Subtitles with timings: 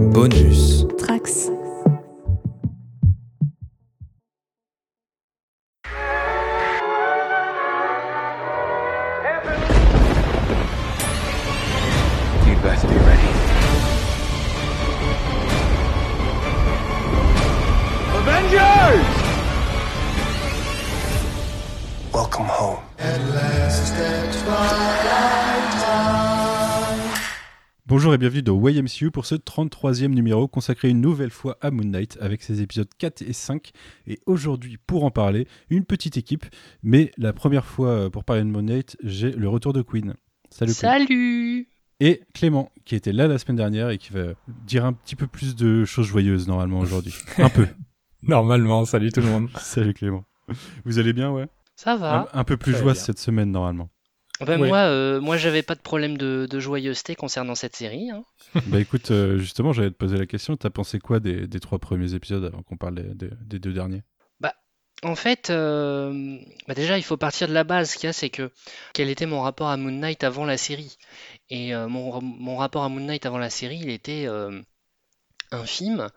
[0.00, 0.69] Bonus.
[28.10, 31.84] Bonjour et bienvenue dans YMCU pour ce 33e numéro consacré une nouvelle fois à Moon
[31.84, 33.70] Knight avec ses épisodes 4 et 5.
[34.08, 36.44] Et aujourd'hui, pour en parler, une petite équipe,
[36.82, 40.14] mais la première fois euh, pour parler de Moon Knight, j'ai le retour de Queen.
[40.50, 41.06] Salut Queen.
[41.06, 41.68] Salut
[42.00, 44.32] Et Clément, qui était là la semaine dernière et qui va
[44.66, 47.14] dire un petit peu plus de choses joyeuses normalement aujourd'hui.
[47.38, 47.68] Un peu.
[48.24, 49.50] Normalement, salut tout le monde.
[49.56, 50.24] Salut Clément.
[50.84, 51.46] Vous allez bien, ouais?
[51.76, 52.92] Ça va un peu plus bien.
[52.92, 53.88] cette semaine normalement.
[54.40, 54.68] Ben, Ouais.
[54.68, 58.10] Moi, euh, moi j'avais pas de problème de, de joyeuseté concernant cette série.
[58.10, 58.24] hein.
[58.66, 60.56] bah écoute, euh, justement, j'allais te poser la question.
[60.56, 63.72] T'as pensé quoi des, des trois premiers épisodes avant qu'on parle des, des- des deux
[63.72, 64.02] derniers?
[65.02, 67.92] En fait, euh, bah déjà, il faut partir de la base.
[67.92, 68.50] Ce qu'il y a, c'est que
[68.92, 70.98] quel était mon rapport à Moon Knight avant la série?
[71.48, 74.60] Et euh, mon, mon rapport à Moon Knight avant la série, il était euh,
[75.52, 76.08] infime.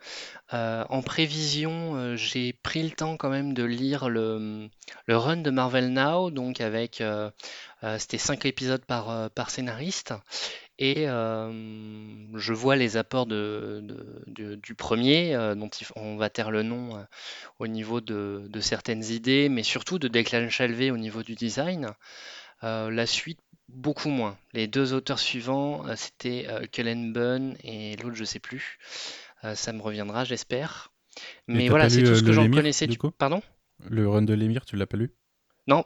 [0.54, 4.70] Euh, en prévision, euh, j'ai pris le temps quand même de lire le,
[5.08, 7.32] le run de Marvel Now, donc avec euh,
[8.00, 10.14] c'était cinq épisodes par, euh, par scénariste.
[10.80, 11.52] Et euh,
[12.36, 16.64] je vois les apports de, de- de- du premier, euh, dont on va taire le
[16.64, 17.04] nom euh,
[17.60, 21.92] au niveau de, certaines idées, mais surtout de Declan Shalvey au niveau du design.
[22.64, 23.40] Euh, la suite,
[23.70, 24.38] beaucoup moins.
[24.54, 28.80] Les deux auteurs suivants, euh, c'était euh, Cullen Bunn et l'autre, je sais plus.
[29.44, 30.92] Euh, ça me reviendra, j'espère.
[31.48, 32.88] Mais voilà, c'est tout euh, ce que j'en connaissais.
[32.88, 33.12] du coup?
[33.12, 33.42] Pardon?
[33.90, 35.14] Le run de l'émir, tu l'as pas lu?
[35.68, 35.86] Non.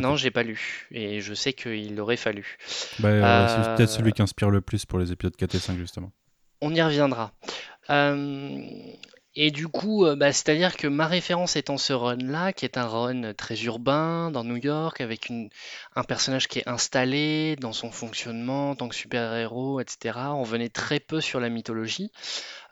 [0.00, 0.86] Non, j'ai pas lu.
[0.90, 2.56] Et je sais qu'il aurait fallu.
[2.98, 5.58] Bah, euh, c'est Euh, peut-être celui qui inspire le plus pour les épisodes 4 et
[5.58, 6.12] 5, justement.
[6.60, 7.32] On y reviendra.
[7.90, 8.60] Euh,
[9.40, 12.88] et du coup, euh, bah, c'est-à-dire que ma référence étant ce run-là, qui est un
[12.88, 15.30] run très urbain dans New York, avec
[15.94, 20.18] un personnage qui est installé dans son fonctionnement en tant que super-héros, etc.
[20.34, 22.10] On venait très peu sur la mythologie.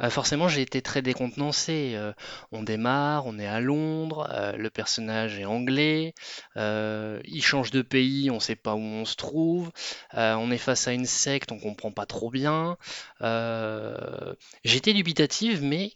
[0.00, 1.92] Euh, forcément, j'ai été très décontenancé.
[1.94, 2.12] Euh,
[2.50, 4.28] on démarre, on est à Londres,
[4.58, 6.14] le personnage est anglais,
[6.56, 9.70] il change de pays, on ne sait pas où on se trouve,
[10.14, 12.76] on est face à une secte, on comprend pas trop bien.
[14.64, 15.92] J'étais dubitative, mais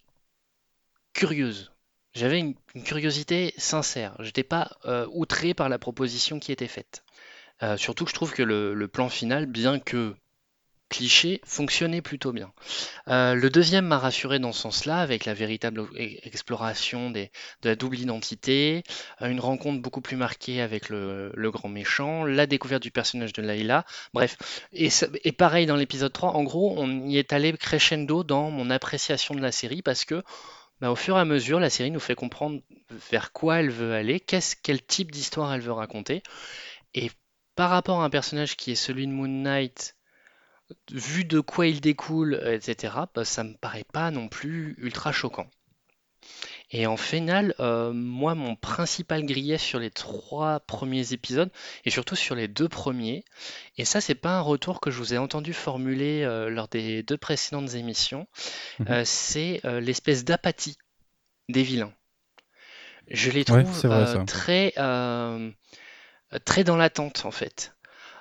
[1.12, 1.70] curieuse.
[2.12, 2.54] J'avais une,
[2.84, 4.16] curiosité sincère.
[4.20, 7.04] J'étais pas euh, outré par la proposition qui était faite.
[7.62, 10.14] Euh, surtout que je trouve que le, plan final, bien que
[10.88, 12.52] cliché, fonctionnait plutôt bien.
[13.06, 17.28] Euh, le deuxième m'a rassuré dans ce sens-là, avec la véritable e- exploration de
[17.62, 18.82] la double identité,
[19.20, 23.84] une rencontre beaucoup plus marquée avec le, grand méchant, la découverte du personnage de Layla,
[24.14, 24.36] bref.
[24.72, 24.88] Et,
[25.22, 29.36] et pareil dans l'épisode 3, en gros, on y est allé crescendo dans mon appréciation
[29.36, 30.24] de la série, parce que
[30.80, 32.60] bah, au fur et à mesure, la série nous fait comprendre
[33.10, 36.22] vers quoi elle veut aller, quel type d'histoire elle veut raconter.
[36.94, 37.10] Et
[37.54, 39.96] par rapport à un personnage qui est celui de Moon Knight,
[40.90, 45.48] vu de quoi il découle, etc., bah, ça me paraît pas non plus ultra choquant.
[46.72, 51.50] Et en final, euh, moi, mon principal grief sur les trois premiers épisodes,
[51.84, 53.24] et surtout sur les deux premiers,
[53.76, 57.02] et ça, c'est pas un retour que je vous ai entendu formuler euh, lors des
[57.02, 58.28] deux précédentes émissions,
[58.78, 58.86] Mhm.
[58.90, 60.76] euh, c'est l'espèce d'apathie
[61.48, 61.92] des vilains.
[63.10, 64.72] Je les trouve vrai, très,
[66.44, 67.74] très dans l'attente, en fait.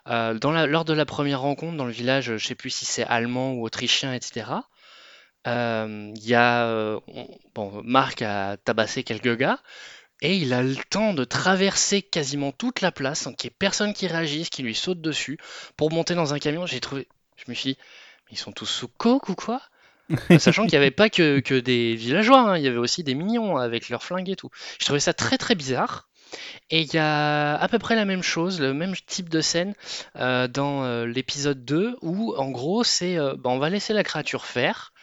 [0.05, 3.03] Dans la- lors de la première rencontre dans le village, je sais plus si c'est
[3.03, 4.67] allemand ou autrichien, etc.
[5.47, 9.59] euh, Il y a, euh, on- bon, Marc a tabassé quelques gars
[10.21, 13.55] et il a le temps de traverser quasiment toute la place sans qu'il y ait
[13.57, 15.39] personne qui réagisse, qui lui saute dessus
[15.77, 16.65] pour monter dans un camion.
[16.65, 17.07] J'ai trouvé,
[17.37, 17.77] je me suis dit,
[18.27, 19.61] mais ils sont tous sous coke ou quoi?
[20.39, 23.15] Sachant qu'il n'y avait pas que, que des villageois, hein, il y avait aussi des
[23.15, 24.49] mignons avec leurs flingues et tout.
[24.79, 26.09] Je trouvais ça très très bizarre.
[26.69, 29.73] Et il y a à peu près la même chose, le même type de scène
[30.15, 34.03] euh, dans euh, l'épisode 2 où en gros c'est euh, bah, on va laisser la
[34.03, 34.93] créature faire.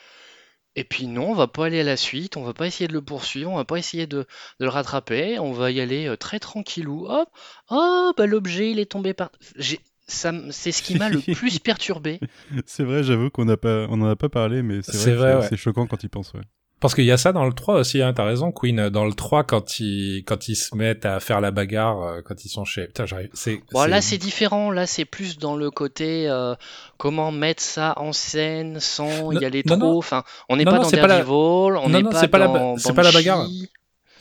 [0.76, 2.93] Et puis non, on va pas aller à la suite, on va pas essayer de
[2.93, 4.26] le poursuivre, on va pas essayer de, de
[4.64, 7.06] le rattraper, on va y aller euh, très tranquillou.
[7.08, 7.28] Hop,
[7.70, 9.31] oh bah l'objet il est tombé par.
[9.56, 12.20] J'ai- ça C'est ce qui m'a le plus perturbé.
[12.67, 15.11] C'est vrai, j'avoue qu'on n'a pas, on en a pas parlé, mais c'est C'est vrai,
[15.12, 15.46] que vrai, c'est- ouais.
[15.49, 16.32] c'est choquant quand il pense.
[16.34, 16.43] Ouais.
[16.78, 18.90] Parce qu'il y a ça dans le 3 aussi, hein, t'as raison, Queen.
[18.90, 22.44] Dans le 3, quand ils, quand ils se mettent à faire la bagarre, euh, quand
[22.44, 22.87] ils sont chez...
[22.87, 23.31] Putain, j'arrive...
[23.32, 26.55] C'est, Bon, là c'est différent, là c'est plus dans le côté euh,
[26.99, 29.93] comment mettre ça en scène sans Non, y aller non, trop.
[29.93, 29.99] non.
[29.99, 33.12] Enfin, on n'est pas dans pas la- Daredevil, on n'est pas dans c'est pas la
[33.12, 33.46] bagarre.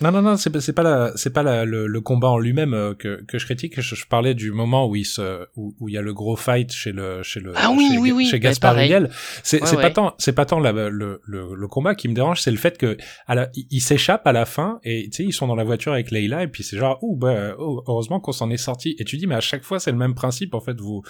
[0.01, 2.38] Non, non, non, c'est pas, c'est pas la, c'est pas la, le, le combat en
[2.38, 3.80] lui-même euh, que, que je critique.
[3.80, 6.36] Je, je parlais du moment où il se, où, où il y a le gros
[6.36, 8.77] fight chez le, chez le, Ah oui, chez, oui, oui, chez bah, Gaspard.
[8.77, 9.09] Ulliel.
[9.42, 12.13] C'est, Ouais, c'est pas tant, c'est pas tant la, le, le, le combat qui me
[12.13, 15.24] dérange, c'est le fait que, à la, il, s'échappe à la fin et tu sais,
[15.24, 18.19] ils sont dans la voiture avec Leila et puis c'est genre, ouh, bah, oh, heureusement
[18.19, 18.95] qu'on s'en est sorti.
[19.00, 21.03] Et tu dis, mais à chaque fois, c'est le même principe, en fait, vous,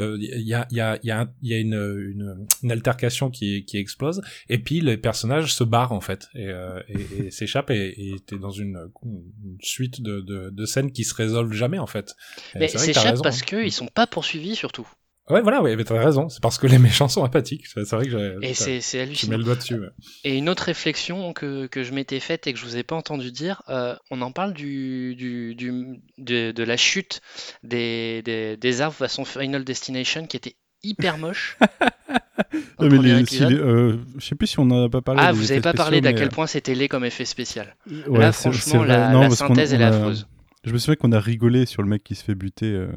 [0.00, 2.46] euh, il y a, il y a, il y a, il y a une, une,
[2.64, 6.80] une altercation qui, qui explose et puis les personnages se barrent, en fait, et, euh,
[6.88, 11.04] et, et s'échappent et, et t'es dans une, une suite de, de, de scènes qui
[11.04, 12.14] se résolvent jamais, en fait.
[12.54, 13.22] Mais c'est raison.
[13.22, 14.88] parce qu'ils sont pas poursuivis surtout.
[15.30, 16.28] Ouais, voilà, ouais, mais t'as raison.
[16.28, 17.66] C'est parce que les méchants sont apathiques.
[17.68, 19.36] C'est vrai que j'ai- Et c'est c'est tu mets hallucinant.
[19.38, 19.78] le doigt dessus.
[19.78, 19.86] ouais.
[20.24, 22.96] Et une autre réflexion que, que je m'étais faite et que je vous ai pas
[22.96, 27.20] entendu dire, euh, on en parle du, du, du- de, de la chute
[27.62, 31.56] des, des, des arbres façon Final Destination qui était hyper moche.
[32.80, 33.48] Non, mais premier les- épisode.
[33.48, 35.20] si les- euh, je sais plus si on en a pas parlé.
[35.24, 37.74] Ah, vous effets avez pas parlé d'à quel point c'était laid comme effet spécial.
[37.90, 40.26] euh, ouais, Là, franchement, la, Non, la synthèse, elle est affreuse.
[40.64, 42.88] Je me souviens qu'on a rigolé sur le mec qui se fait buter euh,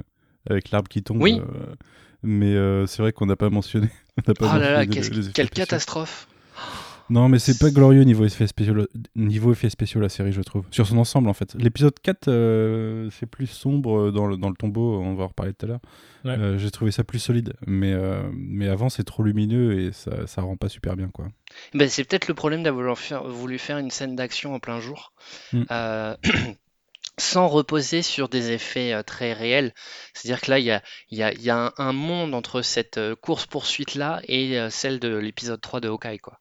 [0.50, 1.22] avec l'arbre qui tombe.
[1.22, 1.40] Oui.
[1.40, 1.76] euh,
[2.24, 2.56] mais
[2.88, 3.90] c'est vrai qu'on n'a pas mentionné.
[4.18, 6.28] on n'a pas Oh là là, les- quelle catastrophe.
[7.10, 10.66] Non, mais c'est pas glorieux niveau effets spéciaux, niveau effets spéciaux la série, je trouve.
[10.72, 11.54] Sur son ensemble, en fait.
[11.56, 15.54] L'épisode 4, euh, c'est plus sombre dans le, dans le tombeau, on va en reparler
[15.54, 15.80] tout à l'heure.
[16.24, 16.32] Ouais.
[16.32, 17.54] Euh, J'ai trouvé ça plus solide.
[17.68, 21.28] Mais, euh, mais avant, c'est trop lumineux et ça, ça rend pas super bien, quoi.
[21.76, 25.14] Ben, c'est peut-être le problème d'avoir faire- voulu faire une scène d'action en plein jour.
[25.54, 25.64] Mm.
[25.70, 26.16] Euh,
[27.18, 29.74] sans reposer sur des effets euh, très réels.
[30.14, 30.82] C'est-à-dire que là, il y a,
[31.12, 34.70] il y a- il y a un, un monde entre cette euh, course-poursuite-là et euh,
[34.72, 36.40] celle de l'épisode 3 de Hawkeye, quoi.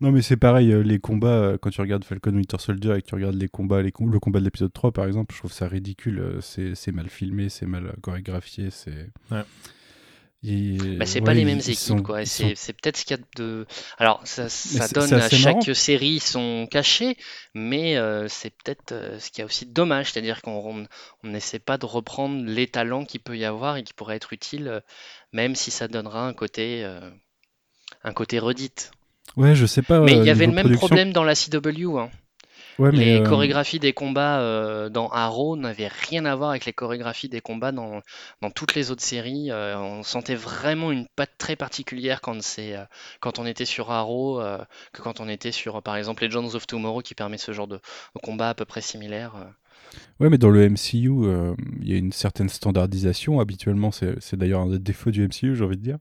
[0.00, 3.02] Non, mais c'est pareil, euh, les combats, euh, quand tu regardes Falcon Winter Soldier et
[3.02, 5.40] que tu regardes les combats, les com- le combat de l'épisode 3, par exemple, je
[5.40, 6.18] trouve ça ridicule.
[6.20, 9.10] euh, C'est c'est mal filmé, c'est mal chorégraphié, c'est.
[9.30, 9.42] Ouais.
[10.96, 12.24] Bah, c'est ouais, pas les mêmes équipes, sont- quoi.
[12.24, 13.66] C'est sont- peut-être ce qu'il y a de.
[13.98, 15.74] Alors, ça, ça donne à chaque marrant.
[15.74, 17.18] série son cachet,
[17.52, 20.86] mais euh, c'est peut-être euh, ce qui est aussi dommage, c'est-à-dire qu'on
[21.22, 24.32] on n'essaie pas de reprendre les talents qu'il peut y avoir et qui pourraient être
[24.32, 24.80] utiles, euh,
[25.34, 27.10] même si ça donnera un côté, euh,
[28.02, 28.92] un côté redite.
[29.36, 30.00] Ouais, je sais pas.
[30.00, 31.98] Mais euh, il y avait niveau le même production- problème dans la CW.
[31.98, 32.10] hein.
[32.78, 36.64] Ouais, mais, Les euh, chorégraphies des combats euh, dans Arrow n'avaient rien à voir avec
[36.64, 38.00] les chorégraphies des combats dans,
[38.40, 39.50] dans toutes les autres séries.
[39.50, 42.84] Euh, on sentait vraiment une patte très particulière quand, euh,
[43.20, 44.58] quand on était sur Arrow euh,
[44.94, 47.68] que quand on était sur, euh, par exemple, Legends of Tomorrow qui permet ce genre
[47.68, 47.80] de,
[48.22, 49.34] combat à peu près similaire.
[49.36, 49.44] euh.
[50.20, 53.40] Ouais, mais dans le MCU, euh, il y a une certaine standardisation.
[53.40, 55.98] Habituellement, c'est c'est d'ailleurs un des défauts du MCU, j'ai envie de dire.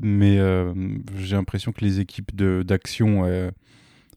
[0.00, 0.72] Mais euh,
[1.16, 3.24] j'ai l'impression que les équipes d'action.
[3.26, 3.50] euh,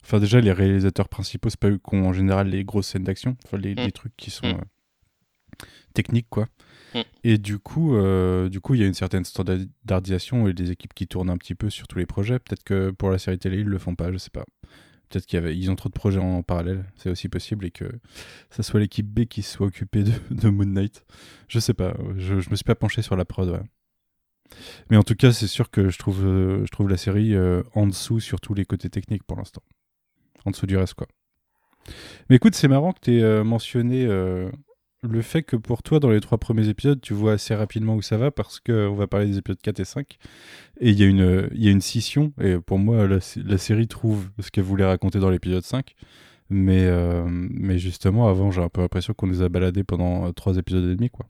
[0.03, 3.03] Enfin, déjà, les réalisateurs principaux, c'est pas eux qui ont en général les grosses scènes
[3.03, 3.35] d'action.
[3.45, 3.79] Enfin, les, Mm.
[3.79, 4.51] les trucs qui sont Mm.
[4.51, 6.47] euh, techniques, quoi.
[6.93, 6.99] Mm.
[7.23, 7.95] Et du coup,
[8.49, 11.55] du coup, il y a une certaine standardisation et des équipes qui tournent un petit
[11.55, 12.37] peu sur tous les projets.
[12.39, 14.45] Peut-être que pour la série télé, ils le font pas, je sais pas.
[15.09, 17.85] Peut-être qu'ils ont trop de projets en parallèle, c'est aussi possible, et que
[18.49, 21.05] ça soit l'équipe B qui soit occupée de, de Moon Knight.
[21.47, 23.49] Je sais pas, je, je me suis pas penché sur la prod.
[23.49, 23.59] ouais.
[24.89, 27.63] Mais en tout cas, c'est sûr que je trouve, euh, je trouve la série euh,
[27.73, 29.61] en dessous sur tous les côtés techniques pour l'instant.
[30.45, 31.07] En dessous du reste, quoi.
[32.29, 34.49] Mais écoute, c'est marrant que tu aies mentionné euh,
[35.03, 38.01] le fait que pour toi, dans les trois premiers épisodes, tu vois assez rapidement où
[38.01, 40.17] ça va parce qu'on va parler des épisodes 4 et 5.
[40.79, 42.33] Et il y, a une- y a une scission.
[42.41, 43.19] Et pour moi, la,
[43.57, 45.93] série trouve ce qu'elle voulait raconter dans l'épisode 5.
[46.49, 46.87] Mais,
[47.27, 50.95] mais justement, avant, j'ai un peu l'impression qu'on nous a baladé pendant trois épisodes et
[50.95, 51.25] demi, quoi.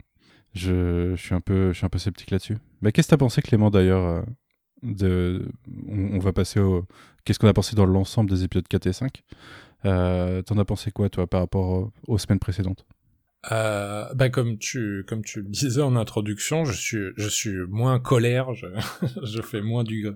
[0.56, 2.56] Je, je suis un peu, je suis un peu sceptique là-dessus.
[2.80, 4.22] Mais qu'est-ce que t'as pensé, Clément, d'ailleurs euh,
[4.82, 5.46] de...
[5.88, 6.86] on, va passer au...
[7.24, 9.22] Qu'est-ce qu'on a pensé dans l'ensemble des épisodes 4 et 5
[9.84, 12.86] euh, T'en as pensé quoi, toi, par rapport aux, aux semaines précédentes?
[13.52, 18.00] Euh, bah comme tu comme tu le disais en introduction, je suis je suis moins
[18.00, 18.66] colère, je,
[19.22, 20.08] je fais moins du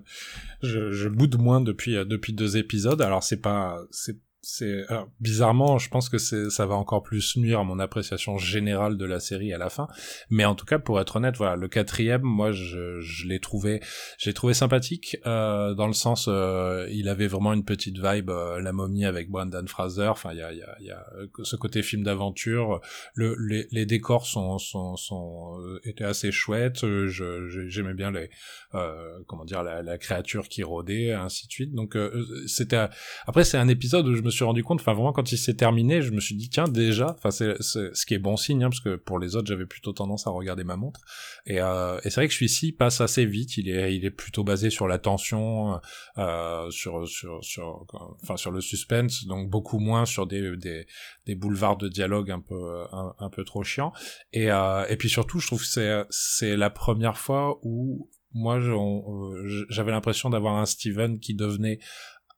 [0.61, 3.01] je, je boude moins depuis euh, depuis deux épisodes.
[3.01, 4.85] Alors c'est pas c'est c'est
[5.19, 9.19] bizarrement, je pense que ça va encore plus nuire à mon appréciation générale de la
[9.19, 9.87] série à la fin.
[10.29, 13.81] Mais en tout cas, pour être honnête, voilà, le quatrième, moi, je, je l'ai trouvé,
[14.17, 18.59] j'ai trouvé sympathique euh, dans le sens, euh, il avait vraiment une petite vibe, euh,
[18.61, 20.07] la momie avec Brandon Fraser.
[20.07, 21.05] Enfin, il y a, y a, y a
[21.43, 22.81] ce côté film d'aventure.
[23.13, 26.83] Le, les, les décors sont, sont, sont euh, étaient assez chouettes.
[26.83, 28.29] Euh, Je, j'aimais bien les,
[28.73, 31.73] euh, comment dire, la, la créature qui rôdait, ainsi de suite.
[31.75, 32.87] Donc, euh, c'était
[33.27, 35.53] après, c'est un épisode où je me suis rendu compte, enfin vraiment quand il s'est
[35.53, 38.69] terminé, je me suis dit tiens déjà, enfin c'est ce qui est bon signe, hein,
[38.69, 41.01] parce que pour les autres j'avais plutôt tendance à regarder ma montre.
[41.45, 43.57] Et, euh, et c'est vrai que celui-ci passe assez vite.
[43.57, 45.79] Il est il est plutôt basé sur la tension,
[46.17, 47.85] euh, sur sur sur
[48.23, 50.85] enfin sur le suspense, donc beaucoup moins sur des des,
[51.25, 53.93] des boulevards de dialogue un peu un, peu trop chiants.
[54.33, 58.57] Et euh, et puis surtout, je trouve que c'est c'est la première fois où moi
[58.59, 61.79] euh, j'avais l'impression d'avoir un Steven qui devenait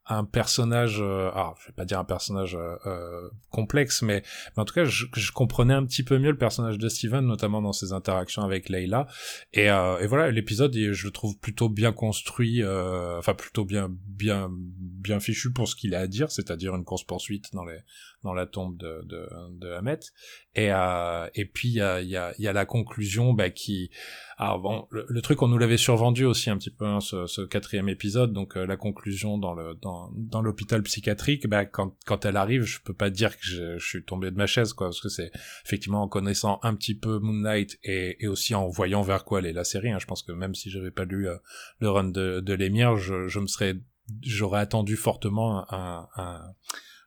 [0.06, 4.22] un personnage, euh, ah, je vais pas dire un personnage euh, euh, complexe, mais,
[4.56, 7.26] mais, en tout cas, je, je, comprenais un petit peu mieux le personnage de Steven,
[7.26, 9.08] notamment dans ses interactions avec Leila.
[9.54, 13.90] Et, euh, et voilà, l'épisode, je le trouve plutôt bien construit, euh, enfin plutôt bien,
[14.08, 17.80] bien, bien fichu pour ce qu'il a à dire, c'est-à-dire une course poursuite dans les,
[18.24, 19.28] dans la tombe de, de,
[19.60, 20.00] de Hamet.
[20.56, 23.90] Et, euh, et puis il y a, y, a, y a la conclusion bah, qui...
[24.38, 27.42] Alors bon, le, truc on nous l'avait survendu aussi un petit peu hein, ce, ce,
[27.42, 32.26] quatrième épisode, donc euh, la conclusion dans le dans, dans l'hôpital psychiatrique, bah, quand, quand
[32.26, 34.88] elle arrive, je peux pas dire que je, je suis tombé de ma chaise, quoi,
[34.88, 35.32] parce que c'est
[35.66, 39.40] effectivement en connaissant un petit peu Moon Knight et, et aussi en voyant vers quoi
[39.40, 39.92] allait la série.
[39.92, 41.36] Hein, je pense que même si j'avais pas lu euh,
[41.80, 43.76] le run de, de l'émir, je, je me serais
[44.22, 46.42] j'aurais attendu fortement un, un,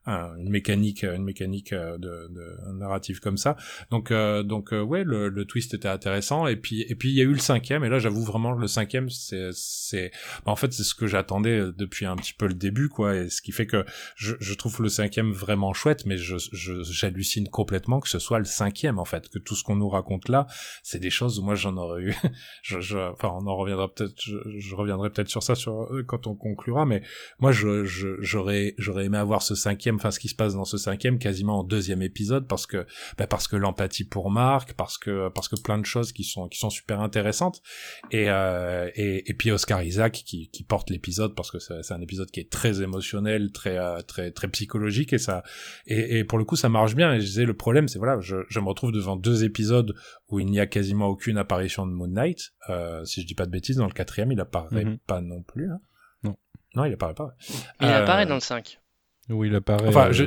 [0.06, 3.56] une mécanique une mécanique euh, de, de narrative comme ça.
[3.90, 6.46] Donc euh, donc euh, ouais le, le, twist était intéressant.
[6.46, 7.84] Et puis et puis il y a eu le cinquième.
[7.84, 10.10] Et là j'avoue vraiment le cinquième c'est c'est
[10.44, 13.16] bah, en fait c'est ce que j'attendais depuis un petit peu le début quoi.
[13.16, 13.84] Et ce qui fait que
[14.16, 18.44] je, je trouve le cinquième vraiment chouette mais je j'hallucine complètement que ce soit le
[18.44, 20.46] cinquième en fait que tout ce qu'on nous raconte là
[20.82, 22.14] c'est des choses où moi j'en aurais eu.
[22.62, 26.26] Je, je, enfin on en reviendra peut-être je, je, reviendrai peut-être sur ça sur quand
[26.26, 26.84] on conclura.
[26.84, 27.02] Mais
[27.38, 27.84] moi je
[28.20, 31.60] j'aurais j'aurais aimé avoir ce cinquième enfin ce qui se passe dans ce cinquième quasiment
[31.60, 32.86] en deuxième épisode parce que
[33.18, 36.48] bah parce que l'empathie pour Marc parce que parce que plein de choses qui sont
[36.48, 37.62] qui sont super intéressantes.
[38.10, 42.00] Et euh, et, et puis Oscar Isaac qui, qui porte l'épisode parce que c'est un
[42.00, 45.42] épisode qui est très émotionnel très euh, très très psychologique et ça
[45.86, 47.14] et, et pour le coup ça marche bien.
[47.14, 49.94] Et je disais le problème c'est voilà je, je me retrouve devant deux épisodes
[50.28, 52.52] où il n'y a quasiment aucune apparition de Moon Knight.
[52.68, 54.98] Euh, si je dis pas de bêtises dans le quatrième il apparaît mhm.
[54.98, 55.80] pas non plus hein.
[56.22, 56.36] non.
[56.74, 57.34] Non il apparaît pas
[57.80, 58.80] il apparaît dans le 5
[59.28, 59.88] oui, il apparaît.
[59.88, 60.24] Enfin, je...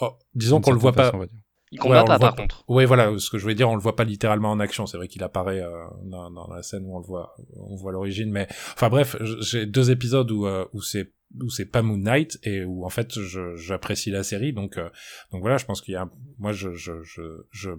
[0.00, 1.12] oh, disons qu'on le voit pas.
[1.72, 2.64] Il combat pas, par contre.
[2.68, 4.86] Oui, voilà, ce que je voulais dire, on le voit pas littéralement en action.
[4.86, 7.92] C'est vrai qu'il apparaît euh, dans, dans, la scène où on le voit, on voit
[7.92, 8.30] l'origine.
[8.32, 12.38] Mais enfin bref, j'ai deux épisodes où euh, où c'est où c'est pas Moon Knight
[12.42, 13.18] et où en fait
[13.54, 14.88] j'apprécie la série donc euh,
[15.30, 17.70] donc voilà je pense qu'il y a moi je je je je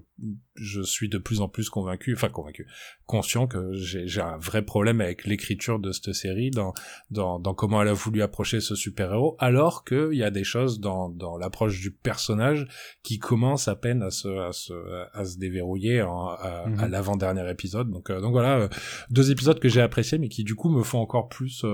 [0.55, 2.67] je suis de plus en plus convaincu enfin convaincu
[3.05, 6.74] conscient que j'ai j'ai un vrai problème avec l'écriture de cette série dans
[7.10, 10.31] dans dans comment elle a voulu approcher ce super héros alors que il y a
[10.31, 12.67] des choses dans dans l'approche du personnage
[13.03, 14.74] qui commencent à peine à se à se
[15.13, 16.89] à se déverrouiller en, à, mhm.
[16.89, 18.70] l'avant dernier épisode donc euh, donc voilà euh,
[19.10, 21.65] deux épisodes que j'ai appréciés mais qui du coup me font encore plus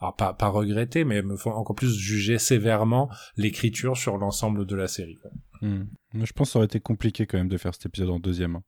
[0.00, 4.66] alors pas pas regretter mais mais me font encore plus juger sévèrement l'écriture sur l'ensemble
[4.66, 5.18] de la série.
[5.62, 5.84] Hmm.
[6.12, 8.56] Je pense que ça aurait été compliqué quand même de faire cet épisode en deuxième.
[8.56, 8.62] Hein.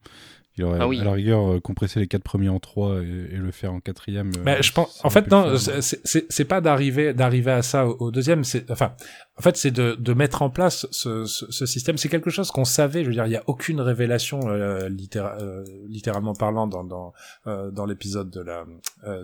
[0.59, 3.51] Il aurait, ah à la rigueur, euh, compresser les quatre premiers en trois et, le
[3.51, 4.31] faire en quatrième.
[4.37, 8.43] Euh, mais je pense, en fait, non, c'est pas d'arriver, d'arriver à ça au, deuxième.
[8.43, 8.95] C'est, enfin,
[9.39, 11.99] en fait, c'est de, de mettre en place ce, ce, système.
[11.99, 13.03] C'est quelque chose qu'on savait.
[13.03, 17.13] Je veux dire, il y a aucune révélation euh, littéralement parlant dans dans
[17.45, 18.65] dans l'épisode de la,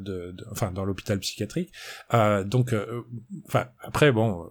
[0.01, 1.73] de, enfin, dans l'hôpital psychiatrique.
[2.45, 2.75] donc,
[3.47, 4.49] enfin, après, bon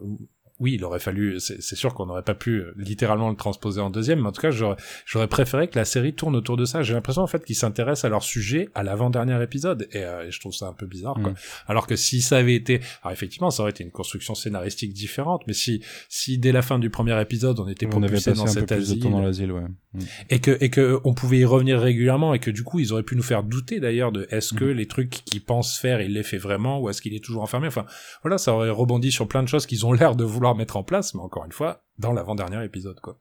[0.62, 3.90] oui, il aurait fallu, c'est sûr qu'on n'aurait pas pu euh, littéralement le transposer en
[3.90, 6.84] deuxième, mais en tout cas, j'aurais préféré que la série tourne autour de ça.
[6.84, 10.40] J'ai l'impression en fait qu'ils s'intéressent à leur sujet à l'avant-dernier épisode, et, euh, je
[10.40, 11.16] trouve ça un peu bizarre.
[11.16, 11.32] Quoi.
[11.32, 11.36] Mm.
[11.68, 15.42] Alors que si ça avait été, alors effectivement, ça aurait été une construction scénaristique différente,
[15.48, 19.00] mais si si dès la fin du premier épisode on était propulsé dans cet asile,
[19.00, 19.64] dans l'asile, ouais.
[19.94, 20.00] Mm.
[20.30, 23.02] et que et que on pouvait y revenir régulièrement, et que du coup ils auraient
[23.02, 24.78] pu nous faire douter d'ailleurs de est-ce que mm.
[24.78, 27.66] les trucs qu'ils pensent faire, il les fait vraiment, ou est-ce qu'il est toujours enfermé?
[27.66, 27.88] Enfin,
[28.22, 30.84] voilà, ça aurait rebondi sur plein de choses qu'ils ont l'air de vouloir mettre en
[30.84, 33.18] place, mais encore une fois, dans l'avant-dernier épisode, quoi.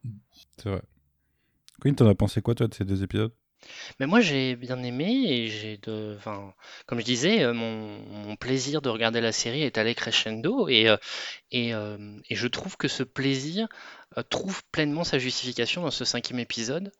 [0.56, 0.82] C'est vrai.
[1.80, 3.32] Quinn, t'en as pensé quoi, toi, de ces deux épisodes?
[3.98, 6.54] Mais moi j'ai bien aimé et j'ai de, enfin,
[6.86, 10.96] comme je disais, euh, mon, plaisir de regarder la série est allé crescendo et, euh,
[11.50, 13.68] et, euh, et je trouve que ce plaisir
[14.30, 16.90] trouve pleinement sa justification dans ce cinquième épisode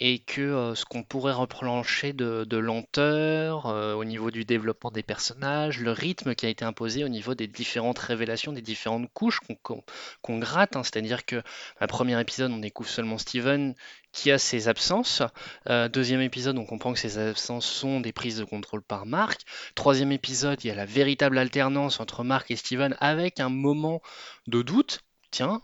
[0.00, 5.02] et que euh, ce qu'on pourrait reprocher de, lenteur euh, au niveau du développement des
[5.02, 9.40] personnages, le rythme qui a été imposé au niveau des différentes révélations, des différentes couches
[9.62, 10.82] qu'on gratte, hein.
[10.84, 11.42] c'est-à-dire que
[11.80, 13.74] le premier épisode on découvre seulement Steven
[14.12, 15.22] qui a ses absences,
[15.68, 19.40] euh, deuxième épisode on comprend que ses absences sont des prises de contrôle par Mark,
[19.74, 24.00] troisième épisode il y a la véritable alternance entre Mark et Steven avec un moment
[24.46, 25.00] de doute,
[25.30, 25.60] tiens,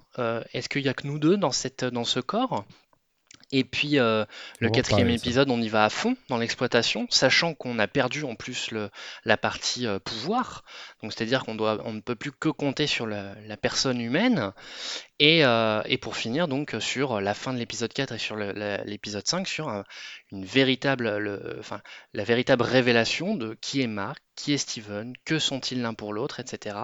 [0.53, 2.65] est-ce qu'il n'y a que nous deux dans ce corps?
[3.55, 4.25] Et puis euh,
[4.59, 8.35] le quatrième épisode, on y va à fond dans l'exploitation, sachant qu'on a perdu en
[8.35, 8.91] plus le,
[9.25, 10.65] la partie euh, pouvoir.
[11.01, 14.53] Donc c'est-à-dire qu'on doit, on ne peut plus que compter sur la, personne humaine.
[15.21, 19.27] Et, euh, et, pour finir donc sur la fin de l'épisode 4 et sur l'épisode
[19.27, 19.85] 5 sur
[20.33, 21.81] une véritable, le, enfin,
[22.15, 26.41] la véritable révélation de qui est Marc, qui est Steven, que sont-ils l'un pour l'autre,
[26.41, 26.77] etc.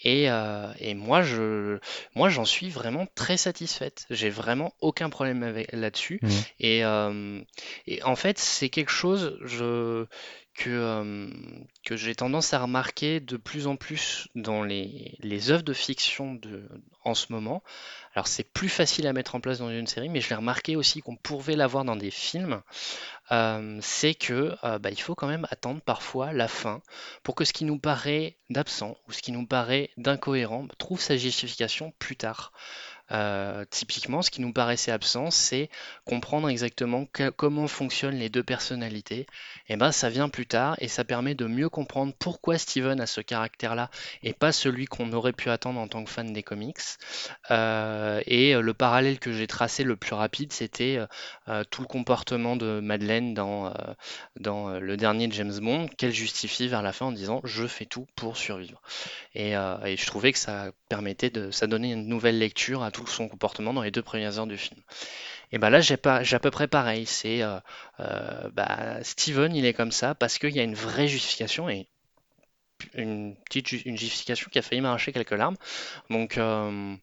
[0.00, 1.78] Et, euh, et, moi, je,
[2.14, 4.06] moi, j'en suis vraiment très satisfaite.
[4.10, 6.20] J'ai vraiment aucun problème là-dessus.
[6.22, 6.28] Mmh.
[6.60, 7.40] Et, euh,
[7.86, 10.06] et, en fait, c'est quelque chose je,
[10.54, 11.28] que, euh,
[11.84, 16.40] que j'ai tendance à remarquer de plus en plus dans les, les œuvres de fiction
[17.04, 17.62] en ce moment.
[18.14, 20.76] Alors c'est plus facile à mettre en place dans une série, mais je l'ai remarqué
[20.76, 22.62] aussi qu'on pouvait l'avoir dans des films.
[23.32, 26.82] euh, c'est que euh, bah, il faut quand même attendre parfois la fin
[27.22, 31.16] pour que ce qui nous paraît d'absent ou ce qui nous paraît d'incohérent trouve sa
[31.16, 32.52] justification plus tard.
[33.14, 35.70] Euh, typiquement, ce qui nous paraissait absent, c'est
[36.04, 37.06] comprendre exactement
[37.36, 39.26] comment fonctionnent les deux personnalités.
[39.68, 43.06] Et ben, ça vient plus tard et ça permet de mieux comprendre pourquoi Steven a
[43.06, 43.90] ce caractère-là
[44.22, 46.78] et pas celui qu'on aurait pu attendre en tant que fan des comics.
[47.50, 50.98] Euh, et euh, le parallèle que j'ai tracé le plus rapide, c'était
[51.70, 53.72] tout le comportement de Madeleine dans,
[54.38, 58.06] dans le dernier James Bond, qu'elle justifie vers la fin en disant je fais tout
[58.16, 58.80] pour survivre.
[59.34, 63.03] Et, et je trouvais que ça permettait de, ça donnait une nouvelle lecture à tout
[63.08, 64.80] son comportement dans les deux premières heures du film.
[65.52, 67.06] Et ben là, j'ai à peu près pareil.
[67.06, 67.58] C'est euh,
[68.00, 71.88] euh, bah, Steven, il est comme ça parce qu'il y a une vraie justification et
[72.94, 75.56] une petite une justification qui a failli m'arracher quelques larmes.
[76.10, 76.96] Donc euh,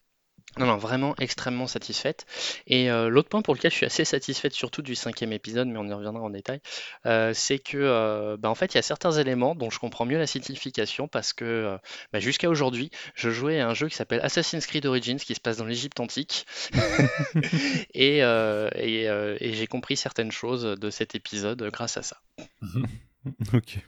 [0.58, 2.26] non, non, vraiment extrêmement satisfaite.
[2.66, 5.78] Et euh, l'autre point pour lequel je suis assez satisfaite, surtout du cinquième épisode, mais
[5.78, 6.60] on y reviendra en détail,
[7.06, 10.04] euh, c'est que euh, bah, en fait, il y a certains éléments dont je comprends
[10.04, 11.78] mieux la signification parce que
[12.12, 15.40] bah, jusqu'à aujourd'hui, je jouais à un jeu qui s'appelle Assassin's Creed Origins, qui se
[15.40, 16.46] passe dans l'Égypte antique,
[17.94, 22.18] et, et, et j'ai compris certaines choses de cet épisode grâce à ça.
[23.54, 23.78] ok,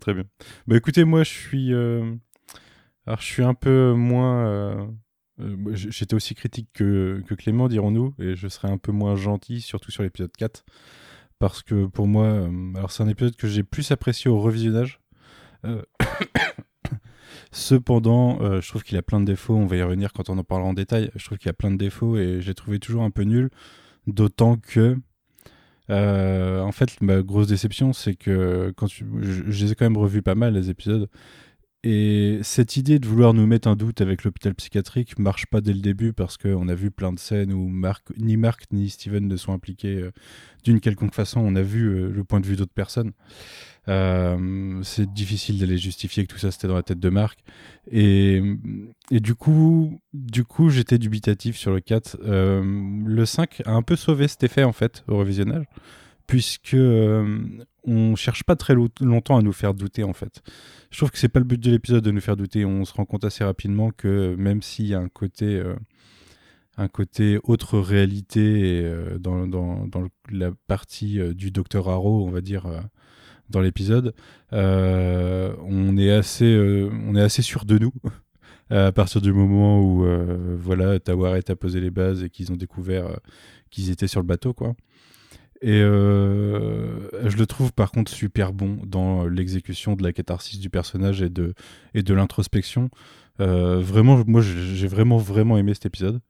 [0.00, 0.24] très bien.
[0.66, 4.90] Bah écoutez, moi je suis, alors je suis un peu moins.
[5.40, 9.90] Euh, J'étais aussi critique que, Clément, dirons-nous, et je serais un peu moins gentil, surtout
[9.90, 10.64] sur l'épisode 4,
[11.38, 15.00] parce que pour moi, euh, alors c'est un épisode que j'ai plus apprécié au revisionnage.
[15.64, 15.82] Euh,
[17.52, 19.56] Cependant, je trouve qu'il a plein de défauts.
[19.56, 21.10] On va y revenir quand on en parlera en détail.
[21.16, 23.50] Je trouve qu'il a plein de défauts et j'ai trouvé toujours un peu nul.
[24.06, 24.96] D'autant que,
[25.88, 30.36] en fait, ma grosse déception, c'est que quand je les ai quand même revus pas
[30.36, 31.08] mal les épisodes.
[31.82, 35.72] Et cette idée de vouloir nous mettre un doute avec l'hôpital psychiatrique marche pas dès
[35.72, 39.26] le début parce qu'on a vu plein de scènes où Mark, ni Mark ni Steven
[39.26, 40.12] ne sont impliqués euh,
[40.62, 41.40] d'une quelconque façon.
[41.40, 43.12] On a vu euh, le point de vue d'autres personnes.
[43.88, 47.38] Euh, c'est difficile d'aller justifier que tout ça c'était dans la tête de Marc.
[47.90, 48.42] Et,
[49.10, 52.18] et du coup, du coup j'étais dubitatif sur le 4.
[52.24, 52.62] Euh,
[53.06, 55.64] le 5 a un peu sauvé cet effet en fait au revisionnage,
[56.26, 56.76] puisque
[57.84, 60.42] on cherche pas très lo- longtemps à nous faire douter en fait.
[60.90, 62.64] Je trouve que c'est pas le but de l'épisode de nous faire douter.
[62.64, 65.74] On se rend compte assez rapidement que même s'il y a un côté euh,
[66.76, 72.66] un côté autre réalité euh, dans, la partie euh, du docteur Harrow, on va dire,
[73.50, 74.14] dans l'épisode,
[74.52, 77.92] on est assez, on est assez sûr de nous.
[78.72, 80.06] À partir du moment où
[80.56, 83.18] voilà, Tawaret a posé les bases et qu'ils ont découvert
[83.70, 84.76] qu'ils étaient sur le bateau, quoi.
[85.62, 90.70] Et euh, je le trouve par contre super bon dans l'exécution de la catharsis du
[90.70, 91.54] personnage et de,
[91.94, 92.88] et de l'introspection.
[93.40, 96.20] Euh, vraiment, moi j'ai vraiment vraiment aimé cet épisode.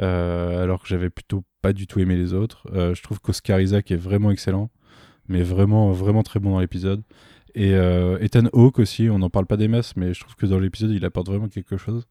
[0.00, 2.66] Euh, alors que j'avais plutôt pas du tout aimé les autres.
[2.72, 4.70] Je trouve qu'Oscar Isaac est vraiment excellent,
[5.28, 7.02] mais vraiment vraiment très bon dans l'épisode.
[7.54, 10.46] Et euh, Ethan Hawke aussi, on n'en parle pas des masses, mais je trouve que
[10.46, 12.06] dans l'épisode il apporte vraiment quelque chose.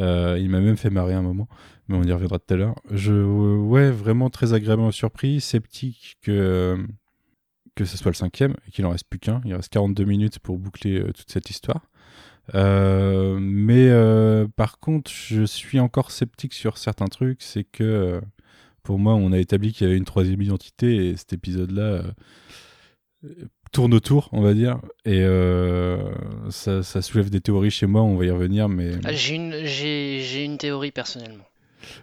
[0.00, 1.48] Euh, il m'a même fait marrer un moment,
[1.88, 2.74] mais on y reviendra tout à l'heure.
[2.90, 6.76] Je, ouais, vraiment très agréablement surpris, sceptique que
[7.74, 9.40] que ce soit le cinquième et qu'il en reste plus qu'un.
[9.44, 11.86] Il reste 42 minutes pour boucler euh, toute cette histoire.
[12.54, 17.42] Euh, mais euh, par contre, je suis encore sceptique sur certains trucs.
[17.42, 18.20] C'est que euh,
[18.82, 22.02] pour moi, on a établi qu'il y avait une troisième identité et cet épisode-là
[23.22, 23.32] euh,
[23.72, 24.78] tourne autour, on va dire.
[25.04, 26.12] Et euh,
[26.50, 28.68] ça, ça soulève des théories chez moi, on va y revenir.
[28.68, 31.44] Mais Ah, J'ai une, j'ai, j'ai une théorie personnellement.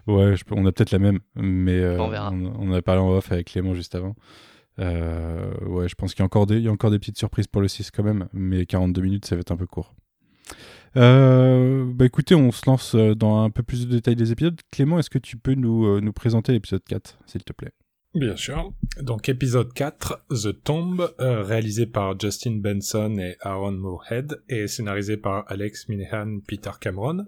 [0.08, 1.20] ouais, je peux- on a peut-être la même.
[1.36, 2.32] Mais euh, On verra.
[2.32, 4.16] on, on a parlé en off avec Clément juste avant.
[4.80, 7.18] Euh, ouais, je pense qu'il y a, encore des, il y a encore des petites
[7.18, 8.28] surprises pour le 6 quand même.
[8.34, 9.94] Mais 42 minutes, ça va être un peu court.
[10.96, 14.60] Bah écoutez, on se lance dans un peu plus de détails des épisodes.
[14.72, 17.72] Clément, est-ce que tu peux nous, nous présenter l'épisode 4, s'il te plaît?
[18.16, 18.74] Bien sûr.
[19.02, 25.16] Donc épisode 4, The Tomb, euh, réalisé par Justin Benson et Aaron Moorhead et scénarisé
[25.16, 27.28] par Alex Minahan, Peter Cameron.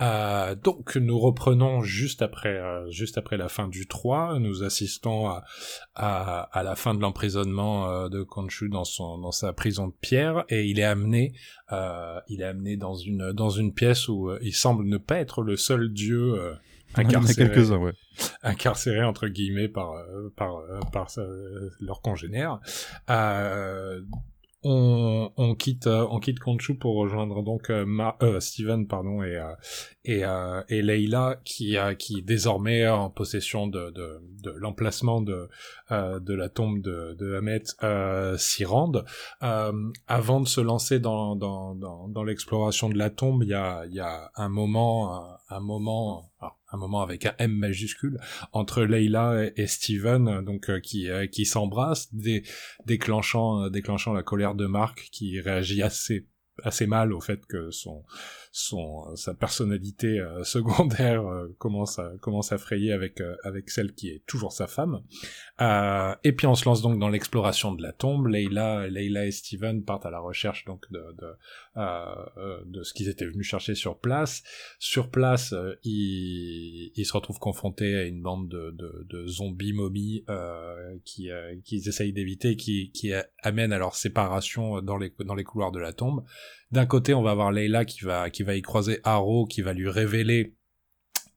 [0.00, 5.28] Euh, donc nous reprenons juste après euh, juste après la fin du 3, nous assistons
[5.28, 5.44] à,
[5.94, 10.64] à, la fin de l'emprisonnement de Khonshu dans son dans sa prison de pierre et
[10.64, 11.32] il est amené
[12.28, 15.56] il est amené dans une dans une pièce où il semble ne pas être le
[15.56, 16.56] seul dieu
[16.98, 17.92] euh, Il y en a incarcéré quelques-uns, ouais.
[18.42, 22.60] incarcérés entre guillemets par euh, par euh, par euh, leurs congénères.
[23.10, 24.00] Euh,
[24.68, 29.22] on, on quitte euh, on quitte Khonshu pour rejoindre donc euh, Ma- euh, Steven pardon
[29.22, 29.40] et
[30.04, 30.22] et
[30.68, 35.48] et Leila qui a qui désormais est en possession de de, de l'emplacement de
[35.90, 39.04] de la tombe de de Hamet euh, s'y rendent
[39.42, 39.72] euh,
[40.08, 43.84] avant de se lancer dans dans dans, dans l'exploration de la tombe il y a
[43.86, 48.18] il y a un moment un, un moment alors, un moment avec un M majuscule
[48.52, 52.42] entre Leila et, Steven donc euh, qui euh, qui s'embrassent dé-
[52.86, 56.26] déclenchant euh, déclenchant la colère de Mark qui réagit assez
[56.62, 58.04] assez mal au fait que son
[58.56, 63.92] son sa personnalité euh, secondaire euh, commence à commence à frayer avec euh, avec celle
[63.92, 65.02] qui est toujours sa femme.
[65.60, 68.28] Euh, et puis on se lance donc dans l'exploration de la tombe.
[68.28, 71.26] Leila Leila et Steven partent à la recherche donc de de,
[71.76, 74.42] euh, euh, de ce qu'ils étaient venus chercher sur place.
[74.78, 79.74] Sur place euh, ils ils se retrouvent confrontés à une bande de de, de zombies
[79.74, 85.12] momies euh, qui euh, qu'ils essayent d'éviter qui qui amènent à leur séparation dans les
[85.26, 86.24] dans les couloirs de la tombe
[86.72, 89.72] d'un côté, on va avoir Leila qui va qui va y croiser Arrow, qui va
[89.72, 90.54] lui révéler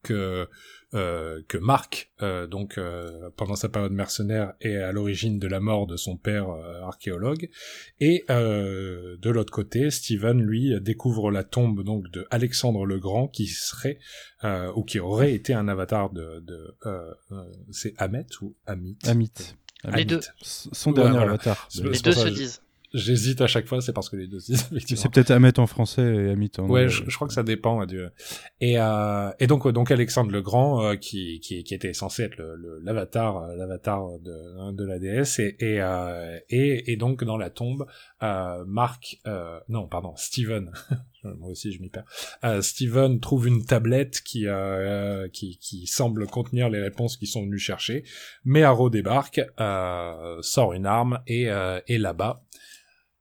[0.03, 0.47] que
[0.95, 5.59] euh, que Mark, euh, donc euh, pendant sa période mercenaire, est à l'origine de la
[5.59, 7.49] mort de son père euh, archéologue,
[7.99, 13.27] et euh, de l'autre côté, Steven lui découvre la tombe donc de Alexandre le Grand,
[13.27, 13.99] qui serait
[14.43, 18.97] euh, ou qui aurait été un avatar de, de euh, euh, c'est Ahmet ou Amit?
[19.05, 19.55] Amit.
[19.83, 20.05] Les Amit.
[20.07, 20.21] deux.
[20.41, 21.33] Son Ouais, dernier voilà.
[21.33, 21.69] avatar.
[21.83, 22.61] Les deux se disent.
[22.93, 24.39] J'hésite à chaque fois, c'est parce que les deux.
[24.39, 26.89] C'est peut-être Ahmet en français et Amit en Ouais, anglais.
[26.89, 27.85] je, je crois que ça dépend.
[28.61, 32.37] Et, euh, et donc, donc Alexandre le Grand, euh, qui, qui, qui était censé être
[32.37, 37.23] le- le- l'avatar, euh, l'avatar de, de la déesse, et, et, euh, et, et donc
[37.23, 37.85] dans la tombe,
[38.23, 40.71] euh, Marc, euh, non, pardon, Steven,
[41.23, 42.05] moi aussi je m'y perds.
[42.43, 47.43] Euh, Steven trouve une tablette qui, euh, qui, qui semble contenir les réponses qu'ils sont
[47.43, 48.03] venus chercher.
[48.45, 52.41] Mais Arrow débarque, euh, sort une arme et, euh, et là-bas.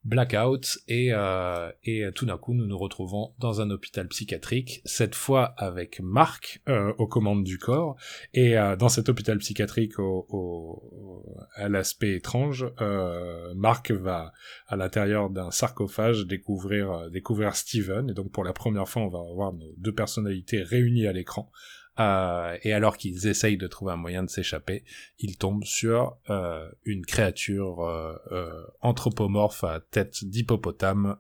[0.09, 5.15] Blackout et, euh, et tout d'un coup nous nous retrouvons dans un hôpital psychiatrique, cette
[5.15, 7.95] fois avec Marc euh, aux commandes du corps
[8.33, 11.23] et euh, dans cet hôpital psychiatrique au,
[11.57, 14.33] à l'aspect étrange, euh, Marc va
[14.67, 19.21] à l'intérieur d'un sarcophage découvrir découvrir Steven et donc pour la première fois on va
[19.31, 21.51] avoir nos deux personnalités réunies à l'écran.
[21.99, 24.85] Euh, et alors qu'ils essayent de trouver un moyen de s'échapper,
[25.19, 31.17] ils tombent sur euh, une créature euh, anthropomorphe à tête d'hippopotame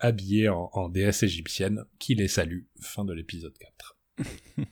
[0.00, 2.62] habillée en, en déesse égyptienne qui les salue.
[2.80, 3.98] Fin de l'épisode 4.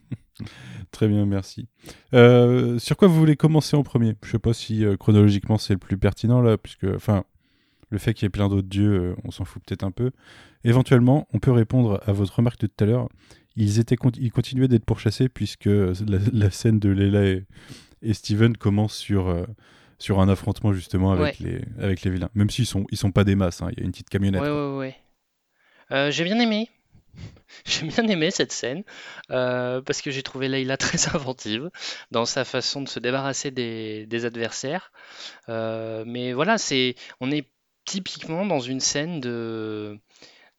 [0.91, 1.69] Très bien, merci.
[2.13, 4.17] Sur quoi vous voulez commencer en premier?
[4.25, 7.25] Je sais pas si chronologiquement c'est le plus pertinent là, puisque, enfin,
[7.91, 10.11] le fait qu'il y ait plein d'autres dieux, euh, on s'en fout peut-être un peu.
[10.65, 13.09] Éventuellement, on peut répondre à votre remarque de tout à l'heure.
[13.57, 17.45] Ils étaient, ils continuaient d'être pourchassés puisque la, la scène de Leila et,
[18.03, 19.45] et Steven commence sur euh,
[19.99, 22.31] sur un affrontement justement avec les avec les vilains.
[22.35, 24.41] Même s'ils sont ils sont pas des masses, hein, il y a une petite camionnette.
[24.41, 24.73] Ouais, quoi.
[24.73, 24.97] ouais, ouais.
[25.93, 26.69] Euh, j'ai bien aimé.
[27.65, 28.85] J'ai bien aimé cette scène
[29.33, 31.69] euh, parce que j'ai trouvé Layla très inventive
[32.13, 34.93] dans sa façon de se débarrasser des, des adversaires.
[35.49, 37.49] Mais voilà, c'est, on est
[37.85, 39.99] typiquement dans une scène de,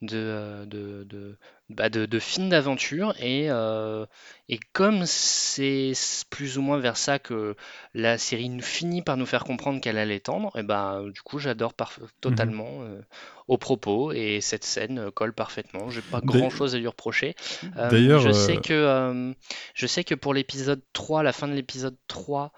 [0.02, 1.38] de, euh, de, de,
[1.70, 4.06] bah, de, de film d'aventure et, euh,
[4.50, 5.94] et comme c'est
[6.30, 7.56] plus ou moins vers ça que
[7.94, 11.40] la série nous finit par nous faire comprendre qu'elle allait tendre, et ben du coup
[11.40, 11.74] j'adore
[12.20, 13.02] totalement euh,
[13.48, 15.90] au propos et cette scène colle parfaitement.
[15.90, 17.36] J'ai pas grand chose à lui reprocher.
[17.78, 19.34] Euh, D'ailleurs, je sais que
[19.74, 22.52] je sais que pour l'épisode 3, la fin de l'épisode 3,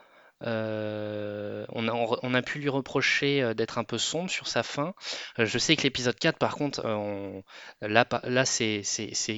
[0.45, 4.93] euh, on, a, pu lui reprocher euh, d'être un peu sombre sur sa fin.
[5.39, 7.43] Euh, je sais que l'épisode 4, par contre, on-
[7.81, 8.05] là,
[8.45, 8.83] c'est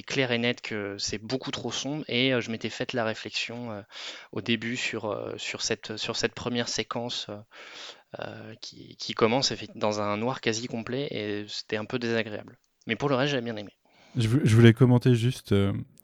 [0.06, 2.04] clair et net que c'est beaucoup trop sombre.
[2.08, 3.84] Et je m'étais fait la réflexion
[4.32, 7.28] au début sur, cette, première séquence
[8.60, 11.08] qui, commence dans un noir quasi complet.
[11.10, 12.58] Et c'était un peu désagréable.
[12.86, 13.72] Mais pour le reste, j'ai bien aimé.
[14.16, 15.54] Je, vou- je voulais commenter juste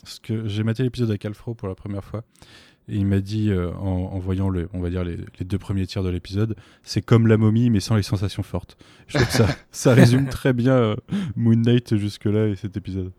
[0.02, 2.24] parce que j'ai maté l'épisode avec Alfro pour la première fois
[2.92, 5.58] et il m'a dit euh, en, en voyant le, on va dire les, les deux
[5.58, 8.76] premiers tiers de l'épisode, c'est comme la momie mais sans les sensations fortes.
[9.08, 10.96] Je trouve que ça, ça résume très bien euh,
[11.36, 13.10] Moon Knight jusque là et cet épisode.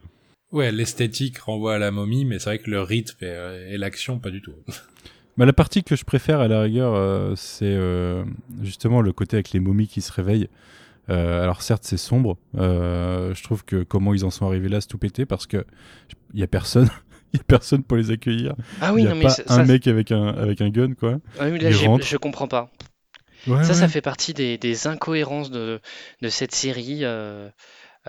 [0.51, 3.77] Ouais, l'esthétique renvoie à la momie, mais c'est vrai que le rythme et, euh, et
[3.77, 4.53] l'action, pas du tout.
[5.35, 7.75] Bah, la partie que je préfère à la rigueur, c'est
[8.61, 10.47] justement le côté avec les momies qui se réveillent.
[11.09, 14.79] Euh, alors certes c'est sombre, euh, je trouve que comment ils en sont arrivés là
[14.79, 15.65] c'est tout pété parce que
[16.33, 16.89] il y a personne,
[17.33, 18.53] il y a personne pour les accueillir.
[18.81, 20.61] Ah oui, il y a non, mais pas ça, un ça- mec avec un avec
[20.61, 21.19] un gun quoi.
[21.39, 22.05] ah oui, là, il j'ai- rentre.
[22.05, 22.71] je comprends pas.
[23.47, 25.81] Ouais, Ça, ça fait partie des, des incohérences de,
[26.21, 27.03] de cette série.
[27.03, 27.49] euh,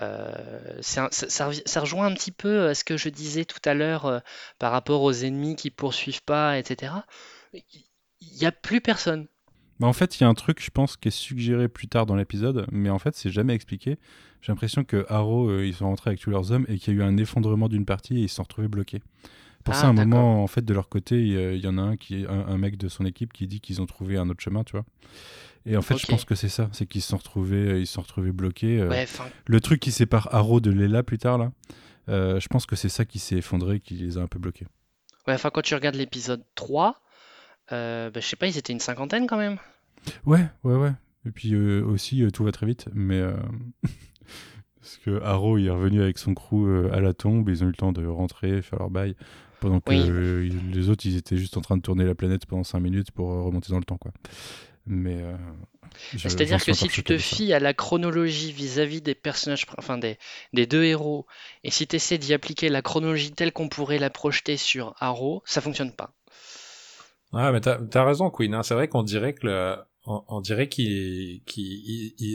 [0.01, 3.73] euh, un- ça, ça rejoint un petit peu à ce que je disais tout à
[3.73, 4.19] l'heure euh,
[4.59, 6.93] par rapport aux ennemis qui poursuivent pas, etc.
[7.53, 9.27] Il n'y a plus personne.
[9.79, 12.05] Bah, en fait, il y a un truc, je pense, qui est suggéré plus tard
[12.05, 13.97] dans l'épisode, mais en fait, c'est jamais expliqué.
[14.41, 16.97] J'ai l'impression que Arrow, euh, ils sont rentrés avec tous leurs hommes et qu'il y
[16.97, 19.01] a eu un effondrement d'une partie et ils se sont retrouvés bloqués.
[19.63, 21.81] Pour Ah, ça, à un moment, en fait, de leur côté, il y, en a
[21.81, 24.41] un qui, un, un mec de son équipe qui dit qu'ils ont trouvé un autre
[24.41, 24.85] chemin, tu vois.
[25.65, 27.93] Et en fait, je pense que c'est ça, c'est qu'ils se sont retrouvés, ils se
[27.93, 28.79] sont retrouvés bloqués.
[28.79, 29.07] euh, Ouais,
[29.47, 31.51] Le truc qui sépare Arrow de Leila plus tard là,
[32.07, 34.67] euh, je pense que c'est ça qui s'est effondré, qui les a un peu bloqués.
[35.27, 37.04] ouais, enfin, quand tu regardes l'épisode 3, euh,
[37.69, 39.57] bah, je sais pas, ils étaient une cinquantaine quand même.
[40.25, 40.91] Ouais, ouais, ouais.
[41.25, 43.35] Et puis euh, aussi, euh, tout va très vite, mais euh,
[44.79, 47.67] parce que Arrow il est revenu avec son crew euh, à la tombe, ils ont
[47.67, 49.15] eu le temps de rentrer, faire leur bail,
[49.59, 50.05] pendant que Oui.
[50.07, 53.11] euh, les autres ils étaient juste en train de tourner la planète pendant 5 minutes
[53.11, 54.11] pour euh, remonter dans le temps, quoi.
[54.85, 55.35] Mais euh,
[56.15, 60.19] j'en C'est-à-dire que si tu te fies à la chronologie vis-à-vis des personnages, enfin des,
[60.53, 61.25] des deux héros,
[61.63, 65.41] et si tu essaies d'y appliquer la chronologie telle qu'on pourrait la projeter sur Arrow,
[65.45, 66.13] ça fonctionne pas.
[67.33, 68.53] Ouais, mais t'as as raison, Queen.
[68.53, 68.63] hein.
[68.63, 71.41] C'est vrai qu'on dirait que le, on, on dirait qu'ils,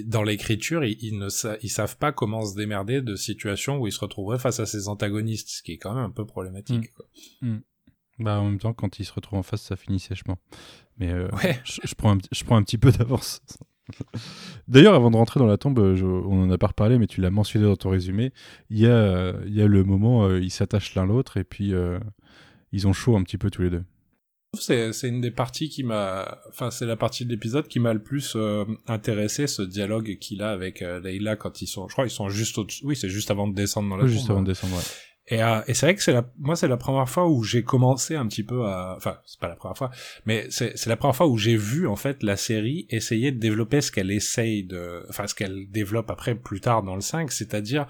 [0.07, 3.87] dans l'écriture, ils, ils ne sa- ils savent pas comment se démerder de situations où
[3.87, 6.93] ils se retrouveraient face à ces antagonistes, ce qui est quand même un peu problématique.
[6.95, 7.07] quoi.
[8.19, 10.39] Bah, en même temps, quand ils se retrouvent en face, ça finit sèchement.
[10.99, 11.59] Mais euh, Ouais.
[11.65, 13.41] je, je prends un, petit- je prends un petit peu d'avance.
[14.69, 17.21] D'ailleurs, avant de rentrer dans la tombe, je- on en a pas reparlé, mais tu
[17.23, 18.33] l'as mentionné dans ton résumé.
[18.69, 21.45] Il y a, euh, il y a le moment, euh, ils s'attachent l'un l'autre et
[21.45, 21.99] puis euh,
[22.73, 23.85] ils ont chaud un petit peu tous les deux.
[24.59, 27.93] C'est, c'est une des parties qui m'a, enfin, c'est la partie de l'épisode qui m'a
[27.93, 31.93] le plus euh, intéressé, ce dialogue qu'il a avec euh, Leila quand ils sont, je
[31.93, 34.31] crois, ils sont juste au oui, c'est juste avant de descendre dans la juste tombe,
[34.33, 34.77] avant de descendre.
[34.77, 34.83] ouais.
[35.29, 37.63] Et, euh, et c'est vrai que c'est la, moi c'est la première fois où j'ai
[37.63, 39.93] commencé un petit peu à, enfin c'est pas la première fois,
[40.27, 43.39] mais c'est c'est la première fois où j'ai vu en fait la série essayer de
[43.39, 47.31] développer ce qu'elle essaye de, enfin ce qu'elle développe après plus tard dans le 5,
[47.31, 47.87] c'est-à-dire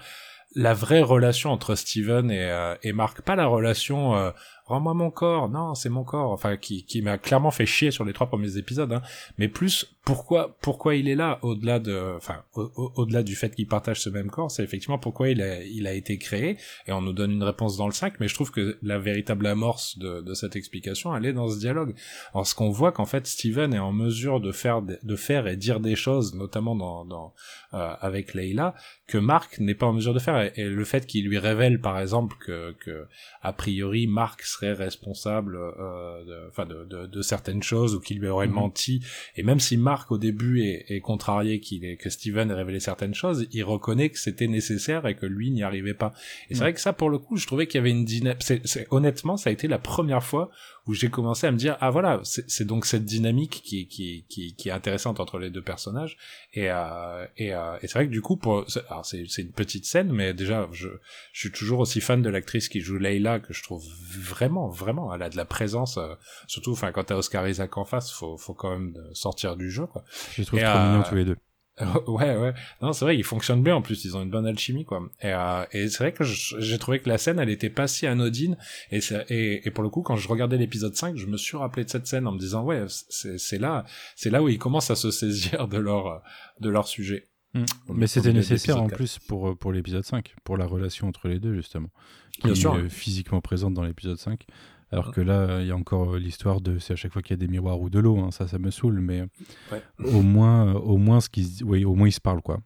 [0.55, 4.31] la vraie relation entre Steven et, euh, et Mark, pas la relation euh,
[4.71, 8.03] rends-moi mon corps, non c'est mon corps, enfin qui, qui m'a clairement fait chier sur
[8.05, 9.01] les trois premiers épisodes, hein,
[9.37, 13.53] mais plus pourquoi pourquoi il est là au-delà de, enfin au- au- au-delà du fait
[13.55, 16.57] qu'il partage ce même corps, c'est effectivement pourquoi il a il a été créé
[16.87, 19.45] et on nous donne une réponse dans le 5, mais je trouve que la véritable
[19.45, 21.93] amorce de, de cette explication, elle est dans ce dialogue.
[22.33, 25.55] Alors, ce qu'on voit qu'en fait, Steven est en mesure de faire, de faire et
[25.57, 27.33] dire des choses, notamment dans, dans
[27.73, 28.73] euh, avec Leila,
[29.07, 30.51] que Mark n'est pas en mesure de faire.
[30.57, 33.07] Et, le fait qu'il lui révèle, par exemple, que, que
[33.41, 38.19] a priori Mark serait responsable, euh, de, enfin, de, de, de certaines choses ou qu'il
[38.19, 38.53] lui aurait Mhm.
[38.53, 39.01] menti,
[39.35, 42.79] et même si Mark au début est, est contrarié qu'il ait, que Steven ait révélé
[42.79, 46.13] certaines choses, il reconnaît que c'était nécessaire et que lui n'y arrivait pas.
[46.49, 48.41] Et c'est vrai que ça, pour le coup, je trouvais qu'il y avait une dynamique.
[48.89, 50.49] Honnêtement, ça a été la première fois
[50.91, 54.53] où j'ai commencé à me dire ah voilà, c'est, donc cette dynamique qui, qui, qui,
[54.55, 56.17] qui est intéressante entre les deux personnages.
[56.53, 59.41] Et, euh, et, euh, et c'est vrai que du coup, pour, c'est- alors c'est, c'est
[59.41, 60.89] une petite scène, mais déjà, je,
[61.31, 63.83] je suis toujours aussi fan de l'actrice qui joue Leila que je trouve
[64.19, 65.97] vraiment, vraiment, elle a de la présence.
[65.97, 66.13] euh,
[66.47, 69.71] surtout, enfin, quand t'as Oscar Isaac en face, faut, faut quand même euh, sortir du
[69.71, 70.03] jeu, quoi.
[70.33, 71.37] Je les trouve Et, trop euh, mignons tous les deux.
[72.07, 72.53] ouais, ouais.
[72.81, 74.03] Non, c'est vrai, ils fonctionnent bien en plus.
[74.05, 75.01] Ils ont une bonne alchimie, quoi.
[75.21, 78.05] Et, euh, et c'est vrai que j'ai trouvé que la scène, elle était pas si
[78.07, 78.57] anodine.
[78.91, 81.57] Et, ça- et, et pour le coup, quand je regardais l'épisode 5, je me suis
[81.57, 84.59] rappelé de cette scène en me disant, ouais, c'est c'est là, c'est là où ils
[84.59, 86.21] commencent à se saisir de leur,
[86.59, 87.29] de leur sujet.
[87.53, 87.63] Mm.
[87.89, 91.39] Mais c'était nécessaire en plus pour, euh, pour l'épisode 5, pour la relation entre les
[91.39, 91.89] deux, justement.
[92.35, 92.73] Qui Bien est sûr.
[92.75, 94.45] euh, physiquement présente dans l'épisode 5.
[94.91, 95.11] Alors Mm.
[95.11, 97.39] que là, il y a encore euh, l'histoire de c'est à chaque fois qu'il y
[97.39, 99.23] a des miroirs ou de l'eau, hein, ça, ça me saoule, mais
[99.71, 99.81] Ouais.
[100.03, 102.59] au moins, au moins, ce qu'ils, oui, au moins ils se parlent, quoi.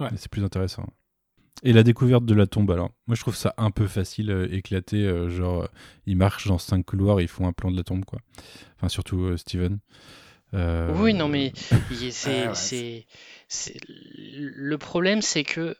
[0.00, 0.08] Ouais.
[0.16, 0.86] C'est plus intéressant.
[1.64, 4.48] Et la découverte de la tombe, alors, moi je trouve ça un peu facile, euh,
[4.52, 5.66] éclaté, euh, genre, euh,
[6.06, 8.20] ils marchent dans cinq couloirs, ils font un plan de la tombe, quoi.
[8.76, 9.78] Enfin, surtout euh, Steven.
[10.54, 11.52] Euh, Oui, non, mais
[11.90, 13.06] il- c'est, ouais, c'est,
[13.48, 15.76] c'est- le problème, c'est que,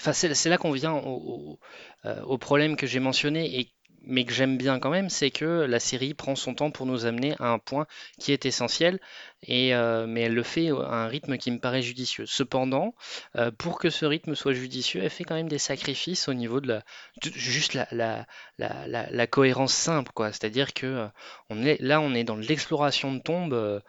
[0.00, 1.58] enfin, c'est, c'est là qu'on vient au, au-
[2.06, 3.70] euh, au problème que j'ai mentionné et
[4.04, 7.06] mais que j'aime bien quand même, c'est que la série prend son temps pour nous
[7.06, 7.86] amener à un point
[8.18, 8.98] qui est essentiel,
[9.42, 12.26] et, euh, mais elle le fait à un rythme qui me paraît judicieux.
[12.26, 12.94] Cependant,
[13.36, 16.60] euh, pour que ce rythme soit judicieux, elle fait quand même des sacrifices au niveau
[16.60, 16.82] de la,
[17.22, 18.26] juste la, la,
[18.58, 20.32] la, cohérence simple, quoi.
[20.32, 20.86] C'est-à-dire que
[21.50, 23.82] euh, là, on est dans l'exploration de tombes.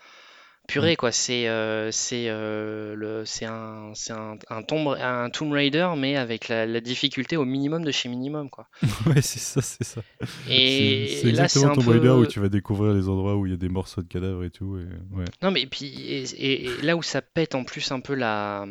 [0.68, 5.52] Purée quoi, c'est euh, c'est euh, le c'est un c'est un, un Tomb un Tomb
[5.52, 8.68] Raider mais avec la, la difficulté au minimum de chez minimum quoi.
[9.08, 10.02] ouais, c'est ça, c'est ça.
[10.50, 13.52] Et c'est, exactement un Tomb peu Raider où tu vas découvrir les endroits où il
[13.52, 14.78] y a des morceaux de cadavres et tout.
[14.78, 14.86] Et...
[15.18, 15.26] Ouais.
[15.42, 18.66] non mais puis et, et- et là où ça pète en plus un peu la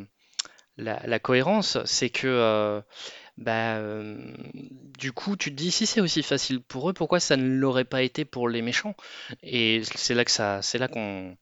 [0.79, 2.81] la, la cohérence, c'est que euh,
[3.37, 4.17] bah euh,
[4.99, 7.85] du coup tu te dis si c'est aussi facile pour eux, pourquoi ça ne l'aurait
[7.85, 8.95] pas été pour les méchants?
[9.43, 11.37] Et c'est là que ça c'est là qu'on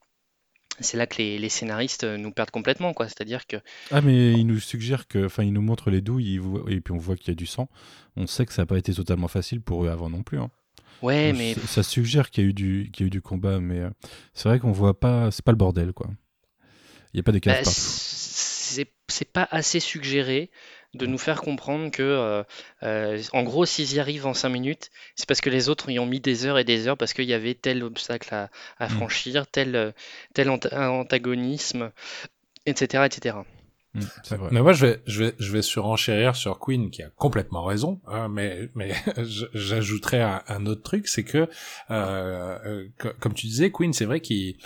[0.80, 3.56] c'est là que les, les scénaristes nous perdent complètement quoi, c'est-à-dire que
[3.90, 5.26] Ah, mais il nous suggère que.
[5.26, 7.68] Enfin, il nous montre les douilles et puis on voit qu'il y a du sang.
[8.16, 10.38] On sait que ça n'a pas été totalement facile pour eux avant non plus.
[10.38, 10.50] hein.
[11.02, 13.60] Ouais, mais Ça, suggère qu'il y a eu du, qu'il y a eu du combat,
[13.60, 13.90] mais euh,
[14.34, 16.08] c'est vrai qu'on voit pas, c'est pas le bordel, quoi.
[17.14, 17.80] Il y a pas des cases bah, partout.
[17.80, 20.50] c'est c'est pas assez suggéré
[20.94, 22.42] de nous faire comprendre que, euh,
[22.82, 25.98] euh, en gros, s'ils y arrivent en 5 minutes, c'est parce que les autres y
[25.98, 28.86] ont mis des heures et des heures parce qu'il y avait tel obstacle à, à
[28.88, 28.90] Mm.
[28.90, 29.92] franchir, tel, euh,
[30.34, 31.90] tel anta- antagonisme,
[32.66, 33.36] etc., etc.
[33.94, 34.48] Mm, c'est vrai.
[34.52, 38.00] Mais moi, je vais, je vais, je vais surenchérir sur Queen, qui a complètement raison.
[38.06, 38.92] hein, mais, mais
[39.54, 41.48] j'ajouterais un, un autre truc, c'est que,
[41.90, 44.56] euh, co- comme tu disais, Queen, c'est vrai qu'ils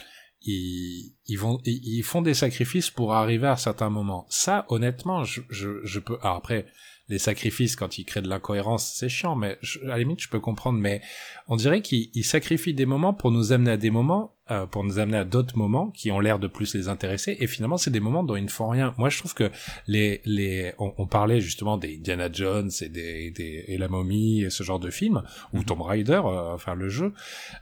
[0.44, 4.26] ils, ils vont, ils, font des sacrifices pour arriver à certains moments.
[4.28, 6.18] Ça, honnêtement, je, je, je peux.
[6.22, 6.66] Alors après,
[7.08, 10.28] les sacrifices quand ils créent de l'incohérence, c'est chiant, mais je- à la limite, je
[10.28, 10.78] peux comprendre.
[10.78, 11.02] Mais
[11.48, 14.82] on dirait qu'ils ils sacrifient des moments pour nous amener à des moments, euh, pour
[14.82, 17.36] nous amener à d'autres moments qui ont l'air de plus les intéresser.
[17.38, 18.92] Et finalement, c'est des moments dont ils ne font rien.
[18.98, 19.50] Moi, je trouve que
[19.86, 24.42] les, les, on, on parlait justement des Indiana Jones et des, des et la momie
[24.42, 27.12] et ce genre de films ou Tomb Raider, euh, enfin le jeu.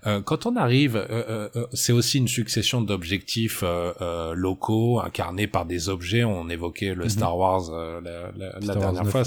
[0.07, 5.01] Euh, quand on arrive, euh, euh, euh, c'est aussi une succession d'objectifs euh, euh, locaux
[5.01, 6.25] incarnés par des objets.
[6.25, 7.11] On évoquait le Mhm.
[7.11, 9.23] Star Wars euh, la, la- la dernière 9, fois.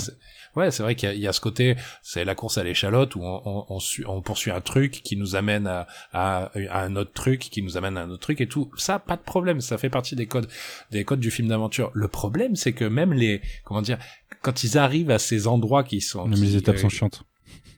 [0.55, 0.71] Ouais.
[0.71, 3.41] c'est- vrai qu'il y, y a ce côté, c'est la course à l'échalote où on,
[3.45, 7.11] on, on, suit- on poursuit un truc qui nous amène à, à, à un autre
[7.13, 8.71] truc, qui nous amène à un autre truc et tout.
[8.77, 10.47] Ça, pas de problème, ça fait partie des codes,
[10.91, 11.91] des codes du film d'aventure.
[11.93, 13.97] Le problème, c'est que même les, comment dire,
[14.41, 17.23] quand ils arrivent à ces endroits qui sont, Mais qui, les étapes euh, sont chiantes.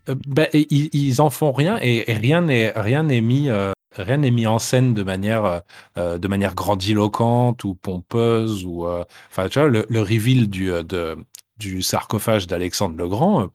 [0.10, 3.72] euh, ben, ils, ils en font rien et, et rien n'est rien n'est mis euh,
[3.98, 5.60] rien n'est mis en scène de manière euh,
[5.98, 10.68] euh, de manière grandiloquente ou pompeuse ou euh, enfin tu vois le, le reveal du
[10.84, 11.18] de
[11.58, 13.48] du sarcophage d'Alexandre le Grand euh,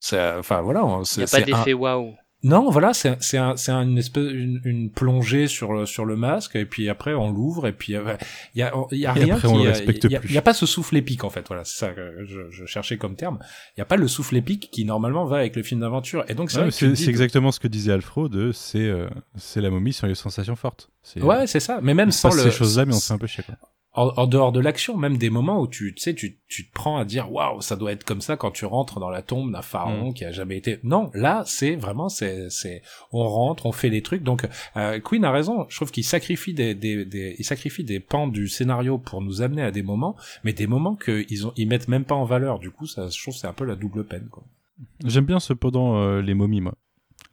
[0.00, 2.14] c'est enfin voilà Il n'y c'est a pas d'effet waouh.
[2.42, 6.16] non voilà c'est c'est un, c'est une espèce une, une plongée sur le sur le
[6.16, 8.14] masque et puis après on l'ouvre et puis euh,
[8.54, 10.16] il y a il y a Et rien après, qui on le respecte il y
[10.16, 10.28] a, plus.
[10.28, 12.66] il y a pas ce souffle épique en fait voilà c'est ça que je, je
[12.66, 13.38] cherchais comme terme
[13.76, 16.34] il y a pas le souffle épique qui normalement va avec le film d'aventure et
[16.34, 19.92] donc c'est Ouais, que- exactement ce que disait Alfro de c'est euh, c'est la momie
[19.94, 20.90] sans les sensations fortes.
[21.20, 21.80] Ouais, c'est ça.
[21.82, 23.44] Mais même sans le, ces choses-là, mais on se fait un peu chier.
[23.44, 23.54] Quoi.
[23.96, 26.72] En, en dehors de l'action, même des moments où tu, tu sais, tu, tu te
[26.72, 29.50] prends à dire, waouh, ça doit être comme ça quand tu rentres dans la tombe
[29.52, 29.62] d'un Mm.
[29.62, 30.78] pharaon qui a jamais été.
[30.84, 32.82] Non, là, c'est vraiment, c'est, c'est,
[33.12, 34.22] on rentre, on fait les trucs.
[34.22, 35.66] Donc, euh, Queen a raison.
[35.68, 39.42] Je trouve qu'il sacrifie des, des, des, il sacrifie des pans du scénario pour nous
[39.42, 42.58] amener à des moments, mais des moments qu'ils ont, ils mettent même pas en valeur.
[42.58, 44.44] Du coup, ça, je trouve, c'est un peu la double peine, quoi.
[45.04, 46.74] J'aime bien cependant euh, les momies, moi.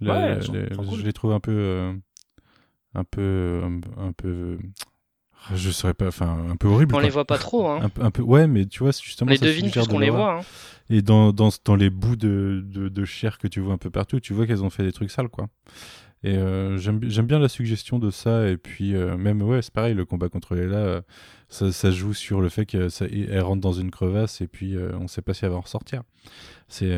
[0.02, 0.68] Ouais, les-.
[0.98, 1.94] Je les trouve un peu, euh,
[2.96, 4.58] un peu, un, un peu,
[5.56, 6.94] je saurais pas, enfin, un peu horrible.
[6.94, 7.04] On quoi.
[7.04, 7.80] les voit pas trop, hein.
[7.84, 9.88] Un, peu- un peu, ouais, mais tu vois, On justement, les ça devine suggère plus
[9.90, 10.40] de qu'on les voit.
[10.40, 10.42] Hein.
[10.90, 13.90] Et dans, dans, dans les bouts de, de, de chair que tu vois un peu
[13.90, 15.48] partout, tu vois qu'elles ont fait des trucs sales, quoi.
[16.26, 18.48] Et euh, j'aime bi- j'aime bien la suggestion de ça.
[18.48, 21.02] Et puis, euh, même, ouais, c'est pareil, le combat contre Leila, euh,
[21.50, 25.08] ça, ça joue sur le fait qu'elle rentre dans une crevasse et puis euh, on
[25.10, 26.04] sait pas si elle va en ressortir.
[26.70, 26.98] C'est,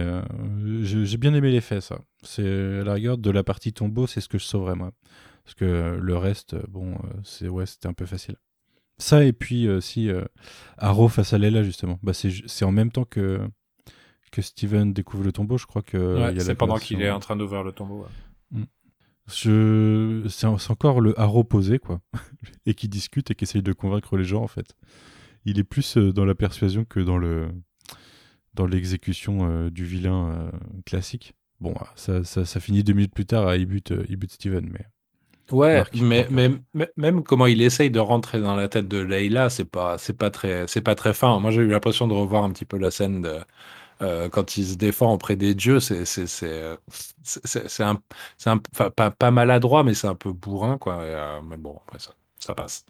[0.83, 1.99] j'ai j'ai bien aimé l'effet, ça.
[2.21, 2.45] C'est
[2.81, 4.91] à la rigueur de la partie tombeau, c'est ce que je sauverais, moi.
[5.45, 8.35] Parce que euh, le reste, euh, bon, euh, c'est ouais, c'était un peu facile.
[8.97, 10.23] Ça, et puis, si euh,
[10.77, 13.41] Arrow face à Leila, justement, bah, c'est en même temps que
[14.31, 17.35] que Steven découvre le tombeau, je crois que Ouais, c'est pendant qu'il est en train
[17.37, 18.05] d'ouvrir le tombeau.
[18.53, 18.61] ouais.
[19.27, 20.23] Je...
[20.29, 21.99] C'est encore le Arrow posé, quoi,
[22.65, 24.75] et qui discute et qui essaye de convaincre les gens, en fait.
[25.45, 27.49] Il est plus dans la persuasion que dans le
[28.55, 30.51] dans l'exécution euh, du vilain euh,
[30.85, 31.35] classique.
[31.59, 34.31] Bon, ça, ça, ça finit deux minutes plus tard à il bute, euh, il bute
[34.31, 34.85] Steven, mais
[35.51, 38.97] Ouais, mais, prend mais, mais- même comment il essaye de rentrer dans la tête de
[38.97, 41.39] Leila, c'est pas c'est pas très c'est pas très fin.
[41.39, 43.39] Moi, j'ai eu l'impression de revoir un petit peu la scène de
[44.01, 45.79] euh, quand il se défend auprès des dieux.
[45.81, 48.01] C'est c'est c'est un
[48.37, 48.57] c'est un
[48.95, 50.95] pas pas maladroit, mais c'est un peu bourrin quoi.
[51.05, 52.85] Et, euh, mais bon, après ça ça passe.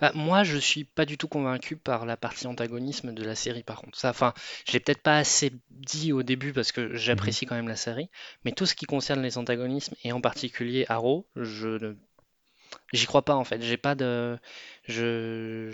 [0.00, 3.62] Bah, moi, je suis pas du tout convaincu par la partie antagonisme de la série,
[3.62, 4.04] par contre.
[4.04, 4.34] Enfin,
[4.66, 8.10] je l'ai peut-être pas assez dit au début parce que j'apprécie quand même la série,
[8.44, 11.96] mais tout ce qui concerne les antagonismes et en particulier Arrow, je ne,
[12.92, 13.62] j'y crois pas en fait.
[13.62, 14.38] J'ai pas de,
[14.88, 15.70] le,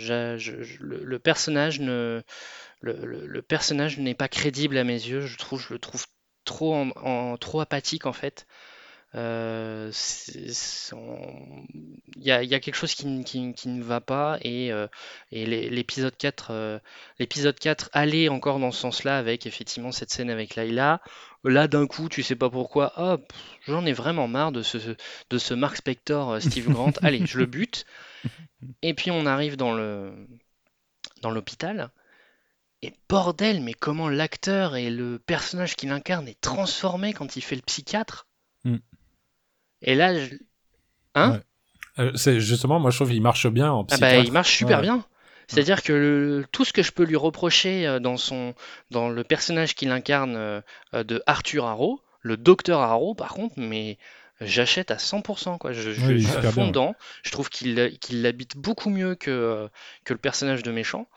[3.40, 5.20] personnage n'est pas crédible à mes yeux.
[5.20, 5.36] Je
[5.72, 6.06] le trouve
[6.44, 6.86] trop
[7.40, 8.46] trop apathique en fait.
[9.16, 9.90] Euh,
[12.16, 14.38] Il y a, il y a quelque chose qui, ne- qui- qui ne va pas
[14.42, 14.86] et, euh,
[15.30, 16.78] et l'épisode 4, euh,
[17.18, 21.00] l'épisode 4 allait encore dans ce sens-là avec effectivement cette scène avec Layla.
[21.44, 23.32] Là d'un coup, tu sais pas pourquoi, hop,
[23.66, 24.78] j'en ai vraiment marre de ce,
[25.30, 26.92] de ce Mark Spector euh, Steve Grant.
[27.02, 27.84] Allez, je le bute.
[28.82, 30.12] Et puis on arrive dans le
[31.22, 31.90] dans l'hôpital.
[32.82, 37.56] Et bordel, mais comment l'acteur et le personnage qu'il incarne est transformé quand il fait
[37.56, 38.26] le psychiatre?
[38.64, 38.76] Mm.
[39.84, 40.34] Et là, je-
[41.14, 41.40] hein Ouais.
[42.00, 44.16] Euh, c'est justement, moi je trouve qu'il marche bien en Ah psychiatre.
[44.16, 44.82] bah, il marche super Ouais.
[44.82, 45.04] bien.
[45.46, 48.54] C'est-à-dire que le- tout ce que je peux lui reprocher euh, dans son,
[48.90, 50.60] dans le personnage qu'il incarne euh,
[50.94, 53.98] de Arthur Harrow, Le docteur Arrow, par contre, mais
[54.40, 55.72] j'achète à 100%, quoi.
[55.72, 56.94] Je, je, est je suis bien.
[57.22, 57.74] Je trouve qu'il
[58.10, 59.68] l'habite beaucoup mieux que,
[60.04, 61.08] que le personnage de méchant.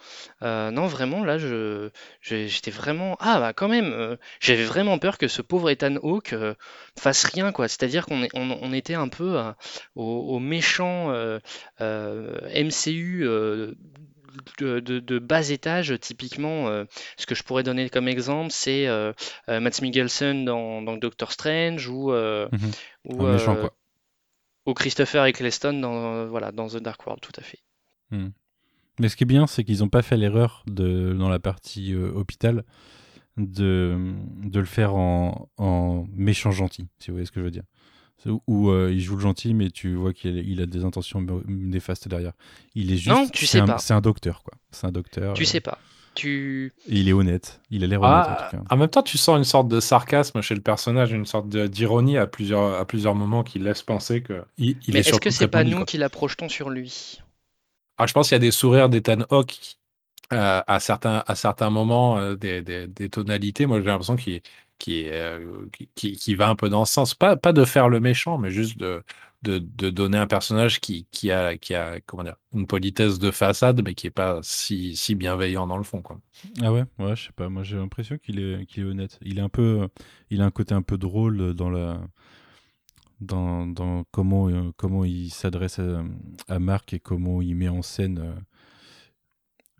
[0.44, 1.38] Euh, non, vraiment, là,
[2.22, 3.18] j'étais vraiment...
[3.20, 6.54] Ah, bah quand même, euh, j'avais vraiment peur que ce pauvre Ethan Hawke euh,
[6.98, 7.68] fasse rien, quoi.
[7.68, 9.42] C'est-à-dire qu'on on, on était un peu
[9.96, 11.12] au, au méchant
[11.80, 13.28] MCU
[14.60, 16.68] de, de- de bas étage, typiquement.
[16.70, 16.86] euh,
[17.18, 19.14] ce que je pourrais donner comme exemple, c'est euh,
[19.50, 22.72] euh, Matt Mikkelsen dans, dans Doctor Strange ou, euh, Mhm.
[23.06, 23.74] ou, Un méchant, quoi.
[24.66, 27.60] ou Christopher Eccleston dans, voilà, dans The Dark World, tout à fait.
[29.00, 31.94] Mais ce qui est bien, c'est qu'ils n'ont pas fait l'erreur de dans la partie
[31.96, 32.64] hôpital
[33.38, 33.96] de,
[34.44, 37.64] de le faire en, en méchant gentil, si vous voyez ce que je veux dire.
[38.48, 41.26] Où, euh, il joue le gentil, mais tu vois qu'il a, il a des intentions
[41.48, 42.34] néfastes derrière.
[42.76, 43.10] Il est juste.
[43.16, 43.78] Non, tu sais un- pas.
[43.78, 44.54] C'est un docteur, quoi.
[44.72, 45.34] C'est un docteur.
[45.34, 45.78] Tu euh, sais pas.
[46.16, 46.74] Tu...
[46.88, 47.62] Et il est honnête.
[47.70, 48.64] Il a l'air honnête, en Ah, tout cas.
[48.72, 52.18] en même temps, tu sens une sorte de sarcasme chez le personnage, une sorte d'ironie
[52.18, 55.26] à plusieurs, à plusieurs moments qui laisse penser que il, il Mais est est-ce surtout
[55.26, 55.86] que c'est pas nous quoi.
[55.86, 57.20] qui la projetons sur lui?
[58.00, 59.78] Ah, je pense qu'il y a des sourires d'Ethan Hawke
[60.34, 63.68] euh, à certains à certains moments, euh, des, des, des tonalités.
[63.68, 64.42] Moi, j'ai l'impression qu'il
[64.78, 65.08] qui,
[65.74, 67.16] qui, qui, qui va un peu dans ce sens.
[67.16, 69.04] Pas, pas de faire le méchant, mais juste de,
[69.44, 73.32] de, de donner un personnage qui, qui, a, qui a comment dire, une politesse de
[73.32, 76.02] façade, mais qui est pas si, si bienveillant dans le fond.
[76.02, 76.20] Quoi.
[76.62, 77.50] Ah ouais, ouais, je sais pas.
[77.50, 79.20] Moi, j'ai l'impression qu'il est, qu'il est honnête.
[79.22, 79.88] Il est un peu,
[80.30, 82.02] il a un côté un peu drôle dans la,
[83.20, 86.04] dans, dans comment, euh, comment il s'adresse à,
[86.48, 88.34] à Marc et comment il met en scène euh,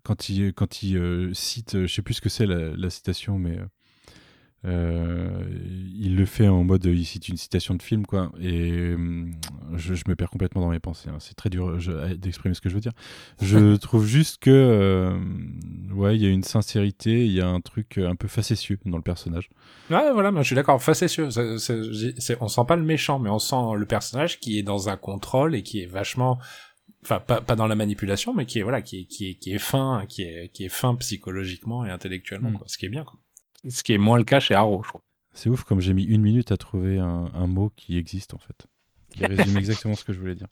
[0.02, 3.38] quand il, quand il euh, cite, euh, je sais plus ce que c'est la citation,
[3.38, 3.58] mais
[4.64, 5.44] euh, euh,
[5.94, 8.32] il le fait en mode, il cite une citation de film, quoi.
[8.40, 9.32] Et hum,
[9.76, 11.10] je, je me perds complètement dans mes pensées.
[11.10, 11.16] hein.
[11.20, 11.78] C'est très dur
[12.16, 12.92] d'exprimer ce que je veux dire.
[13.40, 15.16] Je trouve juste que, euh,
[15.94, 18.96] ouais, il y a une sincérité, il y a un truc un peu facétieux dans
[18.96, 19.48] le personnage.
[19.90, 20.82] Ouais, voilà, moi, je suis d'accord.
[20.82, 21.28] Facétieux.
[21.30, 24.88] J'ai- c'est- on sent pas le méchant, mais on sent le personnage qui est dans
[24.88, 26.38] un contrôle et qui est vachement,
[27.04, 29.52] enfin, pas, pas dans la manipulation, mais qui est, voilà, qui est, qui est, qui
[29.52, 32.58] est fin, qui est, qui est fin psychologiquement et intellectuellement, Mm.
[32.58, 32.66] quoi.
[32.68, 33.18] Ce qui est bien, quoi.
[33.68, 35.00] Ce qui est moins le cas chez Arrow, je trouve.
[35.32, 38.38] C'est ouf comme j'ai mis une minute à trouver un, un mot qui existe en
[38.38, 38.66] fait.
[39.10, 40.48] Qui résume exactement ce que je voulais dire.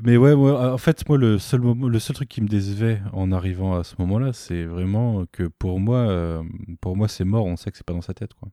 [0.00, 3.00] Mais ouais, moi, en fait, moi, le seul, moment, le seul truc qui me décevait
[3.12, 6.42] en arrivant à ce moment-là, c'est vraiment que pour moi, euh,
[6.80, 7.46] pour moi, c'est mort.
[7.46, 8.48] On sait que c'est pas dans sa tête, quoi.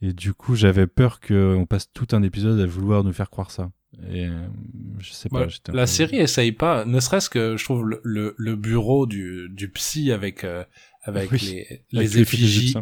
[0.00, 3.50] Et du coup, j'avais peur qu'on passe tout un épisode à vouloir nous faire croire
[3.50, 3.70] ça.
[4.10, 4.46] Et euh,
[4.98, 5.40] je sais pas.
[5.46, 9.06] Ouais, la peu- série essaye pas, ne serait-ce que je trouve le, le, le bureau
[9.06, 10.64] du, du psy avec euh,
[11.06, 12.74] avec Oui, les, Avec les le truc effigies,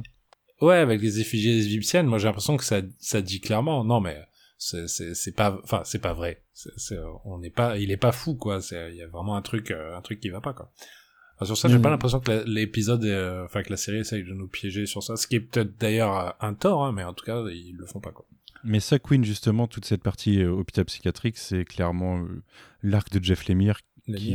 [0.60, 2.06] ouais, avec les effigies égyptiennes.
[2.06, 4.18] Moi, j'ai l'impression que ça ça dit clairement, non mais
[4.58, 6.42] c'est pas, enfin c'est pas vrai.
[6.54, 8.60] C'est- on n'est pas, il est pas fou quoi.
[8.70, 10.70] Il y a vraiment un truc euh, un truc qui va pas quoi.
[11.36, 11.82] Enfin, sur ça, j'ai Mm.
[11.82, 15.16] pas l'impression que l'épisode, euh, enfin que la série essaye de nous piéger sur ça,
[15.16, 17.86] ce qui est peut-être d'ailleurs euh, un tort, hein, mais en tout cas ils le
[17.86, 18.24] font pas quoi.
[18.66, 22.42] Mais ça, Queen, justement, toute cette partie euh, hôpital psychiatrique, c'est clairement euh,
[22.82, 24.34] l'arc de Jeff Lemire qui.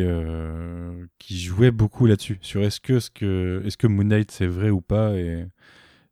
[0.00, 2.38] Euh, qui, jouait beaucoup là-dessus.
[2.42, 5.46] Sur est-ce que, que Moon Knight c'est vrai ou pas et,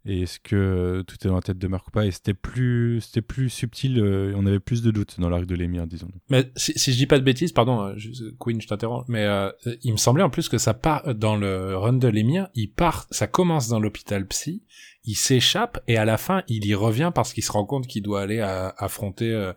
[0.05, 2.05] est-ce que tout est dans la tête de Marc ou pas?
[2.05, 5.86] Et c'était plus, plus subtil, euh, on avait plus de doutes dans l'arc de Lemire,
[5.86, 6.09] disons.
[6.28, 9.28] Mais si, si je dis pas de bêtises, pardon, euh, je- Queen, je t'interromps, mais
[9.82, 13.07] il me semblait en plus que ça part dans le run de l'émir, il part,
[13.12, 14.64] ça commence dans l'hôpital psy,
[15.05, 18.03] il s'échappe et à la fin il y revient parce qu'il se rend compte qu'il
[18.03, 19.53] doit aller affronter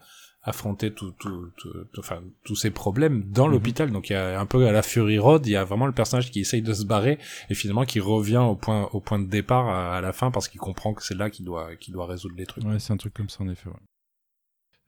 [0.48, 3.52] affronter tout, tout, tout- tout- enfin tous ces problèmes dans Mhm.
[3.54, 3.92] l'hôpital.
[3.92, 5.92] Donc il y a un peu à la Fury Road, il y a vraiment le
[5.92, 7.18] personnage qui essaye de se barrer
[7.50, 10.48] et finalement qui revient au point au point de départ à, à la fin parce
[10.48, 12.64] qu'il comprend que c'est là qu'il doit qu'il doit résoudre les trucs.
[12.64, 13.68] Ouais, c'est un truc comme ça en effet.
[13.70, 13.76] ouais.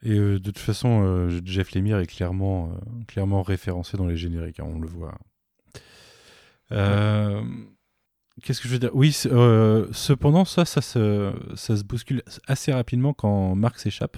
[0.04, 4.16] Et euh, de toute façon, euh, Jeff Lemire est clairement, euh, clairement référencé dans les
[4.16, 5.18] génériques, hein, on le voit.
[6.72, 7.42] Euh,
[8.44, 8.92] Qu'est-ce que je veux dire?
[8.94, 14.18] Oui, euh, cependant, ça, ça, se- ça se bouscule assez rapidement quand Marc s'échappe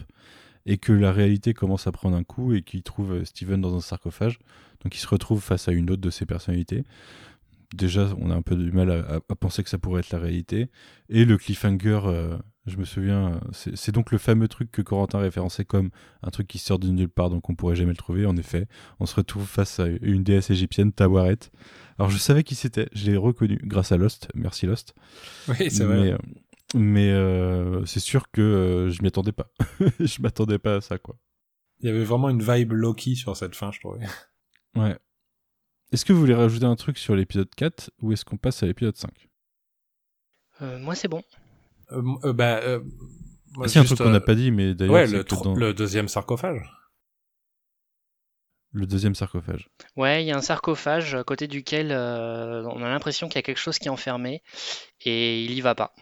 [0.69, 3.75] et que la réalité commence à prendre un coup et qu'il trouve euh, Steven dans
[3.75, 4.37] un sarcophage.
[4.83, 6.83] Donc il se retrouve face à une autre de ses personnalités.
[7.73, 10.69] Déjà, on a un peu du mal à, penser que ça pourrait être la réalité.
[11.09, 15.65] Et le cliffhanger, euh, je me souviens, c'est donc le fameux truc que Corentin référençait
[15.65, 15.89] comme
[16.21, 18.27] un truc qui sort de nulle part, donc on pourrait jamais le trouver.
[18.27, 18.67] En effet,
[18.99, 21.37] on se retrouve face à une déesse égyptienne, Tawaret.
[21.97, 24.93] Alors je savais qui c'était, je l'ai reconnu grâce à Lost, merci Lost.
[25.47, 26.11] Oui, c'est mais vrai.
[26.13, 26.17] euh,
[26.75, 29.49] mais euh, c'est sûr que euh, je m'y attendais pas.
[29.99, 31.17] je m'attendais pas à ça, quoi.
[31.79, 34.05] Il y avait vraiment une vibe Loki sur cette fin, je trouvais.
[34.75, 34.97] Ouais.
[35.91, 38.65] Est-ce que vous voulez rajouter un truc sur l'épisode 4 ou est-ce qu'on passe à
[38.67, 39.09] l'épisode 5
[40.61, 41.23] Euh, moi, c'est bon.
[41.91, 42.61] Euh, euh, bah,
[43.55, 45.43] moi, C'est un truc qu'on n'a pas dit, mais d'ailleurs, Ouais, c'est le, que tro-
[45.43, 46.61] dans le deuxième sarcophage.
[48.73, 49.69] le deuxième sarcophage.
[49.95, 53.39] Ouais, il y a un sarcophage à côté duquel euh, on a l'impression qu'il y
[53.39, 54.43] a quelque chose qui est enfermé
[55.05, 55.95] et il y va pas.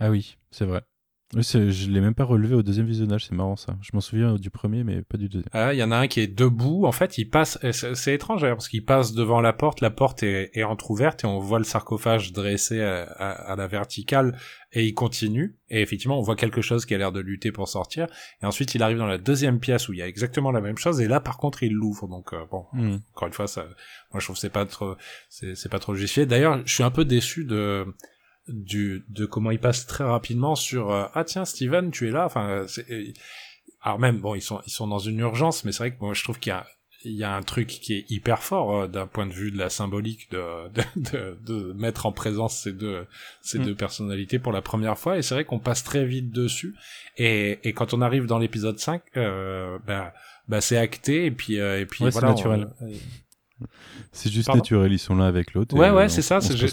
[0.00, 0.82] Ah oui, c'est vrai.
[1.34, 3.78] Oui, je l'ai même pas relevé au deuxième visionnage, c'est marrant ça.
[3.80, 5.48] Je m'en souviens du premier, mais pas du deuxième.
[5.54, 6.84] Ah, Il y en a un qui est debout.
[6.84, 7.58] En fait, il passe.
[7.70, 9.80] C'est étrange d'ailleurs, parce qu'il passe devant la porte.
[9.80, 13.66] La porte est, est entrouverte et on voit le sarcophage dressé à, à- à la
[13.66, 14.36] verticale
[14.72, 15.56] et il continue.
[15.70, 18.08] Et effectivement, on voit quelque chose qui a l'air de lutter pour sortir.
[18.42, 20.76] Et ensuite, il arrive dans la deuxième pièce où il y a exactement la même
[20.76, 21.00] chose.
[21.00, 22.08] Et là, par contre, il l'ouvre.
[22.08, 22.96] Donc euh, bon, Hmm.
[23.14, 23.62] encore une fois, ça,
[24.12, 24.96] moi je trouve que c'est pas trop,
[25.30, 26.26] c'est pas trop justifié.
[26.26, 27.86] D'ailleurs, je suis un peu déçu de
[28.48, 32.26] du de comment il passe très rapidement sur euh, ah tiens Steven tu es là
[32.26, 33.04] enfin euh, euh,
[33.82, 36.12] alors même bon ils sont ils sont dans une urgence mais c'est vrai que moi
[36.14, 36.66] je trouve qu'il y a
[37.04, 39.58] il y a un truc qui est hyper fort euh, d'un point de vue de
[39.58, 40.42] la symbolique de
[40.74, 43.06] de, de, de mettre en présence ces deux
[43.42, 43.64] ces Mm.
[43.64, 46.74] deux personnalités pour la première fois et c'est vrai qu'on passe très vite dessus
[47.16, 50.12] et et quand on arrive dans l'épisode 5 euh, bah
[50.48, 52.68] bah c'est acté et puis euh, et puis Ouais, voilà naturel.
[54.12, 55.74] C'est juste Pardon naturel, ils sont l'un avec l'autre.
[55.76, 56.66] Ouais, ouais, euh, c'est ça, j'ai-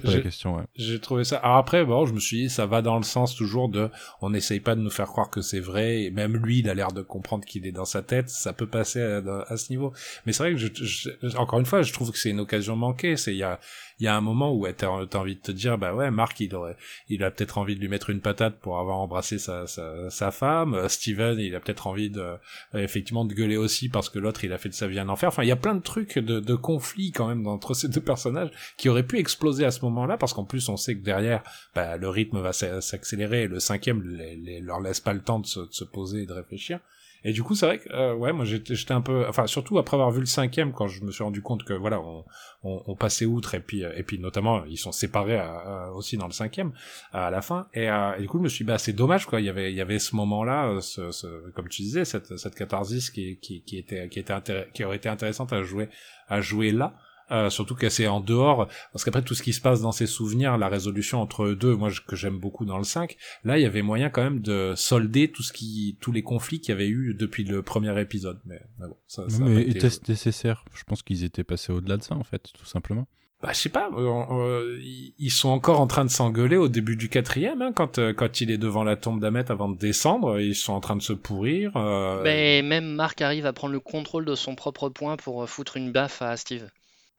[0.56, 0.98] ouais.
[1.00, 1.38] Trouvé ça.
[1.38, 3.90] Alors après, bon, je me suis dit, ça va dans le sens toujours de,
[4.22, 6.74] on n'essaye pas de nous faire croire que c'est vrai, et même lui, il a
[6.74, 9.94] l'air de comprendre qu'il est dans sa tête, ça peut passer à, à ce niveau.
[10.26, 12.76] Mais c'est vrai que, je, je- encore une fois, je trouve que c'est une occasion
[12.76, 13.16] manquée.
[13.18, 13.60] C'est il y a,
[14.00, 16.10] il y a un moment où ouais, t'as as envie de te dire, bah ouais,
[16.12, 16.78] Marc, il aurait,
[17.10, 20.74] il a peut-être envie de lui mettre une patate pour avoir embrassé sa, sa, femme.
[20.74, 22.38] Euh, Steven, il a peut-être envie de, euh,
[22.76, 25.28] effectivement, de gueuler aussi parce que l'autre, il a fait de sa vie un enfer.
[25.30, 28.02] Enfin, il y a plein de trucs de, de conflits quand même entre ces deux
[28.02, 31.44] personnages qui auraient pu exploser à ce moment-là parce qu'en plus, on sait que derrière,
[31.76, 35.22] bah, le rythme va s'a- s'accélérer et le cinquième les, les- leur laisse pas le
[35.22, 36.80] temps de se poser et de réfléchir.
[37.26, 39.96] Et du coup, c'est vrai que, euh, ouais, moi, j'étais un peu, enfin, surtout après
[39.96, 42.24] avoir vu le cinquième, quand je me suis rendu compte que, voilà, on,
[42.64, 45.58] on, on passait outre, et puis, euh, et puis, notamment, ils sont séparés à-
[45.88, 46.72] à- aussi dans le cinquième,
[47.12, 49.26] à la fin, et, euh, et du coup, je me suis dit, bah, c'est dommage,
[49.26, 52.06] quoi, il y avait, il y avait ce moment-là, euh, ce, ce- comme tu disais,
[52.06, 54.34] cette, cette catharsis qui, qui, qui était, qui était
[54.74, 55.90] qui aurait été intéressante à jouer,
[56.30, 56.94] à jouer là,
[57.32, 60.08] euh, surtout que c'est en dehors, parce qu'après tout ce qui se passe dans ses
[60.08, 63.58] souvenirs, la résolution entre eux deux, moi je- que j'aime beaucoup dans le 5, là
[63.58, 66.70] il y avait moyen quand même de solder tout ce qui, tous les conflits qu'il
[66.70, 68.40] y avait eu depuis le premier épisode.
[68.46, 70.66] Mais, mais bon, ça, ça mais pas été- était nécessaire?
[70.74, 73.08] Je pense qu'ils étaient passés au-delà de ça, en fait, tout simplement.
[73.42, 74.80] Bah, je sais pas, euh, euh,
[75.18, 78.42] ils sont encore en train de s'engueuler au début du quatrième, hein, quand, euh, quand
[78.42, 81.14] il est devant la tombe d'Ahmet avant de descendre, ils sont en train de se
[81.14, 81.72] pourrir.
[81.78, 85.78] euh, Mais même Marc arrive à prendre le contrôle de son propre point pour foutre
[85.78, 86.68] une baffe à Steve.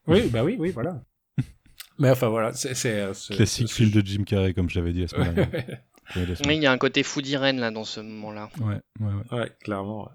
[0.07, 1.03] Oui, bah oui, oui, voilà.
[1.99, 2.75] Mais enfin voilà, c'est...
[2.75, 5.79] c'est- c'est- Classique film de Jim Carrey, comme je l'avais dit la semaine dernière.
[6.17, 8.51] Oui, il y a un côté fou d'Irène là dans ce moment-là.
[8.61, 9.39] ouais, ouais, ouais.
[9.39, 10.03] Ouais, clairement.
[10.07, 10.13] ouais.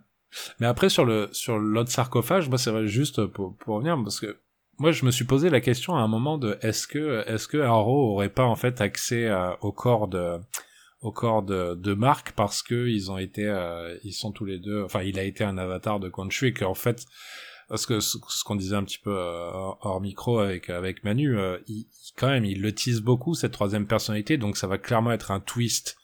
[0.60, 4.20] Mais après sur le sur l'autre sarcophage, moi c'est vrai juste pour pour revenir parce
[4.20, 4.42] que
[4.78, 7.60] moi je me suis posé la question à un moment de est-ce que est-ce que
[7.60, 10.38] Arrow aurait pas en fait accès à- au corps de
[11.00, 14.60] au corps de, de Marc parce que ils ont été euh, ils sont tous les
[14.60, 17.06] deux enfin il a été un avatar de Khonshu et qu'en fait
[17.70, 19.50] parce que ce, ce qu'on disait un petit peu euh,
[19.82, 21.88] hors micro avec avec Manu euh, il, il-
[22.18, 24.38] quand même il le tease beaucoup cette troisième personnalité.
[24.38, 25.98] Donc ça va clairement être un twist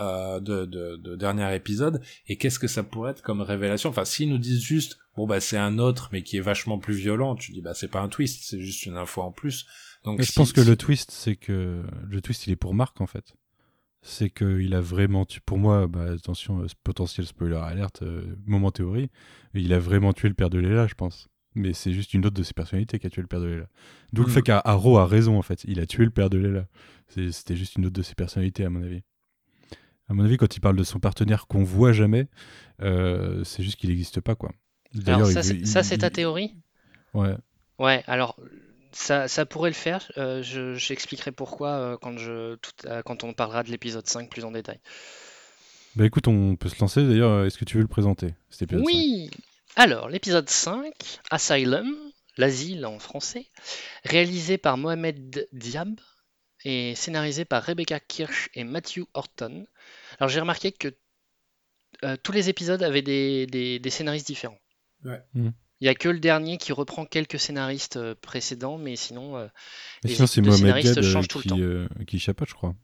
[0.00, 2.02] euh, de, de, de dernier épisode.
[2.26, 3.90] Et qu'est-ce que ça pourrait être comme révélation?
[3.90, 6.94] Enfin s'ils nous disent juste bon bah c'est un autre mais qui est vachement plus
[6.96, 9.66] violent tu dis bah c'est pas un twist c'est juste une info en plus.
[10.04, 12.56] Donc Mais je si- pense que si- le twist, c'est que le twist, il est
[12.56, 13.32] pour Marc en fait.
[14.06, 15.40] C'est qu'il a vraiment tué.
[15.46, 19.10] Pour moi, bah, attention, euh, potentiel spoiler alerte, euh, moment théorie,
[19.54, 21.28] il a vraiment tué le père de Léla, je pense.
[21.54, 23.66] Mais c'est juste une autre de ses personnalités qui a tué le père de Léla.
[24.12, 24.32] D'où le Mm.
[24.32, 25.64] fait qu'Arrow a raison en fait.
[25.64, 26.66] Il a tué le père de Léla.
[27.08, 29.02] C'était juste une autre de ses personnalités à mon avis.
[30.08, 32.28] À mon avis, quand il parle de son partenaire qu'on voit jamais,
[32.82, 34.50] euh, c'est juste qu'il n'existe pas quoi.
[34.50, 36.54] Alors D'ailleurs, ça, c'est- ta il- théorie?
[37.14, 37.34] Ouais.
[37.78, 38.38] Ouais, alors
[38.94, 40.10] ça, ça pourrait le faire.
[40.18, 44.30] euh, je- j'expliquerai pourquoi euh, quand, je, tout- euh, quand on parlera de l'épisode 5
[44.30, 44.80] plus en détail.
[45.96, 47.04] Bah écoute, on peut se lancer.
[47.06, 49.30] D'ailleurs, est-ce que tu veux le présenter cet épisode Oui
[49.76, 50.92] Alors, l'épisode 5,
[51.30, 51.86] Asylum,
[52.36, 53.46] l'asile en français,
[54.04, 56.00] réalisé par Mohamed Diab
[56.64, 59.66] et scénarisé par Rebecca Kirsch et Matthew Horton.
[60.18, 60.88] Alors, j'ai remarqué que
[62.04, 64.58] euh, tous les épisodes avaient des, des- des scénaristes différents.
[65.04, 65.22] Ouais.
[65.34, 65.52] Mhm.
[65.80, 69.46] Il n'y a que le dernier qui reprend quelques scénaristes euh, précédents, mais sinon, euh,
[70.04, 71.58] Les sinon, Mohamed scénaristes Diab euh, changent tout le qui, temps.
[71.58, 72.74] euh, qui chapote, je crois.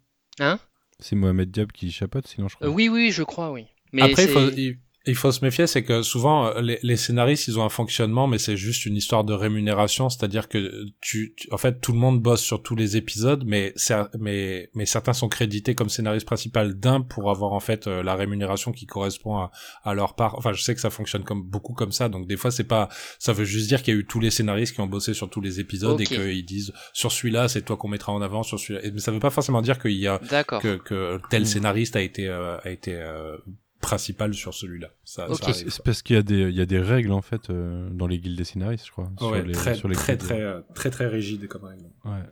[0.41, 0.59] Hein?
[0.99, 2.67] C'est Mohamed Diab qui chapote, sinon je crois.
[2.67, 3.67] euh, oui, oui, je crois, oui.
[3.93, 6.79] Mais Après, il c'est- faut, il, il faut se méfier, c'est que souvent euh, les,
[6.83, 10.85] les scénaristes, ils ont un fonctionnement, mais c'est juste une histoire de rémunération, c'est-à-dire que
[11.01, 14.71] tu, tu- en fait, tout le monde bosse sur tous les épisodes, mais cer- mais
[14.75, 18.73] mais certains sont crédités comme scénariste principal d'un pour avoir en fait euh, la rémunération
[18.73, 19.51] qui correspond à,
[19.85, 20.35] à leur part.
[20.37, 22.89] Enfin, je sais que ça fonctionne comme beaucoup comme ça, donc des fois c'est pas,
[23.19, 25.31] ça veut juste dire qu'il y a eu tous les scénaristes qui ont bossé sur
[25.31, 28.59] tous les épisodes et qu'ils disent sur celui-là, c'est toi qu'on mettra en avant, sur
[28.61, 28.81] celui-là.
[28.93, 30.19] Mais ça veut pas forcément dire qu'il y a
[30.61, 31.47] que, que tel Mm.
[31.47, 33.37] scénariste a été euh, a été euh,
[33.81, 34.91] principal sur celui-là.
[35.05, 35.53] Ça, ça.
[35.53, 38.07] C'est parce qu'il y, a des- il y a des règles, en fait, euh, dans
[38.07, 39.11] les guildes des scénaristes, je crois.
[39.19, 41.91] sur Ouais, les, très sur les très très euh, très très rigide comme règle.
[42.05, 42.23] Ouais.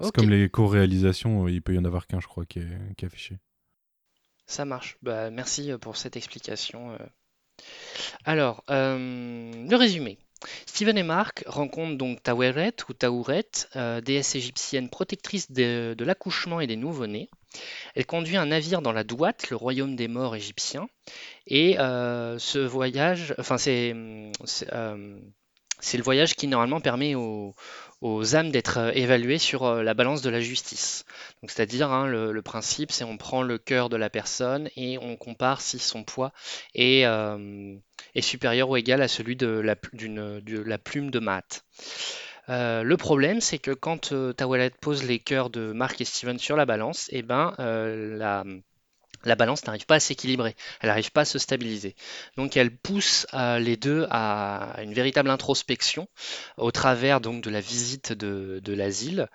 [0.00, 2.94] C'est comme les co-réalisations, euh, il peut y en avoir qu'un, je crois, qui est,
[2.96, 3.38] qui est affiché.
[4.46, 4.96] Ça marche.
[5.02, 6.96] Bah, merci pour cette explication.
[8.24, 10.18] Alors, euh, le résumé.
[10.66, 16.60] Steven et Mark rencontrent donc Taweret ou Taouret, euh, déesse égyptienne protectrice de, de l'accouchement
[16.60, 17.28] et des nouveau-nés.
[17.94, 20.88] Elle conduit un navire dans la Douat, le royaume des morts égyptiens.
[21.46, 23.94] Et euh, ce voyage, enfin c'est
[24.44, 25.18] c'est, euh,
[25.80, 27.54] c'est le voyage qui normalement permet aux,
[28.34, 31.04] âmes d'être euh, évaluées sur la balance de la justice.
[31.40, 35.16] Donc c'est-à-dire hein, le, principe, c'est on prend le cœur de la personne et on
[35.16, 36.32] compare si son poids
[36.74, 37.04] est,
[38.20, 41.62] supérieur ou égal à celui de la, plume de Maat.
[42.48, 46.38] Euh, le problème, c'est que quand euh, Tawalet pose les cœurs de Mark et Steven
[46.38, 48.44] sur la balance, eh ben, euh, la,
[49.24, 51.94] la balance n'arrive pas à s'équilibrer, elle n'arrive pas à se stabiliser.
[52.36, 56.08] Donc elle pousse euh, les deux à une véritable introspection
[56.56, 59.28] au travers donc de la visite de, de l'asile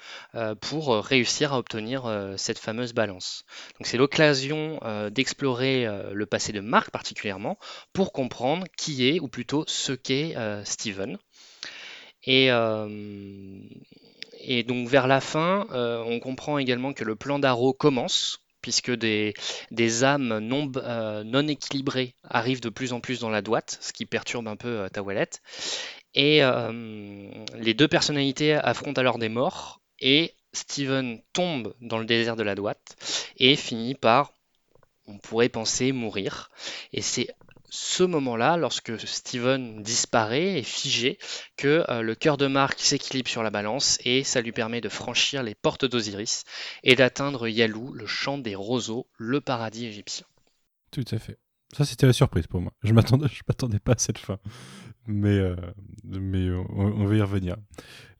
[0.61, 3.45] pour réussir à obtenir cette fameuse balance.
[3.79, 4.79] Donc c'est l'occasion
[5.11, 7.57] d'explorer le passé de Mark particulièrement
[7.91, 11.17] pour comprendre qui est, ou plutôt ce qu'est Steven.
[12.25, 13.59] Et, euh,
[14.39, 18.91] et donc vers la fin, euh, on comprend également que le plan d'Arrow commence, puisque
[18.91, 19.33] des,
[20.03, 24.05] âmes non, euh, non équilibrées arrivent de plus en plus dans la droite, ce qui
[24.05, 25.41] perturbe un peu euh.
[26.15, 26.41] Et
[27.55, 32.55] les deux personnalités affrontent alors des morts, et Steven tombe dans le désert de la
[32.55, 32.95] droite
[33.37, 34.33] et finit par,
[35.07, 36.51] on pourrait penser, mourir.
[36.93, 37.29] Et c'est
[37.75, 41.17] ce moment-là, lorsque Steven disparaît et figé,
[41.57, 44.89] que euh, le cœur de Mark s'équilibre sur la balance et ça lui permet de
[44.89, 46.43] franchir les portes d'Osiris
[46.83, 50.27] et d'atteindre Yalou, le champ des roseaux, le paradis égyptien.
[50.91, 51.39] Tout à fait.
[51.75, 52.73] Ça, c'était la surprise pour moi.
[52.83, 54.37] Je m'attendais, je m'attendais pas à cette fin.
[55.07, 55.55] Mais, euh,
[56.03, 57.55] mais on, va y revenir.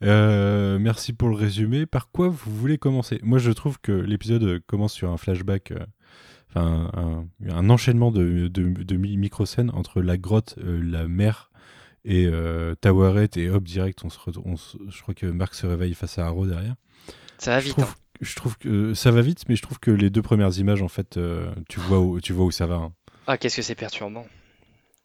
[0.04, 1.86] Euh, merci pour le résumé.
[1.86, 3.20] Par quoi vous voulez commencer?
[3.22, 5.74] Moi, je trouve que l'épisode commence sur un flashback,
[6.56, 11.50] un, un enchaînement de, de, de mi- micro-scènes entre la grotte, euh, la mer
[12.06, 14.04] et euh, Tawaret et hop direct.
[14.04, 16.76] On se, on se- je crois que Marc se réveille face à Arrow derrière.
[17.38, 17.74] Ça va je vite.
[17.78, 17.96] trouve, hein.
[18.22, 20.88] je trouve que ça va vite, mais je trouve que les deux premières images, en
[20.90, 22.76] fait, euh, tu vois où, tu vois où ça va.
[22.76, 22.94] hein.
[23.28, 24.26] Ah, qu'est-ce que c'est perturbant.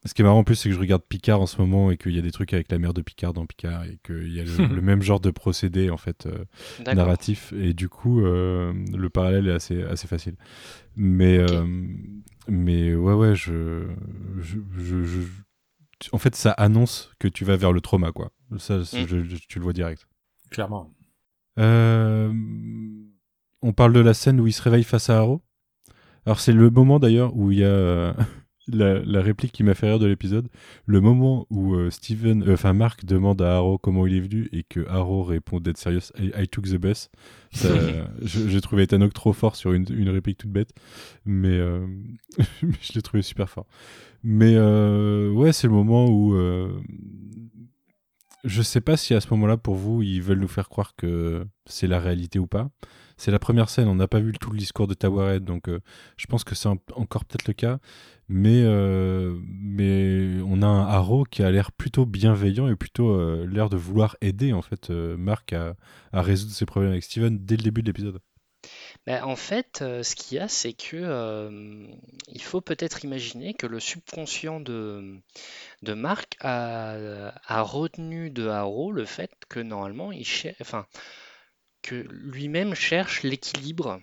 [0.04, 1.96] Ce qui est marrant en plus, c'est que je regarde Picard en ce moment et
[1.96, 4.40] qu'il y a des trucs avec la mère de Picard dans Picard et qu'il y
[4.40, 6.44] a le, le même genre de procédé en fait euh,
[6.94, 10.36] narratif et du coup euh, le parallèle est assez assez facile.
[11.00, 11.64] Mais euh,
[12.48, 13.86] mais ouais ouais je,
[14.40, 18.32] je, je- je- en fait ça annonce que tu vas vers le trauma quoi.
[18.58, 18.84] Ça Mm.
[19.06, 20.08] je- je- tu le vois direct.
[20.50, 20.92] Clairement.
[21.58, 22.32] Euh,
[23.62, 25.40] on parle de la scène où il se réveille face à Arrow.
[26.26, 28.12] Alors c'est le moment d'ailleurs où il y a euh,
[28.68, 30.48] la, la réplique qui m'a fait rire de l'épisode,
[30.86, 34.48] le moment où euh, Steven, euh, enfin Mark demande à Arrow comment il est venu
[34.52, 37.10] et que Arrow répond Dead serious, I, I took the bus.
[37.52, 37.68] Ça,
[38.22, 40.70] je- J'ai trouvé Tanok trop fort sur une, une réplique toute bête,
[41.24, 41.86] mais, euh,
[42.62, 43.66] mais je l'ai trouvé super fort.
[44.22, 46.34] Mais ouais, c'est le moment où
[48.44, 51.44] je sais pas si à ce moment-là, pour vous, ils veulent nous faire croire que
[51.66, 52.70] c'est la réalité ou pas.
[53.18, 55.80] C'est la première scène, on n'a pas vu tout le discours de Tawaret, donc euh,
[56.16, 57.80] je pense que c'est encore peut-être le cas.
[58.28, 63.44] Mais, euh, mais on a un Haro qui a l'air plutôt bienveillant et plutôt euh,
[63.50, 65.74] l'air de vouloir aider en fait Mark à,
[66.12, 68.20] résoudre ses problèmes avec Steven dès le début de l'épisode.
[69.06, 71.88] Ben, en fait, ce qu'il y a, c'est que
[72.28, 75.18] il faut peut-être imaginer que le subconscient de,
[75.82, 80.26] de Mark a, a retenu de Haro le fait que normalement, il
[80.60, 80.86] enfin,
[81.82, 84.00] que lui-même cherche l'équilibre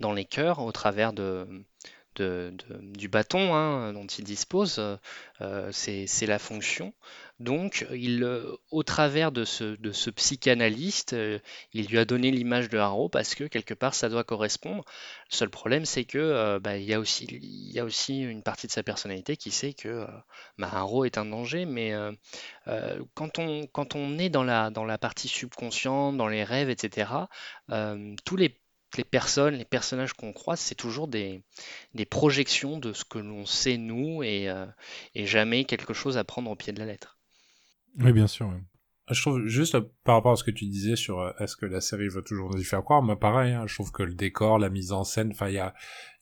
[0.00, 1.64] dans les cœurs au travers de,
[2.16, 4.78] du bâton hein, dont il dispose.
[5.40, 6.94] euh, c'est la fonction.
[7.38, 11.38] Donc, euh, au travers de ce, psychanalyste, euh,
[11.74, 14.84] il lui a donné l'image de Haro parce que quelque part ça doit correspondre.
[15.30, 17.26] Le seul problème, c'est que euh, bah, il y a aussi,
[18.20, 20.06] une partie de sa personnalité qui sait que
[20.56, 21.92] bah, Haro est un danger, mais
[23.14, 27.10] quand on, est dans la, partie subconsciente, dans les rêves, etc.,
[28.24, 28.58] tous les,
[29.10, 31.42] personnes, les personnages qu'on croise, c'est toujours des,
[32.10, 34.48] projections de ce que l'on sait nous et
[35.14, 37.15] jamais quelque chose à prendre au pied de la lettre.
[37.98, 38.48] Oui, bien sûr.
[38.48, 38.62] ouais.
[39.10, 41.66] Je trouve juste euh, par rapport à ce que tu disais sur euh, est-ce que
[41.66, 44.14] la série veut toujours nous y faire croire, moi pareil, hein, je trouve que le
[44.14, 45.74] décor, la mise en scène, enfin il y a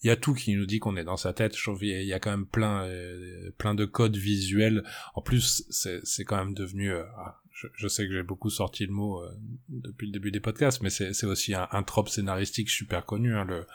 [0.02, 1.56] y a tout qui nous dit qu'on est dans sa tête.
[1.56, 4.84] Je trouve il y a quand même plein euh, plein de codes visuels.
[5.14, 9.22] En plus, c'est quand même devenu ah, je, sais que j'ai beaucoup sorti le mot
[9.70, 13.34] depuis le début des podcasts, mais c'est c'est aussi un, un trope scénaristique super connu.
[13.34, 13.66] Hein, le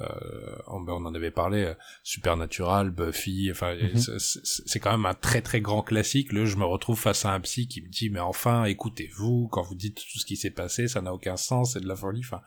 [0.00, 3.98] euh, on, ben, on en avait parlé, euh, Supernatural, Buffy, enfin Mhm.
[4.18, 6.32] c'est- quand même un très très grand classique.
[6.32, 9.62] Là, je me retrouve face à un psy qui me dit mais enfin écoutez-vous quand
[9.62, 12.20] vous dites tout ce qui s'est passé, ça n'a aucun sens, c'est de la folie.
[12.24, 12.40] Enfin,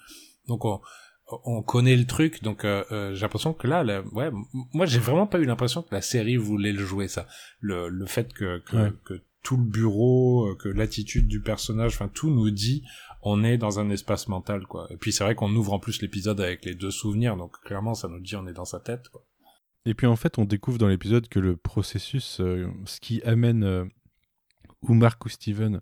[0.48, 0.82] donc on,
[1.46, 4.30] on connaît le truc, donc euh, euh, j'ai l'impression que là, là ouais,
[4.74, 7.28] moi j'ai vraiment pas eu l'impression que la série voulait le jouer ça.
[7.60, 8.94] Le, le fait que, que, Ouais.
[9.06, 12.84] que tout le bureau, que l'attitude du personnage, enfin tout nous dit
[13.24, 14.88] on est dans un espace mental quoi.
[14.90, 17.94] Et puis c'est vrai qu'on ouvre en plus l'épisode avec les deux souvenirs, donc clairement
[17.94, 19.24] ça nous dit on est dans sa tête quoi.
[19.86, 23.64] Et puis en fait, on découvre dans l'épisode que le processus, euh, ce qui amène
[23.64, 23.86] euh,
[24.84, 25.82] ou Mark ou Steven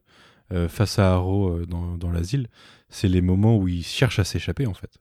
[0.54, 2.48] euh, face à Arrow euh, dans, dans l'asile,
[2.88, 5.00] c'est les moments où il cherche à s'échapper en fait,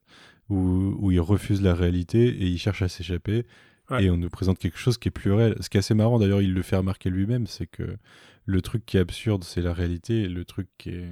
[0.48, 3.46] où, où il refuse la réalité et il cherche à s'échapper.
[3.90, 4.04] Ouais.
[4.04, 5.56] Et on nous présente quelque chose qui est plus réel.
[5.60, 7.96] Ce qui est assez marrant d'ailleurs, il le fait remarquer lui-même, c'est que
[8.44, 11.08] le truc qui est absurde, c'est la réalité, et le truc qui est...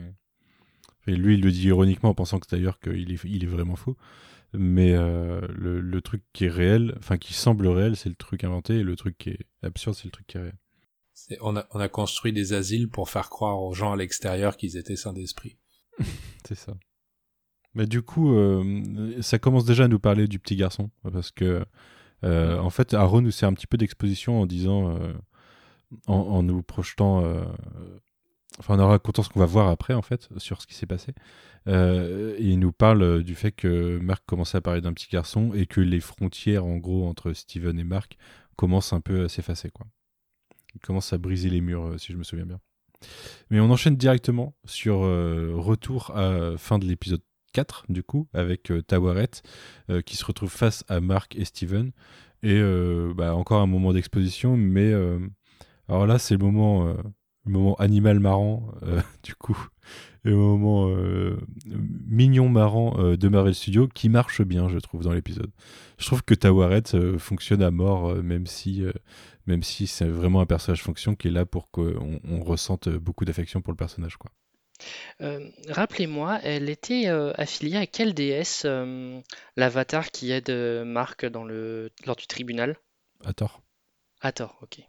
[1.07, 3.77] Et lui, il le dit ironiquement en pensant que d'ailleurs qu'il est, il est vraiment
[3.77, 3.97] faux.
[4.53, 8.45] Mais euh, le, le truc qui est réel, enfin qui semble réel, c'est le truc
[8.45, 10.59] inventé, et le truc qui est absurde, c'est le truc qui est réel.
[11.41, 14.77] On a, on a construit des asiles pour faire croire aux gens à l'extérieur qu'ils
[14.77, 15.57] étaient sains d'esprit.
[16.47, 16.77] C'est ça.
[17.75, 21.65] Mais du coup, euh, ça commence déjà à nous parler du petit garçon, parce que
[22.25, 25.13] euh, en fait, Aaron nous sert un petit peu d'exposition en disant, euh,
[26.07, 27.23] en, en nous projetant,
[28.59, 31.13] enfin en racontant ce qu'on va voir après en fait sur ce qui s'est passé.
[31.69, 35.53] Euh, il nous parle euh, du fait que Mark commence à parler d'un petit garçon
[35.55, 38.17] et que les frontières en gros entre Steven et Mark
[38.57, 39.87] commencent un peu à s'effacer quoi.
[40.75, 42.61] Il commence à briser les murs euh, si je me souviens bien.
[43.51, 47.21] Mais on enchaîne directement sur retour à fin de l'épisode
[47.53, 49.29] 4 du coup avec Tawaret
[50.07, 51.93] qui se retrouve face à Mark et Steven
[52.43, 52.59] et
[53.15, 54.95] bah, encore un moment d'exposition mais
[55.89, 56.97] alors là c'est le moment
[57.47, 59.69] le moment animal marrant euh, du coup
[60.25, 65.05] et le moment euh, mignon marrant euh, de Marvel Studios qui marche bien je trouve
[65.05, 65.51] dans l'épisode
[65.99, 66.83] je trouve que Tawaret
[67.19, 68.83] fonctionne à mort même si
[69.47, 73.25] même si c'est vraiment un personnage fonction qui est là pour qu'on on ressente beaucoup
[73.25, 74.31] d'affection pour le personnage quoi
[75.21, 79.21] Euh, rappelez-moi, elle était euh, affiliée à quelle déesse, euh,
[79.57, 80.51] l'avatar qui aide
[80.85, 82.77] Mark dans le, lors du tribunal?
[83.25, 83.63] à tort
[84.21, 84.87] Ah, tort, ok.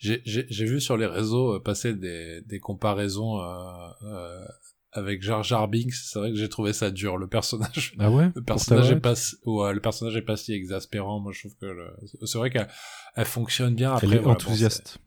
[0.00, 4.44] J'ai- vu sur les réseaux euh, passer des, des comparaisons euh, euh,
[4.92, 5.92] avec Jar Jar Binks.
[5.92, 7.18] C'est vrai que j'ai trouvé ça dur.
[7.18, 8.30] Le personnage, ah ouais?
[8.34, 11.20] Le personnage est pas, ouais, le personnage est pas si exaspérant.
[11.20, 11.94] Moi, je trouve que le-
[12.24, 12.68] c'est vrai qu'elle
[13.14, 13.92] elle fonctionne bien.
[13.92, 14.98] Après, elle est voilà, bon, enthousiaste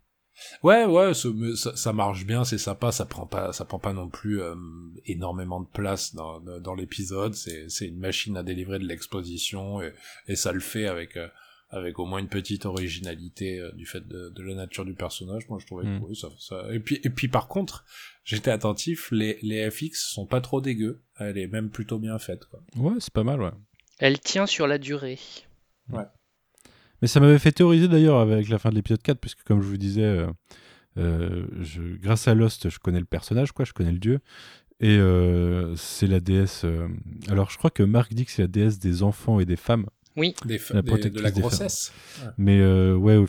[0.61, 2.91] ouais, ouais, ce- ça, ça marche bien, c'est sympa.
[2.91, 4.53] Ça prend pas, ça prend pas non plus euh,
[5.05, 7.33] énormément de place dans, dans l'épisode.
[7.33, 9.91] C'est c'est une machine à délivrer de l'exposition et,
[10.27, 11.17] et ça le fait avec.
[11.17, 11.27] euh,
[11.73, 15.49] avec au moins une petite originalité euh, du fait de, de la nature du personnage.
[15.49, 15.99] Moi, je trouvais Mm.
[15.99, 16.65] que oui, ça, ça...
[16.71, 17.83] Et puis, et puis par contre,
[18.23, 21.01] j'étais attentif, les, les FX sont pas trop dégueux.
[21.19, 22.61] Elle est même plutôt bien faite, quoi.
[22.77, 23.51] ouais c'est pas mal ouais
[23.99, 25.19] Elle tient sur la durée.
[27.01, 29.67] Mais ça m'avait fait théoriser d'ailleurs avec la fin de l'épisode 4, puisque comme je
[29.67, 30.27] vous disais, euh,
[30.97, 34.19] euh, je, grâce à Lost, je connais le personnage, quoi, je connais le dieu.
[34.79, 36.63] Et euh, c'est la déesse.
[36.65, 36.87] euh,
[37.29, 39.85] alors je crois que Marc dit que c'est la déesse des enfants et des femmes.
[40.15, 41.91] Oui, Des, La des- de la des grossesse.
[42.37, 43.23] Mais euh, ouais,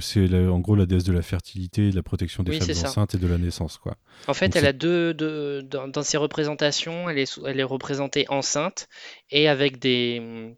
[0.00, 3.14] c'est en gros la déesse de la fertilité, de la protection des Oui, femmes enceintes
[3.14, 3.96] et de la naissance, quoi.
[4.26, 7.60] en fait, Donc elle a deux, deux- dans, dans ses représentations, elle est, sou- elle
[7.60, 8.88] est représentée enceinte
[9.30, 10.52] et avec des,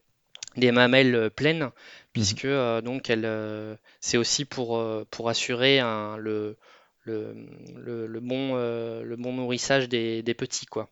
[0.56, 1.70] des mamelles euh, pleines,
[2.14, 6.56] puisque euh, donc elle, euh, c'est aussi pour, euh, pour assurer un- le,
[7.02, 7.34] le,
[7.76, 10.90] le, le bon, euh, le bon nourrissage des, des petits, quoi.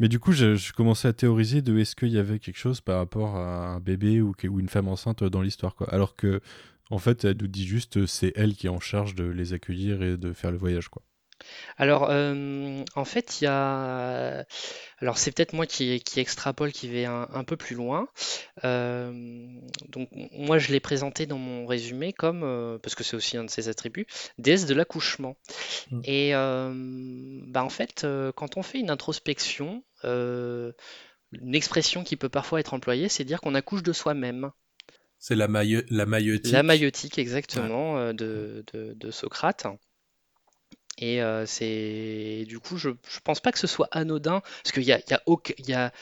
[0.00, 2.80] Mais du coup, je, je commençais à théoriser de est-ce qu'il y avait quelque chose
[2.80, 5.88] par rapport à un bébé ou, une femme enceinte dans l'histoire, quoi.
[5.92, 6.40] Alors que,
[6.90, 10.02] en fait, elle nous dit juste c'est elle qui est en charge de les accueillir
[10.02, 11.02] et de faire le voyage, quoi.
[11.76, 14.44] Alors, euh, en fait, il y a.
[14.98, 18.08] Alors, c'est peut-être moi qui, qui extrapole, qui vais un, un peu plus loin.
[18.64, 19.12] Euh,
[19.88, 23.44] donc, moi, je l'ai présenté dans mon résumé comme, euh, parce que c'est aussi un
[23.44, 24.06] de ses attributs,
[24.38, 25.36] déesse de l'accouchement.
[25.90, 26.00] Mm.
[26.04, 30.72] Et euh, bah, en fait, euh, quand on fait une introspection, euh,
[31.32, 34.50] une expression qui peut parfois être employée, c'est dire qu'on accouche de soi-même.
[35.18, 36.52] C'est la, maille la maïeutique.
[36.52, 39.66] La maïeutique, exactement, euh, de, de- de Socrate.
[40.98, 44.82] Et euh, c'est du coup, je, je pense pas que ce soit anodin, parce qu'il
[44.82, 45.22] y a, y a,
[45.66, 45.92] y a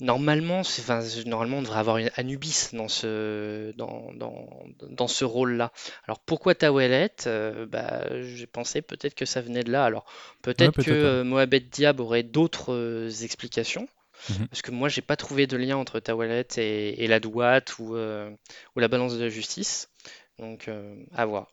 [0.00, 4.48] normalement, enfin, normalement, on devrait avoir une Anubis dans ce, dans, dans,
[4.88, 5.72] dans ce rôle-là.
[6.06, 9.84] Alors pourquoi Tawelet Euh, bah, J'ai pensé peut-être que ça venait de là.
[9.84, 10.04] Alors
[10.42, 13.88] peut-être que euh, Moabed Diab aurait d'autres euh, explications.
[14.30, 14.48] Mhm.
[14.48, 17.96] Parce que moi, j'ai pas trouvé de lien entre Tawelet et, et la Douate ou,
[17.96, 18.30] euh,
[18.74, 19.90] ou la balance de la justice.
[20.38, 21.48] Donc, euh, à voir.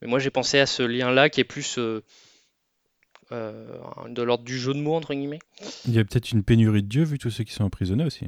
[0.00, 1.78] Mais moi, j'ai pensé à ce lien-là qui est plus
[3.32, 5.38] de l'ordre du jeu de mots, entre guillemets.
[5.86, 8.26] Il y a peut-être une pénurie de dieux vu tous ceux qui sont emprisonnés aussi.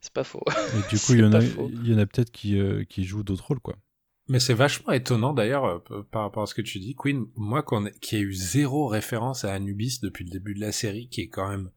[0.00, 0.42] C'est pas faux.
[0.48, 1.70] Et du coup, il y en a, pas faux.
[1.72, 3.76] il y en a peut-être qui, euh, qui jouent d'autres rôles, quoi.
[4.28, 7.26] Mais c'est vachement étonnant d'ailleurs euh, par rapport à ce que tu dis, Queen.
[7.36, 11.08] Moi, qu'on qui ai eu zéro référence à Anubis depuis le début de la série,
[11.08, 11.70] qui est quand même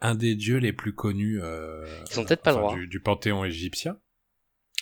[0.00, 1.40] un des dieux les plus connus.
[1.42, 2.76] Euh, Ils ont peut-être pas le enfin, droit.
[2.76, 3.96] du, du panthéon égyptien.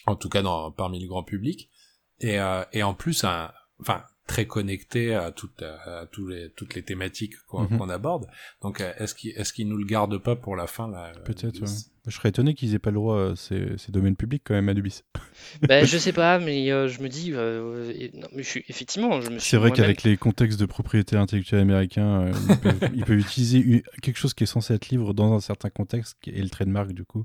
[0.07, 1.71] En tout cas, dans, parmi le grand public.
[2.19, 4.03] Et, euh, et en plus, un, enfin,
[4.33, 7.91] très connecté à toutes, à tous les, toutes les thématiques qu'on Mhm.
[7.91, 8.27] aborde.
[8.63, 11.59] Donc, euh, est-ce qu'il, est-ce qu'il nous le garde pas pour la fin là Peut-être,
[11.63, 11.73] euh, ouais.
[12.07, 14.69] Je serais étonné qu'ils aient pas le droit, euh, c'est c'est domaine public quand même,
[14.71, 15.03] Anubis.
[15.69, 18.65] Ben, je sais pas, mais euh, je me dis, euh, et- non, mais je suis,
[18.69, 22.57] effectivement, je me suis C'est vrai qu'avec les contextes de propriété intellectuelle américains, euh, ils,
[22.59, 25.69] peuvent, ils peuvent utiliser une- quelque chose qui est censé être libre dans un certain
[25.69, 27.25] contexte, qui est le trademark du coup.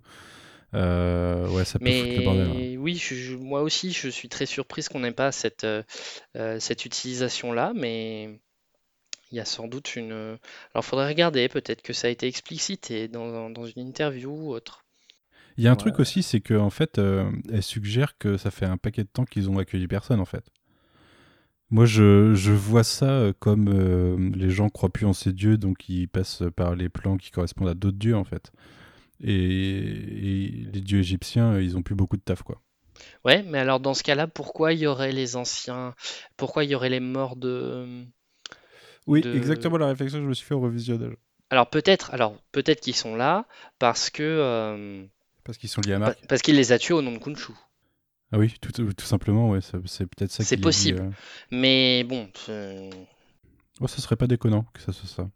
[0.73, 2.51] Euh, ouais, ça peut le bordel.
[2.51, 2.65] hein.
[2.77, 5.83] Oui, je- je- moi aussi, je suis très surprise qu'on n'ait pas cette, euh,
[6.35, 8.39] euh, cette utilisation-là, mais
[9.31, 10.37] il y a sans doute une...
[10.73, 14.85] Alors, faudrait regarder, peut-être que ça a été explicité dans, dans une interview ou autre.
[15.57, 15.75] Il y a un Ouais.
[15.75, 19.09] truc aussi, c'est que en fait, euh, elle suggère que ça fait un paquet de
[19.09, 20.49] temps qu'ils ont accueilli personne en fait.
[21.69, 25.89] Moi, je, je vois ça comme euh, les gens croient plus en ces dieux, donc
[25.89, 28.51] ils passent par les plans qui correspondent à d'autres dieux en fait.
[29.23, 32.61] Et, et les dieux égyptiens, euh, ils ont plus beaucoup de taf quoi.
[33.25, 35.95] Ouais, mais alors dans ce cas-là, pourquoi il y aurait les anciens...
[36.35, 38.05] Pourquoi il y aurait les morts de...
[39.05, 41.13] Oui, de- exactement la réflexion que je me suis fait au revisionnage.
[41.49, 43.45] Alors peut-être, alors peut-être qu'ils sont là
[43.79, 44.23] parce que...
[44.23, 45.05] euh,
[45.43, 46.19] Parce qu'ils sont liés à Marc.
[46.27, 47.53] parce qu'il les a tués au nom de Khonshu.
[48.31, 50.43] Ah oui, tout, tout simplement, ouais, c'est peut-être ça.
[50.43, 50.99] C'est possible.
[50.99, 51.09] euh.
[51.51, 52.89] Mais bon, euh,
[53.79, 55.29] Oh, ça serait pas déconnant que ça soit ça.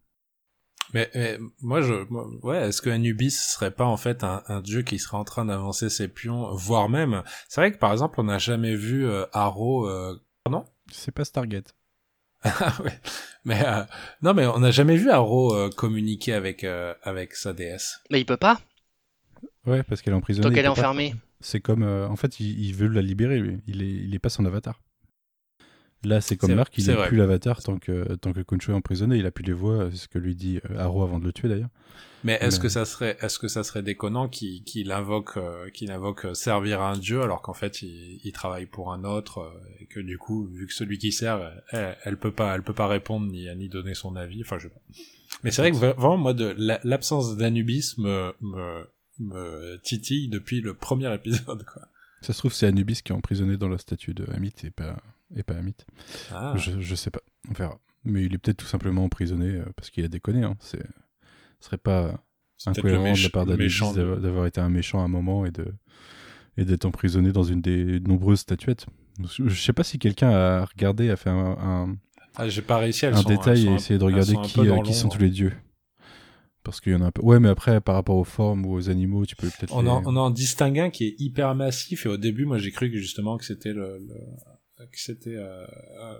[0.92, 4.60] Mais, mais moi, je, moi, ouais, est-ce que Anubis serait pas en fait un, un
[4.60, 8.20] dieu qui serait en train d'avancer ses pions, voire même, c'est vrai que par exemple,
[8.20, 11.74] on n'a jamais vu euh, Arrow, euh, pardon C'est pas Stargate.
[12.44, 12.98] Ah ouais.
[13.44, 13.84] Mais euh,
[14.20, 18.00] non, mais on n'a jamais vu Arrow euh, communiquer avec euh, avec sa déesse.
[18.10, 18.60] mais il peut pas,
[19.64, 20.42] Ouais, parce qu'elle est emprisonnée.
[20.42, 21.14] tant il qu'elle est enfermée.
[21.40, 23.60] C'est comme, euh, en fait, il, il veut la libérer, lui.
[23.68, 24.80] Il est, il est pas son avatar.
[26.04, 27.08] Là, c'est comme Marc, il est vrai.
[27.08, 29.18] plus l'avatar tant que tant que Khonshu est emprisonné.
[29.18, 31.32] Il a plus les voix, c'est ce que lui dit euh, Arrow avant de le
[31.32, 31.68] tuer d'ailleurs.
[32.24, 35.70] Mais est-ce Mais- que ça serait est-ce que ça serait déconnant qu'il qu'il invoque euh,
[35.70, 39.02] qu'il invoque euh, servir à un dieu alors qu'en fait il, il travaille pour un
[39.04, 39.50] autre euh,
[39.80, 42.62] et que du coup vu que celui qui sert euh, elle, elle peut pas elle
[42.62, 44.42] peut pas répondre ni ni donner son avis.
[44.42, 44.68] Enfin je.
[45.44, 48.86] Mais c'est vrai que vra- vraiment moi de la- l'absence d'Anubis me, me
[49.18, 51.82] me titille depuis le premier épisode quoi.
[52.22, 54.96] Ça se trouve, c'est Anubis qui est emprisonné dans la statue de Hamit et pas,
[55.36, 55.74] et pas Hamit.
[56.32, 56.54] Ah.
[56.56, 57.20] Je, je sais pas,
[57.50, 57.78] on verra.
[58.04, 60.42] Mais il est peut-être tout simplement emprisonné euh, parce qu'il a déconné.
[60.42, 60.56] Hein.
[60.60, 60.82] C'est,
[61.60, 62.20] ce serait pas
[62.66, 65.66] incohérent de la part d'avoir été un méchant à un moment et de
[66.58, 68.86] et d'être emprisonné dans une des nombreuses statuettes.
[69.38, 71.96] Je sais pas si quelqu'un a regardé, a fait un, un-
[72.36, 74.92] Ah, j'ai pas réussi à un sont- détail et essayé de regarder qui, euh, qui
[74.94, 75.52] sont tous les dieux.
[76.62, 77.22] Parce qu'il y en a un peu.
[77.22, 79.74] Ouais, mais après, par rapport aux formes ou aux animaux, tu peux peut-être.
[79.74, 82.58] On les- en, on en distingue un qui est hyper massif et au début moi
[82.58, 84.14] j'ai cru que justement que c'était le, le-
[84.90, 86.18] que c'était euh, euh,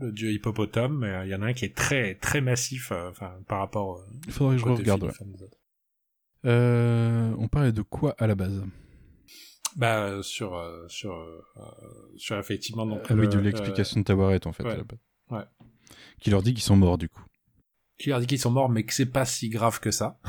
[0.00, 2.92] le dieu hippopotame mais euh, il y en a un qui est très très massif
[2.92, 5.04] enfin par rapport Il faudrait que je regarde.
[5.04, 5.10] ouais.
[7.38, 8.62] on parlait de quoi à la base?
[9.76, 11.26] Bah sur sur
[12.16, 14.62] sur effectivement donc Ah oui, de l'explication de Tawaret en fait.
[14.64, 14.72] ouais.
[14.72, 14.98] à la base.
[15.30, 15.44] Ouais.
[16.20, 17.24] Qui leur dit qu'ils sont morts du coup.
[17.98, 20.20] qui leur dit qu'ils sont morts mais que c'est pas si grave que ça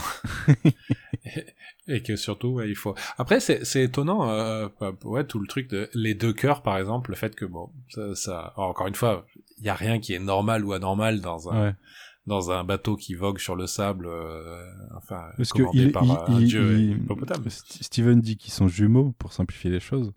[1.88, 2.96] et, que surtout ouais, il faut.
[3.18, 6.78] Après c'est c'est étonnant euh, bah, ouais tout le truc de les deux cœurs par
[6.78, 9.26] exemple le fait que bon ça, ça alors, encore une fois
[9.58, 11.74] il y a rien qui est normal ou anormal dans un Ouais.
[12.28, 14.64] dans un bateau qui vogue sur le sable euh,
[14.98, 18.54] enfin Parce que commandé il, par il- un il- dieu hippopotame St- Steven dit qu'ils
[18.54, 20.12] sont jumeaux pour simplifier les choses,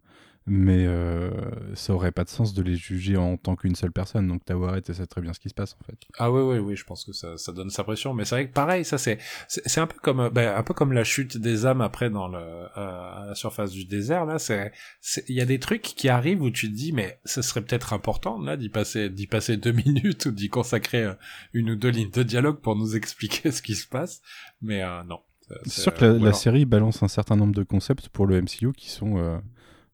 [0.48, 1.30] mais euh,
[1.74, 4.26] ça aurait pas de sens de les juger en tant qu'une seule personne.
[4.26, 5.98] Donc Tawaret sait très bien ce qui se passe en fait.
[6.18, 8.48] Ah oui oui oui, je pense que ça, ça donne sa pression, mais c'est vrai
[8.48, 9.18] que pareil, ça c'est
[9.48, 12.28] c'est un peu comme euh, ben, un peu comme la chute des âmes après dans
[12.28, 14.38] le euh, à la surface du désert là.
[14.38, 14.72] C'est
[15.28, 17.92] il y a des trucs qui arrivent où tu te dis mais ce serait peut-être
[17.92, 21.14] important là d'y passer d'y passer deux minutes ou d'y consacrer euh,
[21.52, 24.22] une ou deux lignes de dialogue pour nous expliquer ce qui se passe,
[24.62, 25.20] mais euh, non.
[25.64, 28.72] C'est sûr que la, la série balance un certain nombre de concepts pour le MCU
[28.76, 29.40] qui sont.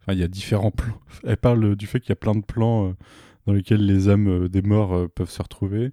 [0.05, 0.99] Enfin, il y a différents plans.
[1.25, 2.93] Elle parle du fait qu'il y a plein de plans euh,
[3.47, 5.91] dans lesquels les âmes euh, des morts euh, peuvent se retrouver.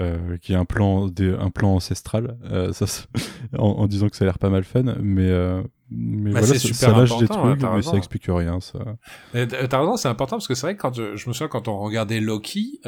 [0.00, 2.84] Euh, qu'il y a un plan, des- un plan ancestral, euh, ça,
[3.56, 6.58] en, en disant que ça a l'air pas mal fun, mais, euh, mais Bah, voilà,
[6.58, 8.58] super ça lâche des ouais, trucs, mais ça explique rien.
[8.58, 8.80] Ça.
[9.32, 11.68] T'as raison, c'est important parce que c'est vrai que quand je, je me souviens quand
[11.68, 12.80] on regardait Loki,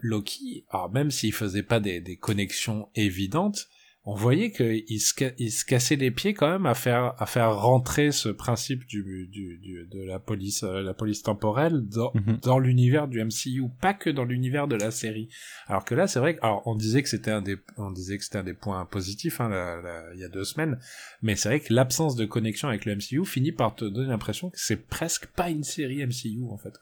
[0.00, 3.68] Loki, alors même s'il faisait pas des, des connexions évidentes,
[4.04, 7.26] on voyait qu'il se, ca- il se cassait les pieds quand même à faire à
[7.26, 12.10] faire rentrer ce principe du, du, du- de la police euh, la police temporelle dans,
[12.14, 12.38] Mhm.
[12.42, 15.28] dans l'univers du MCU, pas que dans l'univers de la série.
[15.68, 18.18] Alors que là, c'est vrai que alors on disait que c'était un des on disait
[18.18, 20.78] que c'était un des points positifs hein, la- la- il y a deux semaines,
[21.22, 24.50] mais c'est vrai que l'absence de connexion avec le MCU finit par te donner l'impression
[24.50, 26.74] que c'est presque pas une série MCU en fait.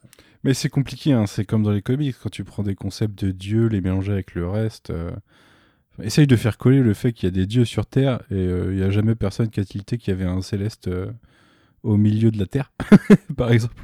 [0.43, 3.31] Mais c'est compliqué, hein, c'est comme dans les comics, quand tu prends des concepts de
[3.31, 4.89] Dieu, les mélanger avec le reste.
[4.89, 5.11] euh,
[6.03, 8.73] Essaye de faire coller le fait qu'il y a des dieux sur Terre et euh,
[8.73, 11.11] il n'y a jamais personne qui a tilté qu'il y avait un céleste euh,
[11.83, 12.73] au milieu de la Terre,
[13.37, 13.75] par exemple.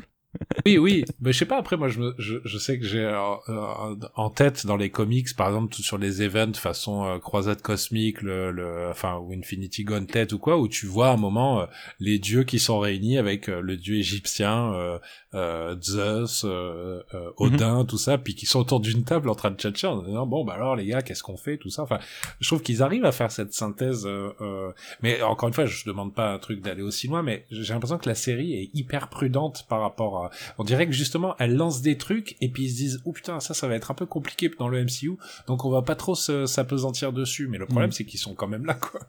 [0.67, 1.57] Oui, oui, mais je sais pas.
[1.57, 5.97] Après, moi, je, sais que j'ai euh, en tête dans les comics, par exemple, sur
[5.97, 11.09] les events façon croisade cosmique, le, enfin ou Infinity Gauntlet ou quoi, où tu vois
[11.09, 11.67] à un moment
[12.01, 14.99] les dieux qui sont réunis avec le dieu égyptien,
[15.37, 19.51] euh, Zeus, euh, euh, Odin, tout ça, puis qui sont autour d'une table en train
[19.53, 21.83] de tchatcher en disant bon bah alors les gars, qu'est-ce qu'on fait, tout ça?
[21.83, 21.99] Enfin,
[22.41, 24.07] je trouve qu'ils arrivent à faire cette synthèse.
[24.07, 24.73] euh, euh,
[25.03, 27.99] mais encore une fois, je demande pas un truc d'aller aussi loin, mais j'ai l'impression
[27.99, 31.83] que la série est hyper prudente par rapport à on dirait que justement, elle lance
[31.83, 34.07] des trucs et puis ils se disent, oh putain, ça, ça va être un peu
[34.07, 35.17] compliqué dans le MCU,
[35.47, 37.47] donc on va pas trop s'apesantir dessus.
[37.49, 37.93] Mais le problème, Mm.
[37.93, 39.01] c'est qu'ils sont quand même là, quoi.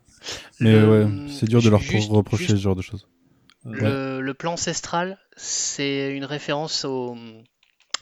[0.59, 3.07] Mais ouais, c'est dur de leur juste- reprocher juste ce genre de choses.
[3.65, 7.15] Le, le plan ancestral, c'est une référence au,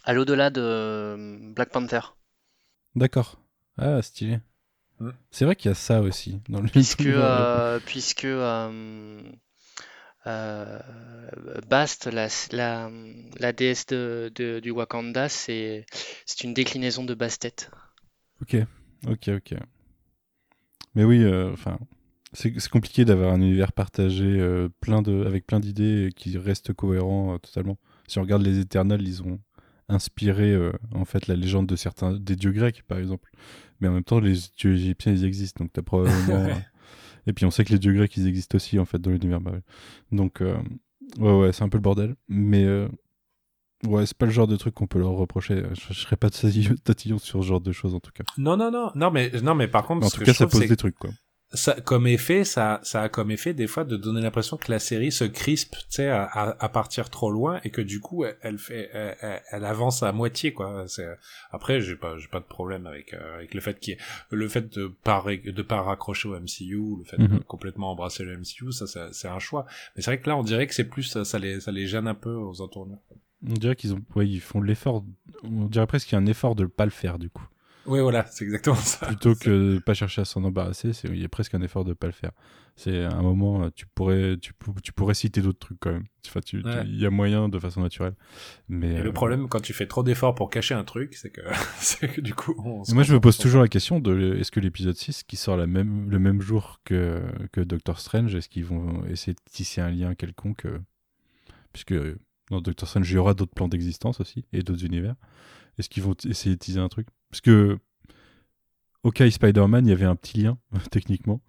[0.03, 2.01] à l'au-delà de euh, Black Panther.
[2.95, 3.39] D'accord.
[3.78, 4.39] Ah, stylé.
[4.99, 5.10] Mm.
[5.32, 9.22] C'est vrai qu'il y a ça aussi dans le Puisque, euh, puisque euh,
[10.28, 10.80] euh,
[11.68, 12.89] Bast, la, la,
[13.39, 15.86] la déesse de, de- du Wakanda, c'est
[16.26, 17.56] c'est une déclinaison de Bastet.
[18.41, 18.56] Ok,
[19.08, 19.56] ok, ok.
[20.95, 21.78] Mais oui, euh, enfin,
[22.36, 27.34] c'est compliqué d'avoir un univers partagé euh, plein de, avec plein d'idées qui reste cohérent
[27.34, 27.78] euh, totalement.
[28.08, 29.40] Si on regarde les Éternels, ils ont
[29.88, 33.32] inspiré euh, en fait la légende de certains des dieux grecs, par exemple.
[33.80, 36.48] Mais en même temps, les dieux égyptiens, ils existent, donc t'as probablement.
[37.28, 39.42] Et puis on sait que les dieux grecs, ils existent aussi en fait dans l'univers
[39.42, 39.64] Marvel.
[40.12, 42.16] Donc ouais, ouais, c'est un peu le bordel.
[42.28, 42.68] Mais
[43.88, 45.64] ouais, c'est pas le genre de truc qu'on peut leur reprocher.
[45.74, 48.24] Je, je serais pas tatillon tatillon sur ce genre de choses en tout cas.
[48.38, 50.78] Non, non, non, non, mais non, mais par contre, En tout cas, ça pose des
[50.78, 51.10] trucs quoi.
[51.56, 54.80] Ça, comme effet, ça, ça a comme effet des fois de donner l'impression que la
[54.80, 58.24] série se crispe, tu sais, à, à, à partir trop loin et que du coup,
[58.41, 60.86] elle, fait, elle, elle- avance à moitié, quoi.
[60.88, 61.08] C'est,
[61.51, 63.97] après, j'ai pas, j'ai pas de problème avec, euh, avec le fait ait-
[64.30, 67.39] le fait de pas, de pas raccrocher au MCU, le fait de Mhm.
[67.43, 69.66] complètement embrasser le MCU, ça, ça- c'est un choix.
[69.95, 71.88] Mais c'est vrai que là, on dirait que c'est plus, ça, ça les, ça les
[71.88, 72.99] gêne un peu aux entournures.
[73.47, 75.03] On dirait qu'ils ont, ouais, ils font l'effort.
[75.43, 77.45] On dirait presque qu'il y a un effort de pas le faire du coup,
[77.88, 79.06] Oui, voilà, c'est exactement ça.
[79.08, 80.94] plutôt que de pas chercher à s'en embarrasser.
[80.94, 82.32] C'est, il y a presque un effort de pas le faire.
[82.78, 85.92] C'est à un moment, euh, tu pourrais, tu, pou- tu pourrais citer d'autres trucs quand
[85.94, 86.04] même.
[86.28, 86.84] Enfin, tu, tu- Ouais.
[86.86, 88.16] il y a moyen de façon naturelle.
[88.68, 91.30] Mais Et euh, le problème, quand tu fais trop d'efforts pour cacher un truc, c'est
[91.30, 91.42] que,
[92.22, 94.60] du coup, on se Et moi, je me pose toujours la question de est-ce que
[94.60, 97.22] l'épisode 6, qui sort la même, le même jour que,
[97.54, 100.80] que Doctor Strange, est-ce qu'ils vont essayer de tisser un lien quelconque euh,
[101.72, 101.94] Puisque
[102.50, 105.16] dans Doctor Strange, il y aura d'autres plans d'existence aussi, et d'autres univers.
[105.78, 107.08] Est-ce qu'ils vont essayer de teaser un truc?
[107.36, 107.78] Parce que,
[109.04, 110.58] ok, Spider-Man, il y avait un petit lien,
[110.90, 111.42] techniquement,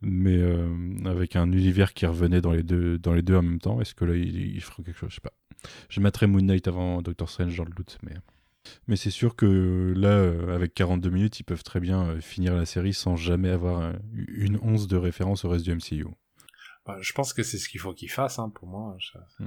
[0.00, 0.68] mais euh,
[1.04, 3.80] avec un univers qui revenait dans les deux, dans les deux en même temps.
[3.80, 5.10] Est-ce que là, ils il feront quelque chose?
[5.10, 5.32] Je sais pas.
[5.88, 8.14] Je mettrai Moon Knight avant Doctor Strange dans le doute, mais...
[8.88, 12.56] Mais c'est sûr que là, euh, avec 42 minutes, ils peuvent très bien euh, finir
[12.56, 13.92] la série sans jamais avoir
[14.26, 16.04] une once de référence au reste du MCU.
[16.84, 18.96] Bah, je pense que c'est ce qu'il faut qu'ils fassent, hein, pour moi.
[18.98, 19.44] Je-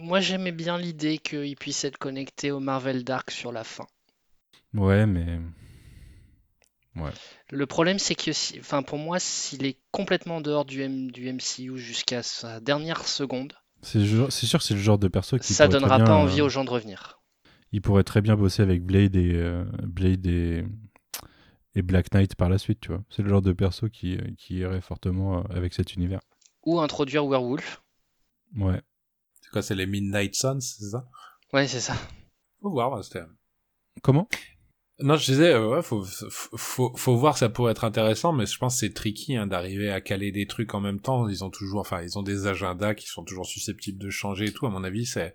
[0.00, 3.86] Moi, j'aimais bien l'idée qu'il puisse être connecté au Marvel Dark sur la fin.
[4.74, 5.38] Ouais, mais
[7.50, 11.10] Le problème, c'est que, si- enfin, pour moi, s'il est complètement en dehors du, M-
[11.10, 13.52] du MCU jusqu'à sa dernière seconde,
[13.82, 16.06] c'est le genre- c'est sûr que c'est le genre de perso qui ça donnera bien,
[16.06, 17.20] pas euh, envie aux gens de revenir.
[17.72, 20.64] Il pourrait très bien bosser avec Blade et euh, Blade et,
[21.74, 23.02] et Black Knight par la suite, tu vois.
[23.10, 26.20] C'est le genre de perso qui, euh, qui irait fortement euh, avec cet univers.
[26.64, 27.82] Ou introduire Werewolf.
[28.56, 28.80] Ouais.
[29.40, 31.08] C'est quoi, c'est les Midnight Suns, c'est ça?
[31.52, 31.94] Ouais, c'est ça.
[32.60, 33.22] Faut voir, ouais, c'était...
[34.02, 34.28] Comment?
[35.02, 38.58] Non, je disais, euh, ouais, faut, faut, faut, voir, ça pourrait être intéressant, mais je
[38.58, 41.28] pense que c'est tricky hein, d'arriver à caler des trucs en même temps.
[41.28, 44.52] Ils ont toujours, enfin, ils ont des agendas qui sont toujours susceptibles de changer et
[44.52, 44.66] tout.
[44.66, 45.34] À mon avis, c'est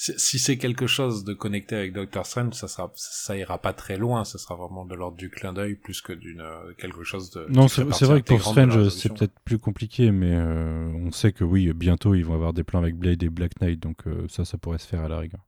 [0.00, 3.96] si c'est quelque chose de connecté avec Doctor Strange, ça sera, ça ira pas très
[3.96, 4.24] loin.
[4.24, 7.46] Ça sera vraiment de l'ordre du clin d'œil plus que d'une euh, quelque chose de.
[7.48, 11.42] Non, c'est vrai que pour Strange, c'est peut-être plus compliqué, mais euh, on sait que
[11.42, 14.44] oui, bientôt ils vont avoir des plans avec Blade et Black Knight, donc euh, ça,
[14.44, 15.44] ça pourrait se faire à la rigueur.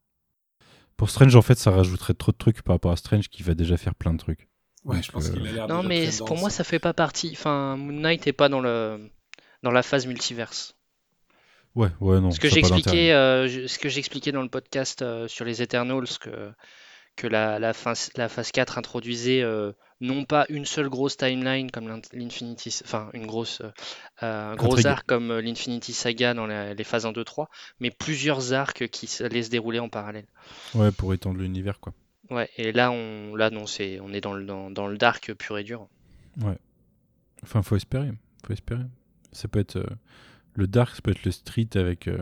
[1.01, 3.55] Pour Strange, en fait, ça rajouterait trop de trucs par rapport à Strange qui va
[3.55, 4.51] déjà faire plein de trucs.
[4.85, 6.93] Ouais, Donc, je pense euh, qu'il a l'air Non, mais pour moi, ça fait pas
[6.93, 7.31] partie.
[7.33, 9.11] Enfin, Moon Knight est pas dans le
[9.63, 10.77] dans la phase multiverse.
[11.75, 12.31] Ouais, ouais, non.
[12.31, 16.53] Ce que j'expliquais, euh, ce que j'expliquais dans le podcast euh, sur les Eternals, que
[17.17, 21.71] que la, la, phase, la phase 4 introduisait euh, non pas une seule grosse timeline
[21.71, 23.61] comme l'in- l'Infinity, enfin une grosse,
[24.23, 24.87] euh, un gros Intrigue.
[24.87, 27.49] arc comme euh, l'Infinity Saga dans la- les phases 1, 2, 3,
[27.81, 30.27] mais plusieurs arcs qui se laissent dérouler en parallèle.
[30.75, 31.93] Ouais, pour étendre l'univers, quoi.
[32.31, 35.33] Ouais, et là, on, là non, c'est, on est dans le, dans, dans le dark
[35.35, 35.89] pur et dur.
[37.43, 38.11] Enfin, faut espérer.
[38.47, 38.85] Faut espérer.
[39.33, 39.77] Ça peut être.
[39.77, 39.87] euh,
[40.55, 42.19] le Dark, ça peut être le Street avec euh,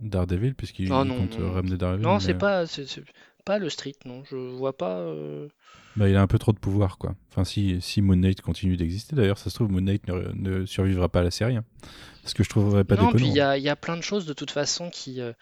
[0.00, 2.02] Daredevil, puisqu'il Oh non, compte non, euh, ramener Daredevil.
[2.04, 2.66] Non, mais, c'est euh, pas.
[2.66, 3.02] c'est- c'est-
[3.44, 4.22] pas le street, non.
[4.24, 4.98] Je vois pas.
[4.98, 5.48] euh,
[5.96, 7.14] Bah, il a un peu trop de pouvoir, quoi.
[7.30, 10.64] Enfin, si, si Moon Knight continue d'exister, d'ailleurs, ça se trouve, Moon Knight ne, ne
[10.66, 11.56] survivra pas à la série.
[11.56, 11.64] hein.
[12.24, 13.32] Ce que je trouverais pas non, puis déconnant.
[13.32, 15.32] il y a, il y a plein de choses de toute façon qui, euh,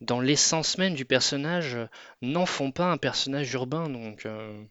[0.00, 1.86] dans l'essence même du personnage, euh,
[2.22, 3.88] n'en font pas un personnage urbain.
[3.90, 4.64] Donc, euh,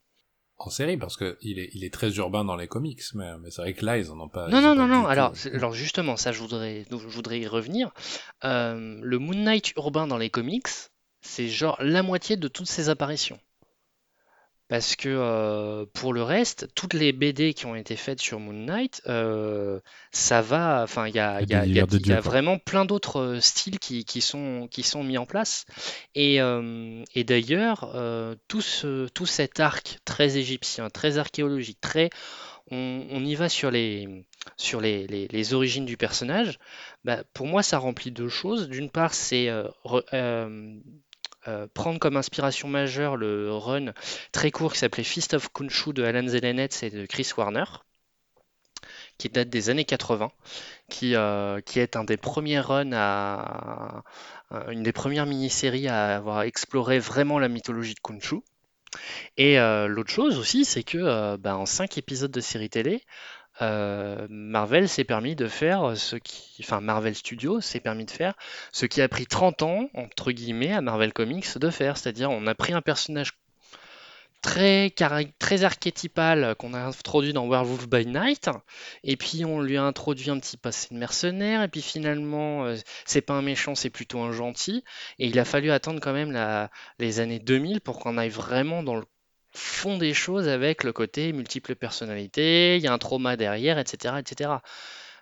[0.57, 3.51] En série, parce que il est, il est très urbain dans les comics, mais, mais
[3.51, 4.47] c'est vrai que là, ils en ont pas.
[4.49, 5.05] Non, non, non, non.
[5.05, 7.91] Alors, alors justement, ça, je voudrais, donc, je voudrais y revenir.
[8.43, 10.67] Euh, le Moon Knight urbain dans les comics,
[11.21, 13.39] c'est genre la moitié de toutes ses apparitions.
[14.71, 18.53] Parce que euh, pour le reste, toutes les BD qui ont été faites sur Moon
[18.53, 19.81] Knight, euh,
[20.13, 20.81] ça va.
[20.83, 24.69] Enfin, il y a, y y y vraiment plein d'autres euh, styles qui, qui sont,
[24.71, 25.65] qui sont mis en place.
[26.15, 27.91] Et, euh, et d'ailleurs,
[28.47, 32.09] tout, ce- tout cet arc très égyptien, très archéologique, très
[32.71, 34.25] on, on y va sur les,
[34.57, 36.59] sur les, les- les origines du personnage,
[37.03, 38.69] bah, pour moi, ça remplit deux choses.
[38.69, 39.49] D'une part, c'est
[41.47, 43.93] euh, re- prendre comme inspiration majeure le run
[44.31, 47.65] très court qui s'appelait Fist of Khonshu de Alan Zelenetz et de Chris Warner,
[49.17, 50.31] qui date des années 80,
[50.89, 54.03] qui, euh, qui est un des premiers runs à,
[54.69, 58.37] une des premières mini-séries à avoir exploré vraiment la mythologie de Khonshu.
[59.37, 63.03] Et euh, l'autre chose aussi, c'est que bah, en cinq épisodes de série télé,
[63.61, 68.33] euh, Marvel s'est permis de faire ce qui, enfin Marvel Studios s'est permis de faire
[68.71, 72.47] ce qui a pris 30 ans entre guillemets à Marvel Comics de faire, c'est-à-dire on
[72.47, 73.33] a pris un personnage
[74.41, 78.49] très archétypal qu'on a introduit dans Werewolf by Night,
[79.03, 82.75] et puis on lui a introduit un petit passé de mercenaire, et puis finalement euh,
[83.05, 84.83] c'est pas un méchant, c'est plutôt un gentil,
[85.19, 86.35] et il a fallu attendre quand même
[86.97, 89.05] les années 2000 pour qu'on aille vraiment dans le
[89.53, 94.15] fond des choses avec le côté multiple personnalité, il y a un trauma derrière, etc.
[94.19, 94.51] etc.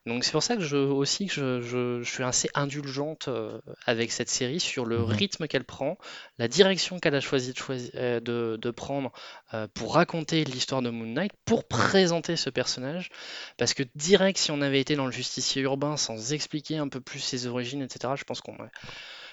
[0.05, 3.59] Donc c'est pour ça que je aussi que je, je- je suis assez indulgente euh,
[3.85, 5.11] avec cette série sur le Mhm.
[5.11, 5.97] rythme qu'elle prend,
[6.37, 9.11] la direction qu'elle a choisi de, choisi- euh, de, de prendre
[9.53, 13.09] euh, pour raconter l'histoire de Moon Knight, pour présenter ce personnage.
[13.57, 17.01] Parce que direct, si on avait été dans le justicier urbain sans expliquer un peu
[17.01, 18.55] plus ses origines, etc., je pense qu'on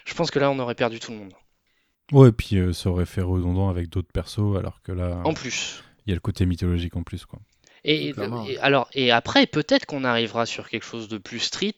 [0.05, 1.32] je pense que là on aurait perdu tout le monde.
[2.12, 5.34] Ouais, et puis euh, ça aurait fait redondant avec d'autres persos, alors que là, En
[5.34, 5.82] plus.
[6.07, 7.40] il y a le côté mythologique en plus, quoi.
[7.84, 8.14] Et,
[8.61, 11.76] alors, et après, peut-être qu'on arrivera sur quelque chose de plus street,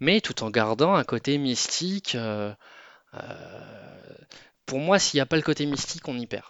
[0.00, 2.14] mais tout en gardant un côté mystique.
[2.14, 2.52] euh,
[3.14, 4.14] euh,
[4.66, 6.46] pour moi, s'il n'y a pas le côté mystique, on y perd.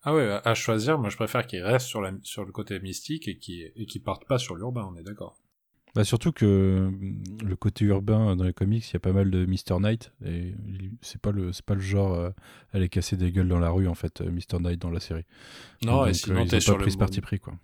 [0.00, 3.28] Ah ouais, à- choisir, moi je préfère qu'ils restent sur, la, sur le côté mystique
[3.28, 5.36] et qu'ils et qu'ils partent pas sur l'urbain, on est d'accord.
[5.96, 6.90] Bah, surtout que euh,
[7.44, 9.80] le côté urbain dans les comics, il y a pas mal de Mr.
[9.80, 10.52] Knight, et
[11.00, 12.28] c'est pas le c'est pas le genre euh,
[12.72, 14.60] à aller casser des gueules dans la rue en fait, euh, Mr.
[14.60, 15.24] Knight dans la série.
[15.82, 17.54] Non, Donc, et euh, sinon ils t'es sur le parti pris quoi.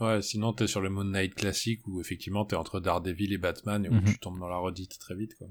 [0.00, 3.84] Ouais, sinon t'es sur le Moon Knight classique où effectivement t'es entre Daredevil et Batman
[3.84, 4.04] et où Mhm.
[4.04, 5.48] tu tombes dans la redite très vite, quoi.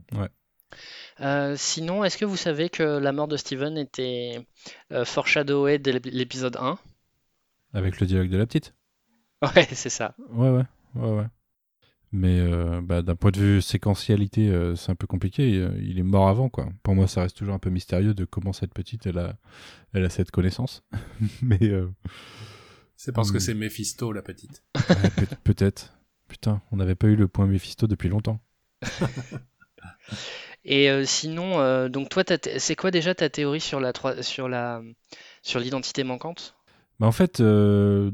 [1.20, 4.40] Euh, sinon, est-ce que vous savez que la mort de Steven était
[4.92, 6.80] euh, foreshadowée dès l'ép- l'épisode 1
[7.74, 8.74] Avec le dialogue de la petite?
[9.56, 10.16] Ouais, c'est ça.
[10.30, 10.64] Ouais ouais
[10.96, 11.26] ouais ouais.
[12.14, 15.56] Mais euh, bah, d'un point de vue séquentialité, euh, c'est un peu compliqué.
[15.58, 16.68] euh, Il est mort avant quoi.
[16.84, 19.38] Pour moi, ça reste toujours un peu mystérieux de comment cette petite elle a
[19.94, 20.84] elle a cette connaissance.
[21.42, 21.88] Mais euh,
[22.96, 23.40] C'est parce que Mhm.
[23.40, 24.64] c'est Mephisto, la petite.
[24.90, 25.94] ouais, peut- peut-être.
[26.28, 28.40] Putain, on n'avait pas eu le point Mephisto depuis longtemps.
[30.64, 32.24] Et euh, sinon, euh, donc toi,
[32.58, 34.82] c'est quoi déjà ta théorie sur la sur la
[35.42, 36.56] sur l'identité manquante?
[37.02, 38.12] Bah en fait, euh,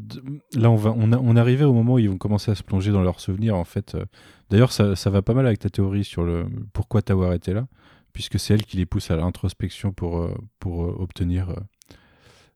[0.56, 2.56] là, on va, on, a- on est arrivé au moment où ils vont commencer à
[2.56, 3.58] se plonger dans leurs souvenirs.
[3.58, 4.06] En fait, Euh,
[4.50, 7.68] d'ailleurs, ça, va pas mal avec ta théorie sur le pourquoi Tower était là,
[8.14, 10.34] puisque c'est elle qui les pousse à l'introspection pour euh,
[10.64, 11.54] obtenir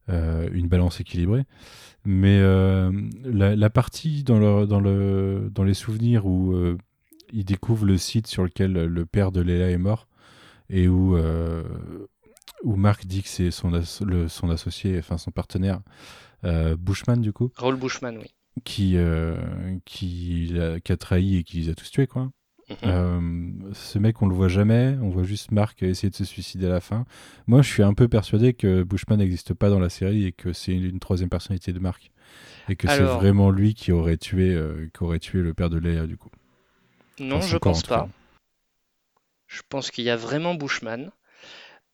[0.08, 1.44] une balance équilibrée.
[2.06, 2.42] Mais
[3.24, 6.54] la, partie dans dans le dans les souvenirs où
[7.34, 10.08] ils découvrent le site sur lequel le père de Léla est mort
[10.70, 11.18] et où
[12.64, 15.82] où Marc dit que c'est son, as- le- son associé, enfin son partenaire,
[16.44, 18.34] euh, Bushman du coup, Raoul Bushman, oui.
[18.64, 19.38] qui, euh,
[19.86, 22.32] qui, a trahi et qui les a tous tués quoi.
[22.70, 22.78] Mhm.
[22.86, 26.68] Euh, ce mec, on le voit jamais, on voit juste Marc essayer de se suicider
[26.68, 27.06] à la fin.
[27.46, 30.54] Moi, je suis un peu persuadé que Bushman n'existe pas dans la série et que
[30.54, 32.12] c'est une, troisième personnalité de Marc.
[32.70, 34.58] Et que c'est vraiment lui qui aurait tué,
[34.96, 36.30] qui aurait tué le père de Léa du coup.
[37.20, 37.88] Non, Enfin, je pense cas.
[37.98, 38.10] pas.
[39.48, 41.12] Je pense qu'il y a vraiment Bushman.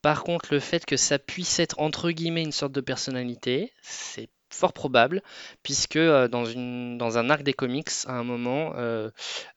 [0.02, 4.30] Par contre, le fait que ça puisse être entre guillemets une sorte de personnalité, c'est
[4.49, 5.22] fort probable,
[5.64, 9.10] puisque euh, dans, un arc des comics, à un moment, euh,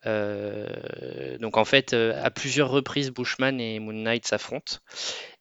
[0.07, 4.79] euh, donc en fait, à plusieurs reprises, Bushman et Moon Knight s'affrontent,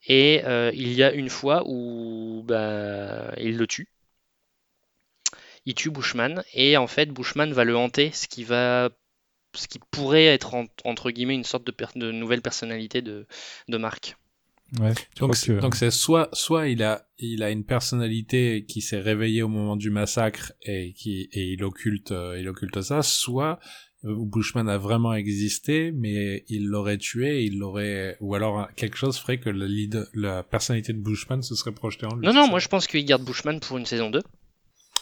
[0.08, 0.42] et
[0.74, 3.90] il y a une fois où bah, il le tue.
[5.66, 8.46] Il tue Bushman, et en fait, Bushman va le hanter, ce qui
[9.92, 13.28] pourrait être une sorte de, nouvelle personnalité de,
[13.68, 13.78] de.
[14.80, 14.94] Ouais.
[15.20, 19.00] Donc c'est que- donc c'est soit soit il a il a une personnalité qui s'est
[19.00, 23.60] réveillée au moment du massacre et qui et il occulte euh, il occulte ça, soit
[24.06, 28.96] euh, Bushman a vraiment existé mais il l'aurait tué, il l'aurait ou alors euh, quelque
[28.98, 32.26] chose ferait que le lead, la personnalité de Bushman se serait projetée en lui.
[32.28, 34.22] Non, non, moi je pense qu'il garde Bushman pour une saison 2.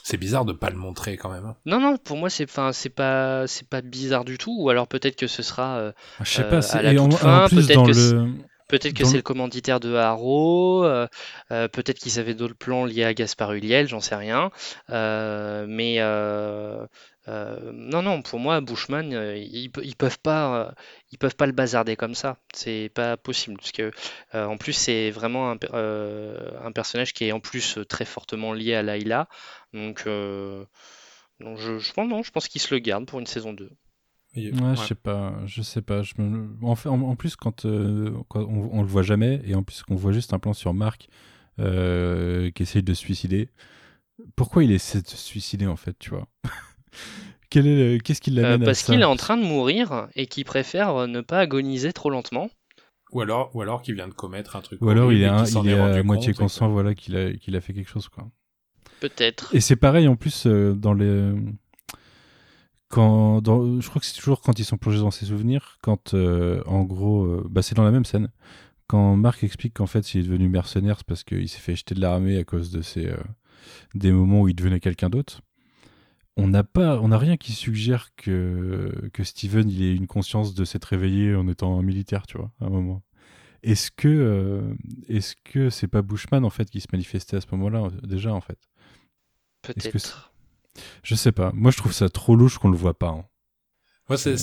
[0.03, 1.45] c'est bizarre de pas le montrer quand même.
[1.45, 1.57] hein.
[1.65, 4.55] Non, non, pour moi c'est enfin, c'est pas c'est pas bizarre du tout.
[4.57, 5.91] Ou alors peut-être que ce sera euh,
[6.23, 7.85] Je sais euh, pas, à c'est la et en, toute en fin, plus peut-être dans
[7.85, 8.27] que le
[8.67, 10.83] peut-être que c'est le- commanditaire de Haro.
[10.85, 11.07] euh,
[11.51, 14.51] euh, peut-être qu'ils avaient d'autres plans liés à Gaspard Ulliel, j'en sais rien.
[14.89, 16.85] Euh, mais euh,
[17.27, 20.73] euh, non, non, pour moi Bushman, ils, ils peuvent pas
[21.11, 22.37] ils peuvent pas le bazarder comme ça.
[22.53, 23.91] C'est pas possible parce que
[24.33, 28.75] en plus c'est vraiment un, per- un personnage qui est en plus très fortement lié
[28.75, 29.27] à Layla.
[29.73, 30.05] Donc
[31.39, 33.71] donc je, non, je pense qu'il se le garde pour une saison 2.
[34.37, 34.75] Et- Ouais, ouais.
[34.75, 36.01] je sais pas, je sais pas.
[36.03, 36.49] Je me...
[36.61, 39.63] en, fait, en, en plus, quand, euh, quand on, on le voit jamais, et en
[39.63, 41.09] plus qu'on voit juste un plan sur Marc
[41.59, 43.49] euh, qui essaye de se suicider,
[44.35, 46.27] pourquoi il essaie de se suicider en fait, tu vois?
[47.49, 50.09] Quel est le- Qu'est-ce qui Euh, l'amène à parce qu'il est en train de mourir
[50.15, 52.49] et qu'il préfère euh, ne pas agoniser trop lentement.
[53.13, 55.45] Ou alors ou alors qu'il vient de commettre un truc Ou alors il est, un-
[55.45, 58.27] il est à moitié conscient, voilà, qu'il a, qu'il a fait quelque chose, quoi.
[58.99, 59.55] Peut-être.
[59.55, 61.31] Et c'est pareil en plus euh, dans les.
[62.89, 66.63] Quand, je crois que c'est toujours quand ils sont plongés dans ses souvenirs, quand euh,
[66.65, 68.29] en gros, euh, bah, c'est dans la même scène.
[68.87, 71.95] Quand Marc explique qu'en fait il est devenu mercenaire, c'est parce qu'il s'est fait jeter
[71.95, 73.17] de l'armée à cause de ces, euh,
[73.93, 75.41] des moments où il devenait quelqu'un d'autre.
[76.37, 80.53] On n'a pas, on n'a rien qui suggère que, que Steven il ait une conscience
[80.53, 83.03] de s'être réveillé en étant un militaire, tu vois, à un moment.
[83.63, 84.75] Est-ce que,
[85.09, 88.39] est-ce que c'est pas Bushman en fait qui se manifestait à ce moment-là déjà en
[88.39, 88.59] fait?
[89.63, 90.31] Peut-être.
[91.03, 91.51] Je sais pas.
[91.53, 93.07] Moi, je trouve ça trop louche qu'on le voit pas.
[93.09, 93.25] hein.
[94.09, 94.35] Moi, c'est,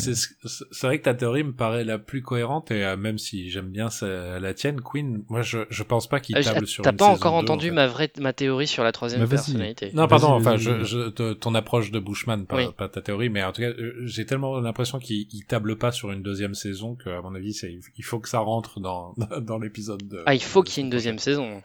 [0.83, 3.89] vrai que ta théorie me paraît la plus cohérente et euh, même si j'aime bien
[3.89, 6.91] ça- la tienne, Queen, moi je, je pense pas qu'il Euh, table j- sur T'as
[6.91, 7.73] une pas saison encore 2, en entendu fait.
[7.73, 9.91] ma vraie ma théorie sur la troisième Bah, personnalité.
[9.95, 10.85] Non, pardon, enfin, vas-y, je, vas-y.
[10.85, 12.67] je, te- ton approche de Bushman, pas, Oui.
[12.77, 15.93] pas ta théorie, mais en tout cas, euh, j'ai tellement l'impression qu'il il table pas
[15.93, 17.59] sur une deuxième saison que, à mon avis,
[17.97, 20.23] il faut que ça rentre dans, dans l'épisode de.
[20.27, 21.63] Ah, il faut qu'il y ait une deuxième saison.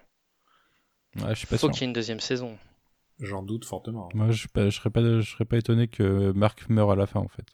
[1.18, 1.72] Ouais, je suis pas Il faut sûr.
[1.72, 2.58] qu'il y ait une deuxième saison.
[3.20, 4.10] J'en doute fortement.
[4.14, 7.20] Moi, je, je serais pas, je serais pas étonné que Marc meure à la fin,
[7.20, 7.46] en fait.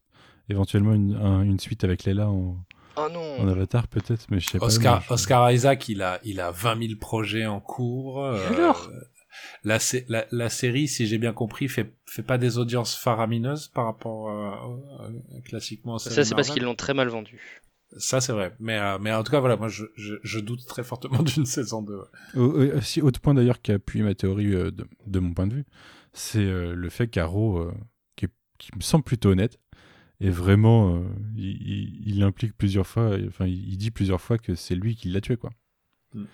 [0.50, 2.58] Éventuellement une, un- une suite avec Leila en,
[2.98, 3.40] Oh non.
[3.40, 5.04] en Avatar, peut-être, mais je sais pas.
[5.10, 8.24] Oscar, Isaac, il a, il a 20 000 projets en cours.
[8.24, 8.90] euh, alors
[9.66, 13.86] la, la, la série, si j'ai bien compris, fait, fait pas des audiences faramineuses par
[13.86, 17.62] rapport euh, euh, classiquement séries Ça, c'est parce qu'ils l'ont très mal vendu.
[17.98, 18.56] Ça, c'est vrai.
[18.60, 21.46] Mais, euh, mais en tout cas, voilà, moi, je, je, je doute très fortement d'une
[21.46, 22.02] saison 2.
[22.36, 25.48] Au- au- si, autre point d'ailleurs qui appuie ma théorie euh, de, de mon point
[25.48, 25.66] de vue,
[26.14, 27.74] c'est euh, le fait qu'Arrow, euh,
[28.16, 28.28] qui,
[28.76, 29.60] me semble plutôt honnête,
[30.22, 30.96] est vraiment.
[30.96, 31.04] euh,
[31.36, 34.96] il, il- il implique plusieurs fois, enfin, il, il dit plusieurs fois que c'est lui
[34.96, 35.52] qui l'a tué, quoi.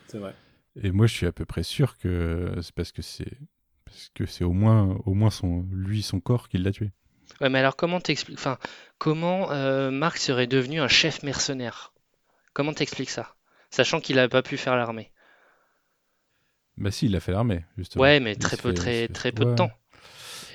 [0.08, 0.36] C'est vrai.
[0.82, 3.38] Et moi, je suis à peu près sûr que c'est parce que c'est
[3.86, 6.92] parce que c'est au moins au moins son lui son corps qui l'a tué.
[7.40, 8.58] Ouais, mais alors comment t'expliques, enfin,
[8.98, 11.94] comment euh, Marc serait devenu un chef mercenaire?
[12.54, 13.36] Comment t'expliques ça?
[13.72, 15.12] Sachant qu'il a pas pu faire l'armée.
[16.78, 18.04] Bah si, il a fait l'armée justement.
[18.04, 19.56] Ouais, mais Il très peu, fait- très, fait- très peu de ouais.
[19.56, 19.72] temps.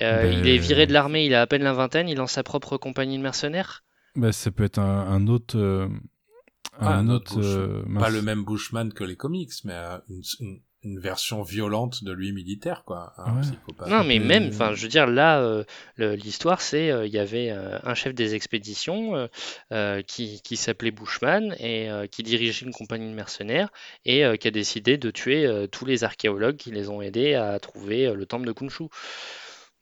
[0.01, 2.33] Euh, Ben, il est viré de l'armée, il a à peine la vingtaine, il lance
[2.33, 3.83] sa propre compagnie de mercenaires?
[4.15, 5.87] Bah ça peut être un, un autre euh,
[6.81, 9.99] Ah, un un autre autre euh, Pas le même Bushman que les comics, mais euh,
[10.09, 13.13] une, une, une version violente de lui militaire, quoi.
[13.17, 13.41] Un Ouais.
[13.41, 13.89] psychopathe.
[13.89, 15.63] Non, mais même, enfin, je veux dire, là, euh,
[15.97, 19.27] l'histoire, c'est, euh, il y avait euh, un chef des expéditions euh,
[19.73, 23.69] euh, qui, qui s'appelait Bushman et euh, qui dirigeait une compagnie de mercenaires
[24.05, 27.33] et euh, qui a décidé de tuer euh, tous les archéologues qui les ont aidés
[27.33, 28.85] à trouver euh, le temple de Khonshu.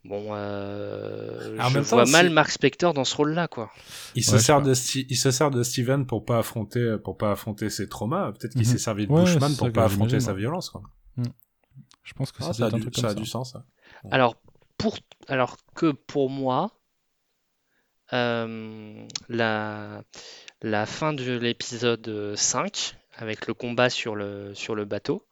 [0.07, 3.72] Bon, euh, je même temps, vois mal Mark Spector dans ce rôle-là, quoi.
[4.14, 7.18] Il se Ouais, sert de Sti- il se sert de Steven pour pas affronter pour
[7.18, 8.32] pas affronter ses traumas.
[8.34, 8.65] Peut-être qu'il Mhm.
[8.68, 10.69] s'est servi de Ouais, Bushman pour pas affronter sa violence.
[10.69, 10.84] Quoi.
[12.03, 13.53] Je pense que Ah, ça a, du, ça a sens.
[13.53, 13.65] ça.
[14.11, 14.36] Alors,
[14.77, 14.95] pour,
[15.27, 16.69] alors que pour moi,
[18.14, 20.03] euh, la,
[20.61, 25.26] la fin de l'épisode 5, avec le combat sur le, sur le bateau,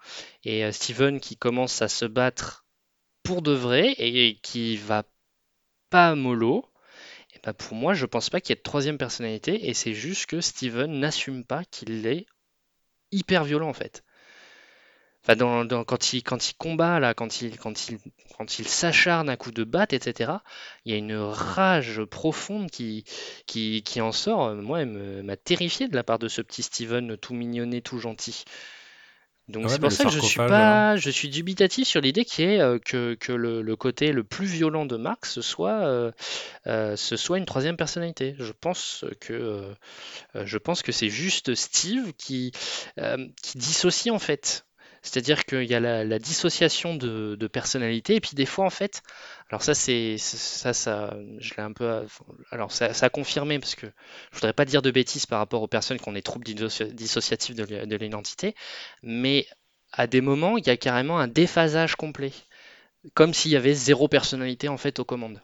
[0.43, 2.62] et euh, Steven qui commence à se battre
[3.23, 5.03] pour de vrai et qui va
[5.89, 6.65] pas mollo,
[7.33, 9.93] et ben pour moi, je pense pas qu'il y ait de troisième personnalité, et c'est
[9.93, 12.25] juste que Steven n'assume pas qu'il est
[13.11, 14.03] hyper violent en fait.
[15.25, 16.21] Enfin, dans, quand, il,
[16.57, 17.97] combat, là, quand il, quand il,
[18.37, 20.33] quand il s'acharne à coups de batte, etc.,
[20.83, 23.05] il y a une rage profonde qui,
[23.45, 24.53] qui, qui en sort.
[24.55, 28.43] Moi, elle m'a terrifié de la part de ce petit Steven tout mignonné, tout gentil.
[29.49, 32.43] Donc Ouais, c'est pour ça que je suis pas, je suis dubitatif sur l'idée qui
[32.43, 34.95] est euh, que, que le, le côté le plus violent de
[35.25, 36.11] ce soit, euh,
[36.67, 38.35] euh, ce soit une troisième personnalité.
[38.39, 39.73] Je pense que,
[40.33, 42.51] je pense que c'est juste Steve qui,
[43.41, 44.65] qui dissocie en fait.
[45.03, 49.03] C'est-à-dire qu'il y a la, dissociation de, de personnalité et puis des fois en fait,
[49.49, 52.05] alors ça c'est ça ça je l'ai un peu
[52.51, 53.87] alors ça, ça a confirmé parce que
[54.31, 56.85] je voudrais pas dire de bêtises par rapport aux personnes qui ont des troubles disso-
[56.85, 58.55] dissociatifs de l'identité, de l'identité,
[59.03, 59.45] mais
[59.91, 62.31] à des moments, il y a carrément un déphasage complet,
[63.13, 65.41] comme s'il y avait zéro personnalité en fait aux commandes.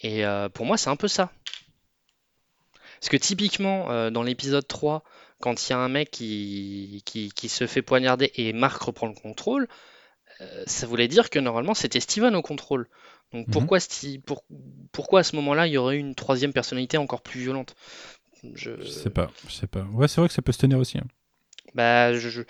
[0.00, 1.32] Et euh, pour moi, c'est un peu ça.
[3.00, 5.02] Parce que typiquement, euh, dans l'épisode 3,
[5.42, 9.08] quand il y a un mec qui, qui, qui se fait poignarder et Mark reprend
[9.08, 9.68] le contrôle,
[10.40, 12.88] euh, ça voulait dire que normalement c'était Steven au contrôle.
[13.32, 13.52] Donc Mhm.
[13.52, 13.78] pourquoi,
[14.26, 14.44] pour-
[14.92, 17.74] pourquoi à ce moment-là il y aurait une troisième personnalité encore plus violente?
[18.54, 18.70] Je...
[18.80, 19.82] Je sais pas, je sais pas.
[19.92, 20.98] Ouais, c'est vrai que ça peut se tenir aussi.
[20.98, 21.06] hein.
[21.74, 22.42] Bah, je, je-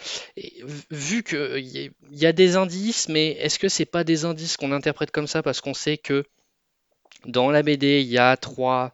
[0.90, 4.04] vu que il y, a- il y a des indices, mais est-ce que c'est pas
[4.04, 6.24] des indices qu'on interprète comme ça parce qu'on sait que
[7.26, 8.92] dans la BD il y a trois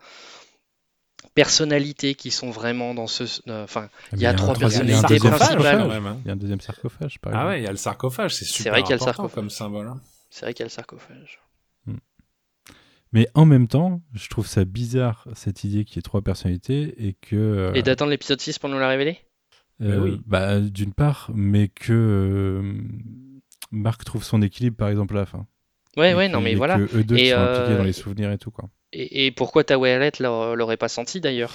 [1.42, 4.84] personnalités qui sont vraiment dans ce, euh, enfin, Il y a Mais trois un troisième-
[4.86, 5.48] il y a un personnalités principales.
[5.62, 5.82] sarcophage.
[5.82, 6.20] quand même, hein.
[6.24, 7.48] Il y a un deuxième sarcophage, par Ah exemple.
[7.52, 9.34] ouais, il y a le sarcophage, c'est super vrai qu'il y a le important sarcophage.
[9.34, 9.86] comme symbole.
[9.88, 10.00] hein.
[10.30, 11.40] c'est vrai qu'il y a le sarcophage.
[13.12, 17.06] Mais en même temps, je trouve ça bizarre, cette idée qu'il y ait trois personnalités
[17.08, 17.36] et que.
[17.36, 19.18] euh, Et d'attendre l'épisode 6 pour nous la révéler?
[19.78, 20.20] Mais euh, oui.
[20.26, 22.82] bah, d'une part, mais que euh,
[23.70, 25.46] Marc trouve son équilibre, par exemple, à la fin.
[25.96, 26.78] Ouais, Et ouais, non, mais voilà.
[26.78, 28.68] Eux deux Et, sont impliqués euh, dans les souvenirs et tout, quoi.
[28.92, 29.64] Et, et pourquoi
[30.22, 31.54] l'aurait pas senti d'ailleurs?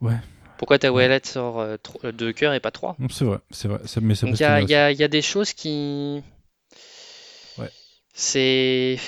[0.00, 0.16] Ouais.
[0.58, 1.06] Pourquoi ta Ouais.
[1.06, 2.96] Wyatt sort euh, euh, deux cœurs et pas trois?
[3.10, 3.80] C'est vrai, c'est vrai.
[4.02, 4.14] mais
[4.62, 6.22] il y y y a des choses qui...
[7.58, 7.70] Ouais.
[8.14, 8.98] C'est...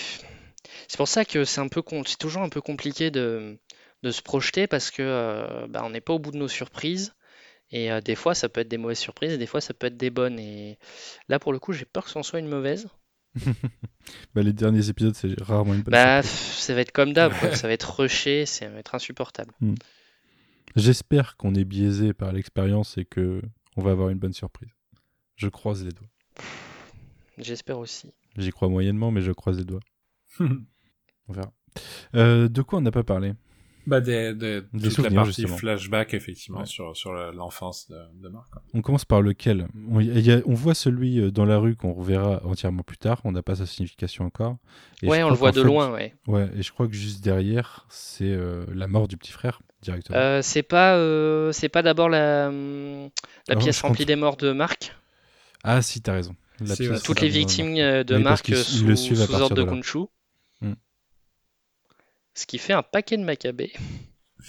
[0.87, 3.59] C'est pour ça que c'est un peu c'est toujours un peu compliqué de,
[4.03, 7.15] de se projeter parce que euh, bah, on n'est pas au bout de nos surprises.
[7.71, 9.89] Et euh, des fois, ça peut être des mauvaises surprises et des fois, ça peut
[9.89, 10.39] être des bonnes.
[10.39, 10.79] Et
[11.29, 12.89] là, pour le coup, j'ai peur que ce soit une mauvaise.
[14.35, 16.41] Bah, les derniers épisodes, c'est rarement une bonne Bah, surprise.
[16.65, 17.33] ça va être comme d'hab.
[17.55, 19.53] Ça va être rushé, ça va être insupportable.
[20.77, 23.43] J'espère qu'on est biaisé par l'expérience et que
[23.77, 24.71] on va avoir une bonne surprise.
[25.37, 26.09] Je croise les doigts.
[27.39, 28.13] J'espère aussi.
[28.37, 29.81] J'y crois moyennement, mais je croise les doigts.
[30.41, 31.53] On verra.
[32.15, 33.35] Euh, de quoi on n'a pas parlé?
[33.89, 35.57] Bah, des, des, Des toute la partie justement.
[35.57, 36.67] flashback, effectivement, Ouais.
[36.67, 38.51] sur, sur l'enfance de, de Marc.
[38.51, 38.63] quoi.
[38.75, 39.67] On commence par lequel?
[39.91, 42.99] On, il y a- on voit celui euh, dans la rue qu'on reverra entièrement plus
[42.99, 43.21] tard.
[43.25, 44.59] On n'a pas sa signification encore.
[45.03, 46.15] Et ouais, on le voit de fait- loin, ouais.
[46.27, 50.19] Ouais, et je crois que juste derrière, c'est euh, la mort du petit frère directement.
[50.19, 53.09] Euh, c'est pas, euh, c'est pas d'abord la, la
[53.49, 54.95] Alors, pièce remplie compte- des morts de Marc?
[55.65, 56.37] Ah si, t'as raison.
[56.61, 59.67] La pièce Toutes les victimes de Marc sous, le suivent à sous ordre de de
[59.67, 59.73] là.
[62.39, 63.73] Ce qui fait un paquet de macabées.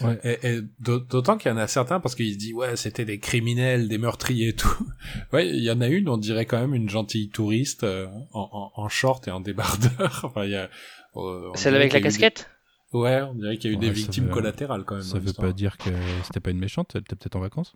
[0.02, 0.20] Ouais.
[0.24, 3.04] Et, et d'aut- d'autant qu'il y en a certains parce qu'il se dit ouais c'était
[3.04, 4.78] des criminels, des meurtriers et tout.
[5.34, 8.72] ouais, il y en a une, on dirait quand même une gentille touriste euh, en,
[8.76, 10.22] en, en short et en débardeur.
[10.24, 10.70] enfin, il y a,
[11.16, 12.48] euh, Celle avec la des- casquette?
[12.94, 15.04] Ouais, on dirait qu'il y a eu Ouais, des victimes veut- collatérales quand même.
[15.04, 15.90] Ça veut pas dire que
[16.26, 17.74] c'était pas une méchante, elle était peut-être en vacances?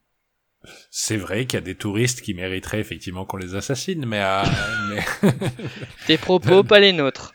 [0.89, 4.43] C'est vrai qu'il y a des touristes qui mériteraient effectivement qu'on les assassine, mais, euh,
[5.21, 5.29] mais...
[6.07, 7.33] Tes propos, pas les nôtres.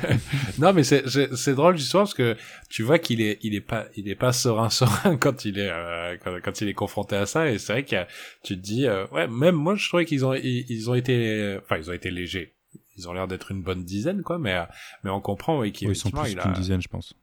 [0.58, 2.36] non, mais c'est c'est c'est drôle justement parce que
[2.68, 5.70] tu vois qu'il est il est pas il est pas serein serein quand il est
[5.70, 8.08] euh, quand, quand il est confronté à ça et c'est vrai qu'il y a
[8.42, 11.58] tu te dis euh, ouais même moi je trouvais qu'ils ont ils, ils ont été
[11.62, 12.52] enfin ils ont été légers
[12.96, 14.64] ils ont l'air d'être une bonne dizaine quoi mais euh,
[15.02, 17.14] mais on comprend oui Ouais, ils sont plus qu'une a dizaine, je pense.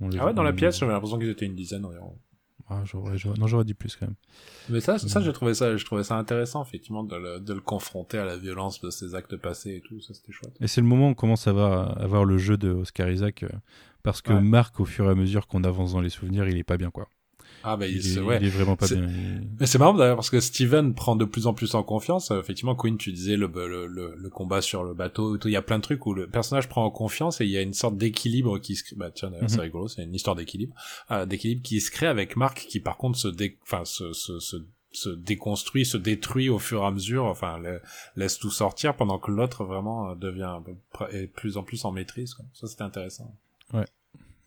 [0.00, 2.16] On les- ah ouais dans la pièce j'avais l'impression qu'ils étaient une dizaine environ
[2.74, 4.14] Ah, j'aurais- j'aurais- Non, j'aurais dit plus quand même.
[4.68, 7.60] mais ça ça j'ai trouvé ça je trouvais ça intéressant effectivement de le, de le
[7.60, 10.80] confronter à la violence de ses actes passés et tout ça c'était chouette Et c'est
[10.80, 13.48] le moment où on commence à avoir, à voir le jeu de Oscar Isaac, euh,
[14.02, 14.40] parce que Ouais.
[14.40, 16.90] Marc, au fur et à mesure qu'on avance dans les souvenirs, il est pas bien,
[16.90, 17.08] quoi.
[17.64, 19.08] Ah bah il, Il, se- est, ouais il est vraiment pas C'est- bien.
[19.60, 22.30] Mais c'est marrant d'ailleurs parce que Steven prend de plus en plus en confiance.
[22.30, 25.56] Euh, Effectivement, Queen, tu disais le, le, le, le combat sur le bateau, il y
[25.56, 27.74] a plein de trucs où le personnage prend en confiance et il y a une
[27.74, 28.96] sorte d'équilibre qui se crée.
[28.96, 29.62] Bah tiens, d'ailleurs, c'est Mhm.
[29.62, 30.74] rigolo, c'est une histoire d'équilibre,
[31.10, 33.58] euh, d'équilibre qui se crée avec Mark qui par contre se dé...
[33.62, 34.56] enfin se, se, se,
[34.94, 37.78] se déconstruit, se détruit au fur et à mesure, enfin la-
[38.16, 42.34] laisse tout sortir pendant que l'autre vraiment euh, devient de plus en plus en maîtrise.
[42.34, 42.44] Quoi.
[42.52, 43.34] Ça c'était intéressant.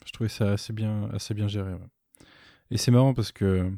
[0.05, 1.71] Je trouvais ça assez bien, assez bien géré.
[1.71, 1.79] ouais.
[2.71, 3.71] Et c'est marrant parce que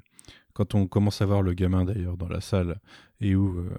[0.53, 2.79] quand on commence à voir le gamin d'ailleurs dans la salle
[3.21, 3.69] et où euh,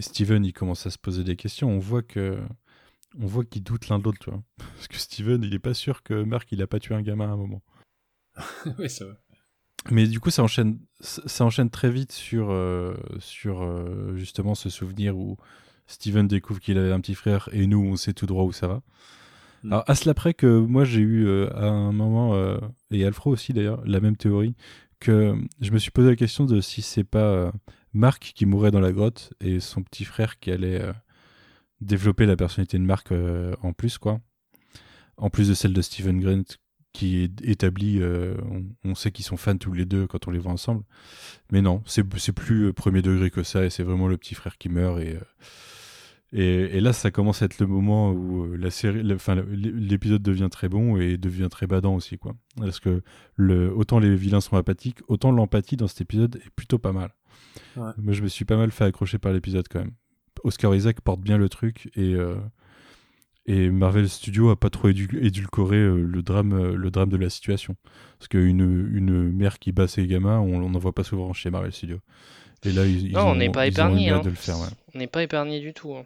[0.00, 2.38] Steven il commence à se poser des questions, on voit que
[3.18, 4.30] on voit qu'ils doutent l'un de l'autre.
[4.58, 7.28] Parce que Steven, il est pas sûr que Mark il a pas tué un gamin
[7.28, 7.62] à un moment.
[8.78, 9.16] oui, c'est vrai.
[9.90, 14.54] Mais du coup, ça enchaîne, ça ça enchaîne très vite sur, euh, sur euh, justement
[14.54, 15.36] ce souvenir où
[15.86, 18.66] Steven découvre qu'il avait un petit frère et nous, on sait tout droit où ça
[18.66, 18.82] va.
[19.62, 19.72] Mm.
[19.72, 22.58] Alors, à cela près que moi, j'ai eu euh, à un moment, euh,
[22.90, 24.54] et Alfro aussi d'ailleurs, la même théorie,
[25.00, 27.52] que je me suis posé la question de si c'est pas euh,
[27.92, 30.92] Marc qui mourait dans la grotte et son petit frère qui allait euh,
[31.80, 33.12] développer la personnalité de Marc
[33.62, 34.20] en plus, quoi.
[35.18, 36.42] En plus de celle de Stephen Grant
[36.92, 40.38] qui est établie, on, on sait qu'ils sont fans tous les deux quand on les
[40.38, 40.82] voit ensemble.
[41.52, 44.70] Mais non, c'est plus premier degré que ça et c'est vraiment le petit frère qui
[44.70, 45.18] meurt et.
[46.32, 50.22] Et, et là, ça commence à être le moment où euh, la série, enfin, l'épisode
[50.22, 52.34] devient très bon et devient très badant aussi, quoi.
[52.58, 53.02] Parce que
[53.36, 57.10] le, autant les vilains sont apathiques, autant l'empathie dans cet épisode est plutôt pas mal.
[57.76, 57.90] Ouais.
[57.98, 59.92] Moi, je me suis pas mal fait accrocher par l'épisode quand même.
[60.44, 62.36] Oscar Isaac porte bien le truc et euh,
[63.48, 67.16] et Marvel Studios a pas trop édu- édulcoré euh, le drame, euh, le drame de
[67.16, 67.76] la situation.
[68.18, 71.70] Parce qu'une une mère qui bat ses gamins, on n'en voit pas souvent chez Marvel
[71.72, 72.00] Studios.
[72.64, 74.10] Et là, ils, ils Non, ont, on n'est pas ils épargné.
[74.10, 74.20] hein.
[74.20, 74.58] de le faire.
[74.58, 74.66] ouais.
[74.94, 75.94] On n'est pas épargné du tout.
[75.94, 76.04] hein.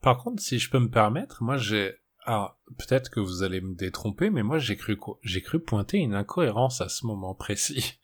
[0.00, 3.74] Par contre, si je peux me permettre, moi j'ai, alors peut-être que vous allez me
[3.74, 7.98] détromper, mais moi j'ai cru j'ai cru pointer une incohérence à ce moment précis.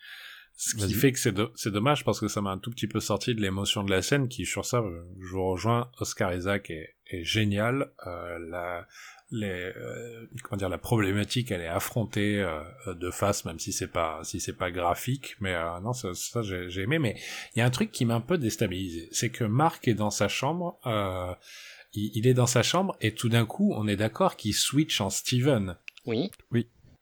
[0.57, 2.87] Ce qui fait que c'est do- c'est dommage parce que ça m'a un tout petit
[2.87, 4.83] peu sorti de l'émotion de la scène qui sur ça
[5.21, 7.91] je vous rejoins Oscar Isaac est, est génial.
[8.07, 8.87] Euh, la
[9.31, 12.63] les euh, comment dire la problématique elle est affrontée euh,
[12.95, 16.43] de face même si c'est pas si c'est pas graphique mais euh, non ça, ça
[16.43, 16.99] j'ai j'ai aimé.
[17.01, 17.17] Mais
[17.57, 20.11] il y a un truc qui m'a un peu déstabilisé c'est que Marc est dans
[20.11, 21.35] sa chambre euh,
[21.95, 25.01] il, il est dans sa chambre et tout d'un coup on est d'accord qu'il switch
[25.01, 25.77] en Steven.
[26.07, 26.31] Oui.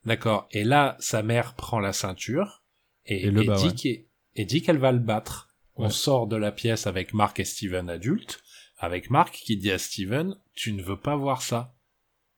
[0.05, 0.49] D'accord.
[0.53, 2.62] Et là, sa mère prend la ceinture
[3.07, 3.75] et, Et le et bat, dit ouais.
[3.75, 4.05] qu'elle-
[4.37, 5.49] et dit qu'elle va le battre.
[5.77, 5.91] On Ouais.
[5.91, 8.43] sort de la pièce avec Mark et Steven adultes,
[8.79, 11.75] avec Mark qui dit à Steven, tu ne veux pas voir ça.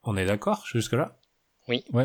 [0.03, 1.19] On est d'accord jusque-là?
[1.69, 2.05] Oui, oui,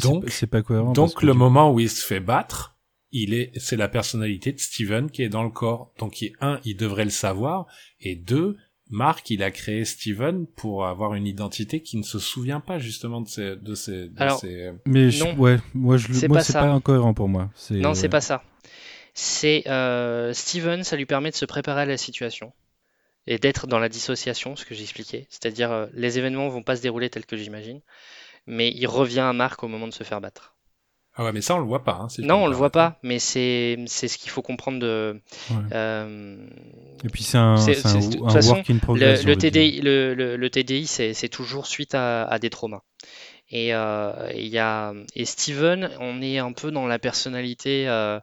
[0.00, 0.92] c'est Donc- c'est pas cohérent.
[0.92, 2.76] Donc le tu- moment où il se fait battre,
[3.12, 5.92] il est, c'est la personnalité de Steven qui est dans le corps.
[5.98, 7.66] Donc il- un, il devrait le savoir,
[8.00, 8.56] et deux,
[8.92, 13.20] Mark, il a créé Steven pour avoir une identité qui ne se souvient pas justement
[13.22, 15.34] de ses, de ses, de Alors, ses- Mais je- Non.
[15.36, 16.60] ouais, moi, je, C'est moi, pas c'est ça.
[16.60, 17.50] pas incohérent pour moi.
[17.54, 18.08] C'est, Non, c'est ouais.
[18.10, 18.44] pas ça.
[19.14, 22.52] C'est euh, Steven, ça lui permet de se préparer à la situation
[23.26, 25.26] et d'être dans la dissociation, ce que j'expliquais.
[25.30, 27.80] C'est-à-dire, euh, les événements vont pas se dérouler tels que j'imagine,
[28.46, 30.51] mais il revient à Marc au moment de se faire battre.
[31.14, 31.98] Ah ouais, mais ça on le voit pas.
[32.00, 35.20] Hein, si non, on le voit pas, mais c'est c'est ce qu'il faut comprendre de.
[35.50, 35.56] Ouais.
[35.72, 36.36] euh,
[37.04, 38.80] Et puis c'est un, C'est- c'est un, c'est- de toute un façon, work in le,
[38.80, 39.24] progress.
[39.24, 39.36] le.
[39.36, 42.80] TDI, le, le- le TDI, c'est c'est toujours suite à, à des traumas.
[43.50, 47.86] Et euh, il y a et Steven, on est un peu dans la personnalité.
[47.88, 48.18] euh,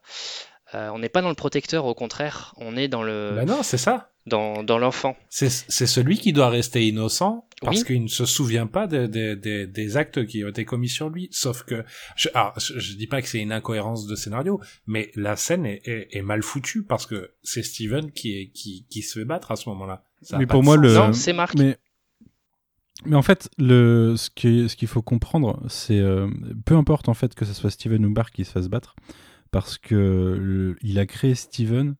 [0.75, 3.61] euh, on n'est pas dans le protecteur, au contraire, on est dans le Bah non,
[3.63, 4.08] c'est ça.
[4.25, 5.15] Dans, dans l'enfant.
[5.29, 7.83] C'est celui qui doit rester innocent parce Oui.
[7.85, 11.27] qu'il ne se souvient pas des, actes qui ont été commis sur lui.
[11.31, 11.83] Sauf que,
[12.15, 15.65] je, alors, je, je dis pas que c'est une incohérence de scénario, mais la scène
[15.65, 19.25] est, est, est mal foutue parce que c'est Steven qui, est, qui, qui se fait
[19.25, 20.03] battre à ce moment-là.
[20.37, 20.83] Mais pour moi, sens.
[20.83, 21.55] le- Non, c'est Marc.
[21.57, 21.77] Mais,
[23.05, 26.27] mais en fait, le, ce qui- ce qu'il faut comprendre, c'est euh,
[26.65, 28.95] peu importe en fait que ce soit Steven ou Mark qui se fasse battre,
[29.51, 29.95] parce que
[30.39, 31.95] le- il a créé Steven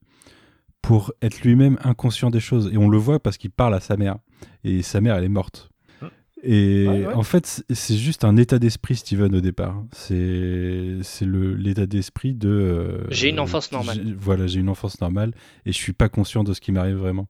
[0.82, 3.98] pour être lui-même inconscient des choses, et on le voit parce qu'il parle à sa
[3.98, 4.18] mère,
[4.64, 5.70] et sa mère elle est morte.
[6.02, 6.10] Hum.
[6.44, 7.14] Et Ouais, ouais.
[7.14, 9.84] en fait, c'est- juste un état d'esprit, Steven, au départ.
[9.92, 12.50] C'est c'est le- l'état d'esprit de.
[12.50, 14.16] euh, J'ai une enfance normale.
[14.18, 15.34] Voilà, j'ai une enfance normale
[15.66, 17.28] et je suis pas conscient de ce qui m'arrive vraiment.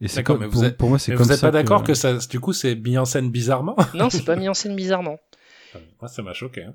[0.00, 1.48] Et c'est D'accord, comme, mais vous pour, êtes- pour moi, c'est comme vous êtes ça
[1.48, 1.94] pas d'accord que...
[1.94, 3.74] ça, du coup, c'est mis en scène bizarrement?
[3.94, 5.16] Non, c'est pas mis en scène bizarrement.
[6.00, 6.62] Moi, ça m'a choqué.
[6.64, 6.74] Hein.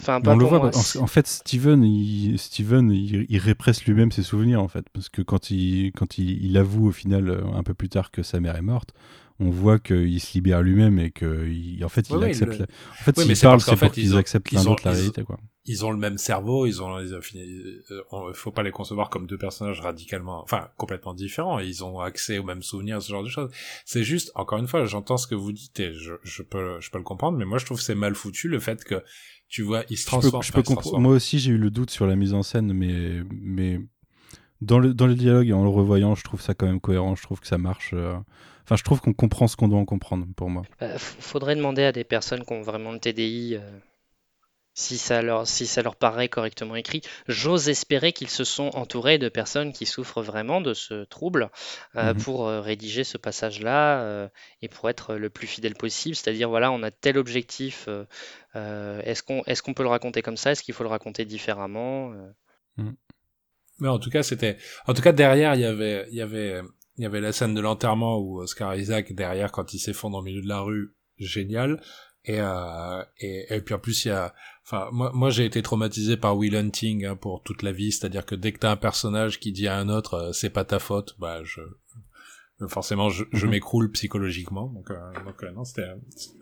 [0.00, 0.70] Enfin, Mais pas on le voit, moi.
[0.74, 4.84] en, en fait, Steven, il, Steven, il, il répresse lui-même ses souvenirs, en fait.
[4.92, 8.10] Parce que quand il, quand il, il avoue, au final, euh, un peu plus tard,
[8.10, 8.92] que sa mère est morte,
[9.38, 12.52] on voit qu'il se libère lui-même et qu'en en fait, il Ouais, ouais, accepte.
[12.52, 14.62] le- la- En fait, Ouais, mais s'ils c'est pour qu'ils ils ont- acceptent ils l'un
[14.62, 15.38] ont- l'autre la ils- réalité, quoi.
[15.68, 17.42] Ils ont le même cerveau, ils ont, ils ont fini,
[17.90, 21.58] euh, on- faut pas les concevoir comme deux personnages radicalement, enfin, complètement différents.
[21.58, 23.50] Ils ont accès aux mêmes souvenirs, ce genre de choses.
[23.84, 26.90] C'est juste, encore une fois, j'entends ce que vous dites et je, je peux, je
[26.90, 29.02] peux le comprendre, mais moi, je trouve que c'est mal foutu le fait que,
[29.48, 30.42] tu vois, il se Je peux, transforme.
[30.42, 31.02] je peux transforme.
[31.02, 33.80] Moi aussi, j'ai eu le doute sur la mise en scène, mais, mais
[34.60, 37.14] dans, le, dans le dialogue et en le revoyant, je trouve ça quand même cohérent.
[37.14, 37.90] Je trouve que ça marche.
[37.94, 38.16] euh,
[38.64, 40.62] Enfin, je trouve qu'on comprend ce qu'on doit en comprendre, pour moi.
[40.80, 43.60] Bah, faudrait demander à des personnes qui ont vraiment le TDI euh,
[44.76, 47.00] si ça leur, si ça leur paraît correctement écrit.
[47.26, 51.50] J'ose espérer qu'ils se sont entourés de personnes qui souffrent vraiment de ce trouble
[51.96, 52.22] euh, Mhm.
[52.22, 54.28] pour euh, rédiger ce passage-là euh,
[54.60, 56.14] et pour être le plus fidèle possible.
[56.14, 57.88] C'est-à-dire, voilà, on a tel objectif.
[58.54, 60.52] est-ce qu'on, est-ce qu'on peut le raconter comme ça?
[60.52, 62.12] Est-ce qu'il faut le raconter différemment
[62.78, 62.84] Euh,
[63.80, 66.60] Mais en tout cas, c'était, en tout cas, derrière, il y avait, il y avait,
[66.98, 70.22] il y avait la scène de l'enterrement où Oscar Isaac, derrière, quand il s'effondre au
[70.22, 71.80] milieu de la rue, génial.
[72.26, 74.34] Et, euh, et, et puis en plus, il y a,
[74.64, 78.26] enfin, moi, moi, j'ai été traumatisé par Will Hunting hein, pour toute la vie, c'est-à-dire
[78.26, 80.78] que dès que t'as un personnage qui dit à un autre, euh, c'est pas ta
[80.80, 81.60] faute, bah, je,
[82.68, 83.50] forcément, je, je Mhm.
[83.52, 84.66] m'écroule psychologiquement.
[84.68, 85.88] Donc, euh, donc euh, non, c'était,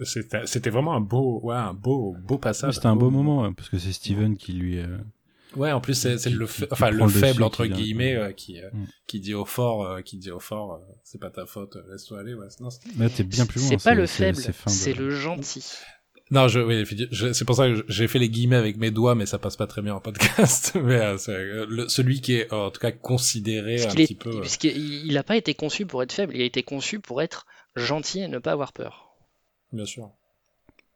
[0.04, 2.74] c'était, c'était vraiment un beau, ouais, un beau, beau passage.
[2.74, 4.80] C'était un beau moment, hein, parce que c'est Steven qui lui.
[5.56, 8.86] Ouais, en plus c'est le, qui- enfin le faible entre guillemets euh, qui euh, Mm.
[9.06, 12.20] qui dit au fort, euh, qui dit au fort, euh, c'est pas ta faute, laisse-toi
[12.20, 12.34] aller.
[12.34, 12.46] Ouais.
[12.60, 13.68] Non, c'est- Là, t'es bien plus loin.
[13.68, 15.64] C'est pas le faible, c'est fin de- c'est le gentil.
[16.30, 19.14] non, je, oui, je- c'est pour ça que j'ai fait les guillemets avec mes doigts,
[19.14, 20.72] mais ça passe pas très bien en podcast.
[20.82, 24.00] mais euh, c'est, euh, le- celui qui est en tout cas considéré Parce un qu'il
[24.00, 24.30] est- petit peu.
[24.30, 27.22] euh, parce qu'il n'a pas été conçu pour être faible, il a été conçu pour
[27.22, 29.10] être gentil et ne pas avoir peur.
[29.72, 30.10] Bien sûr.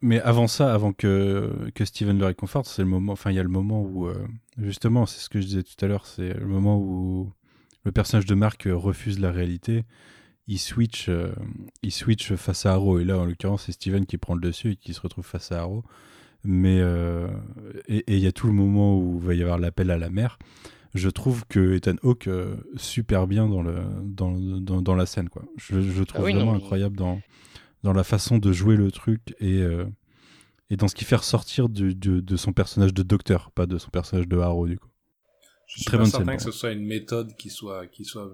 [0.01, 3.13] Mais avant ça, avant que, que Steven le réconforte, c'est le moment.
[3.15, 4.15] Enfin, il y a le moment où, euh,
[4.59, 7.33] justement, c'est ce que je disais tout à l'heure, c'est le moment où
[7.85, 9.85] le personnage de Mark euh, refuse la réalité.
[10.47, 11.33] Il switch, euh,
[11.83, 12.99] il switch face à Arrow.
[12.99, 15.53] Et là, en l'occurrence, c'est Steven qui prend le dessus et qui se retrouve face
[15.53, 15.85] à Arrow.
[16.45, 17.29] Mais euh,
[17.89, 20.09] et il y a tout le moment où il va y avoir l'appel à la
[20.09, 20.39] mer.
[20.95, 23.75] Je trouve que Ethan Hawke euh, super bien dans le
[24.05, 25.43] dans, dans, dans la scène quoi.
[25.57, 27.21] Je, trouve Ah oui, non, vraiment mais- incroyable dans
[27.83, 29.63] dans la façon de jouer le truc et
[30.71, 33.79] et dans ce qui fait ressortir du- du- de son personnage de docteur, pas de
[33.79, 34.89] son personnage de Harrow du coup.
[35.67, 38.31] Je suis Très pas certain scène, que ce soit une méthode qui soit qui soit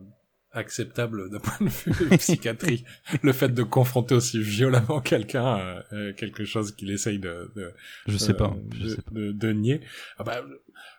[0.52, 2.84] acceptable d'un point de vue psychiatrie.
[3.22, 7.72] le fait de confronter aussi violemment quelqu'un à euh, quelque chose qu'il essaye de, de
[8.06, 9.10] Je sais euh, pas, je de, sais pas.
[9.10, 9.80] de- de nier.
[10.18, 10.42] Ah bah,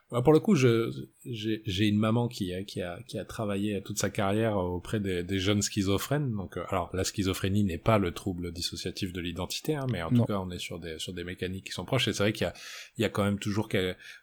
[0.10, 0.92] pour le coup, je
[1.26, 5.00] j'ai j'ai une maman qui a qui a qui a travaillé toute sa carrière auprès
[5.00, 6.32] des, des jeunes schizophrènes.
[6.36, 10.12] Donc, euh, alors la schizophrénie n'est pas le trouble dissociatif de l'identité, hein, mais en
[10.12, 10.20] Non.
[10.20, 12.08] tout cas, on est sur des sur des mécaniques qui sont proches.
[12.08, 12.54] Et c'est vrai qu'il y a
[12.98, 13.68] il y a quand même toujours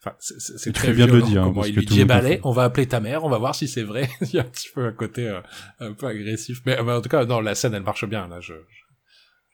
[0.00, 2.52] enfin c'est- très bien de le dire, hein, parce il que lui dit bah on
[2.52, 4.08] va appeler ta mère, on va voir si c'est vrai.
[4.20, 5.40] il y a un petit peu un côté euh,
[5.80, 8.28] un peu agressif, mais, mais en tout cas, non, la scène elle marche bien.
[8.28, 8.82] Là, je je,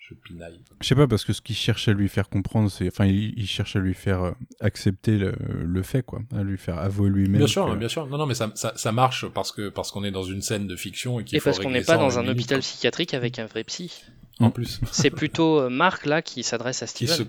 [0.08, 0.60] je pinaille.
[0.80, 3.38] Je sais pas parce que ce qu'il cherche à lui faire comprendre, c'est enfin il,
[3.38, 7.10] il cherche à lui faire euh, accepter le, le fait quoi, à lui faire avouer
[7.10, 7.38] lui-même.
[7.38, 8.06] Bien sûr, que- bien sûr.
[8.06, 10.66] Non, non, mais ça, ça, ça marche parce que parce qu'on est dans une scène
[10.66, 12.62] de fiction et qu'il Et faut parce qu'on n'est pas dans un minute, hôpital quoi.
[12.62, 14.02] psychiatrique avec un vrai psy.
[14.40, 17.14] En plus, C'est plutôt euh, Marc là qui s'adresse à Steven.
[17.16, 17.22] se,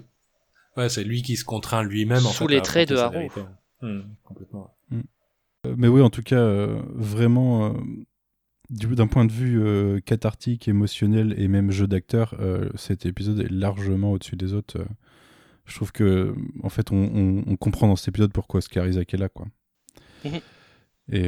[0.79, 3.41] ouais, c'est lui qui se contraint lui-même en Sous fait, les traits de vérité.
[3.81, 4.75] Hmm, complètement.
[4.93, 7.77] Euh, Mais oui, en tout cas, euh, vraiment, euh,
[8.69, 13.39] du- d'un point de vue euh, cathartique, émotionnel et même jeu d'acteur, euh, cet épisode
[13.39, 14.79] est largement au-dessus des autres.
[14.79, 14.85] euh.
[15.65, 16.33] je trouve que,
[16.63, 19.47] en fait, on, on- on comprend dans cet épisode pourquoi Oscar Isaac est là, quoi.
[20.25, 20.39] Mhm.
[21.11, 21.27] Et,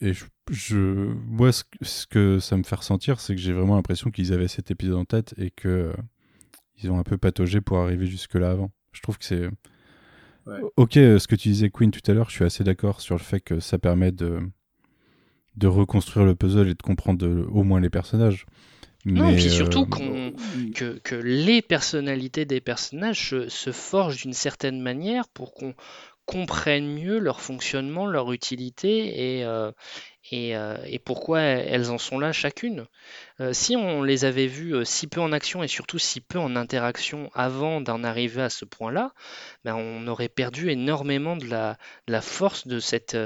[0.00, 3.52] et je, je- moi, ce, que- ce que ça me fait ressentir, c'est que j'ai
[3.52, 5.92] vraiment l'impression qu'ils avaient cet épisode en tête et que
[6.82, 8.70] ils ont un peu pataugé pour arriver jusque-là avant.
[8.92, 9.48] Je trouve que c'est
[10.46, 10.60] Ouais.
[10.78, 13.20] Ok, ce que tu disais, Queen, tout à l'heure, je suis assez d'accord sur le
[13.22, 14.40] fait que ça permet de,
[15.60, 18.46] de reconstruire le puzzle et de comprendre au moins les personnages.
[19.04, 20.30] Non, Mais, puis surtout euh,
[20.74, 25.74] que, que les personnalités des personnages se, se forgent d'une certaine manière pour qu'on
[26.26, 29.72] comprenne mieux leur fonctionnement, leur utilité et, euh,
[30.30, 32.86] et, euh, et pourquoi elles en sont là chacune?
[33.40, 36.38] Euh, si on les avait vues euh, si peu en action et surtout si peu
[36.38, 39.12] en interaction avant d'en arriver à ce point-là,
[39.64, 43.16] ben on aurait perdu énormément de la, force de, cette,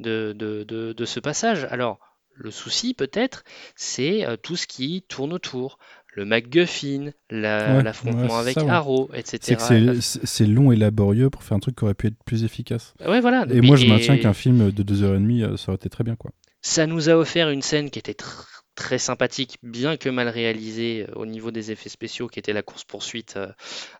[0.00, 1.64] de, ce passage.
[1.70, 1.98] Alors,
[2.34, 3.44] le souci peut-être,
[3.76, 5.78] c'est tout ce qui tourne autour.
[6.14, 8.68] Le MacGuffin, la- Ouais, l'affrontement ouais, c'est avec ouais.
[8.68, 10.00] Arrow, etc.
[10.00, 12.94] c'est- long et laborieux pour faire un truc qui aurait pu être plus efficace.
[13.06, 13.44] Ouais, voilà.
[13.48, 16.16] Et Mais- moi, je maintiens qu'un film de 2h30, euh, ça aurait été très bien,
[16.16, 16.32] quoi.
[16.62, 21.06] Ça nous a offert une scène qui était tr- très sympathique, bien que mal réalisée
[21.08, 23.48] euh, au niveau des effets spéciaux, qui était la course-poursuite euh,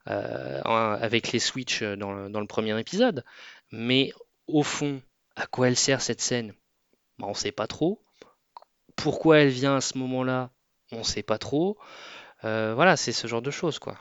[0.08, 3.24] euh, avec les Switch dans le, dans le premier épisode.
[3.72, 4.12] Mais
[4.48, 5.00] au fond,
[5.36, 6.52] à quoi elle sert cette scène?
[7.18, 8.02] Bah, On ne sait pas trop.
[8.96, 10.50] Pourquoi elle vient à ce moment-là?
[10.92, 11.78] On ne sait pas trop.
[12.44, 13.96] Euh, voilà, c'est ce genre de choses, quoi.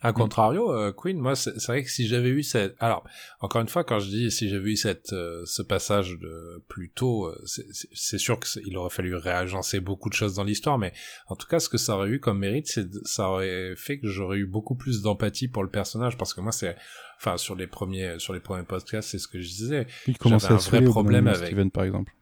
[0.00, 3.02] A contrario, euh, Queen, moi, c'est vrai que si j'avais eu cette, alors
[3.40, 6.92] encore une fois, quand je dis si j'avais eu cette, euh, ce passage de plus
[6.92, 10.92] tôt, c'est- sûr qu'il aurait fallu réagencer beaucoup de choses dans l'histoire, mais
[11.26, 14.06] en tout cas, ce que ça aurait eu comme mérite, c'est ça aurait fait que
[14.06, 16.76] j'aurais eu beaucoup plus d'empathie pour le personnage, parce que moi, c'est,
[17.16, 19.88] enfin, sur les premiers, sur les premiers podcasts, c'est ce que je disais.
[20.06, 22.12] Il commençait à un vrai saouler au bout d'un problème avec- Steven, par exemple.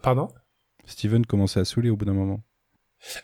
[0.00, 0.28] Pardon?
[0.84, 2.44] Steven commençait à saouler au bout d'un moment.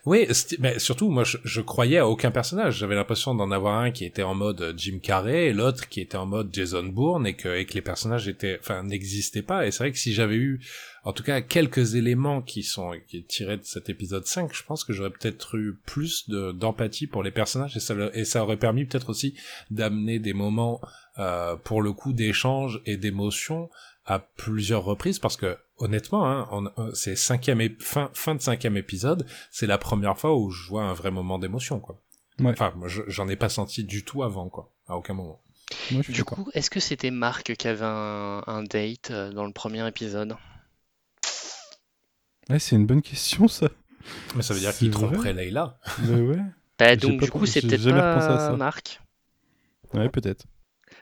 [0.05, 0.27] Oui,
[0.59, 2.79] mais surtout, moi, je, croyais à aucun personnage.
[2.79, 6.01] J'avais l'impression d'en avoir un qui était en mode euh, Jim Carrey et l'autre qui
[6.01, 9.67] était en mode Jason Bourne et que, les personnages étaient, enfin, n'existaient pas.
[9.67, 10.61] Et c'est vrai que si j'avais eu,
[11.05, 12.93] en tout cas, quelques éléments qui sont
[13.29, 17.23] tirés de cet épisode 5, je pense que j'aurais peut-être eu plus de d'empathie pour
[17.23, 19.35] les personnages et ça, le- et ça aurait permis peut-être aussi
[19.71, 20.81] d'amener des moments,
[21.19, 23.69] euh, pour le coup, d'échange et d'émotion
[24.07, 28.41] à plusieurs reprises parce que honnêtement hein, on- euh, c'est cinquième ép- fin fin de
[28.41, 32.01] cinquième épisode c'est la première fois où je vois un vrai moment d'émotion quoi
[32.41, 32.51] Ouais.
[32.51, 35.41] enfin moi je- j'en ai pas senti du tout avant quoi à aucun moment
[35.93, 36.39] Moi, Du d'accord.
[36.39, 40.35] coup, est-ce que c'était Marc qui avait un, un date euh, dans le premier épisode?
[42.51, 43.69] Ouais, c'est une bonne question, ça.
[44.35, 46.39] mais ça veut dire C'est qu'il tromperait Leïla Mais ouais.
[46.79, 48.57] Bah, donc pas du coup, trop- c'est peut-être pas ça.
[48.57, 49.01] Marc?
[49.95, 50.45] Ouais, peut-être.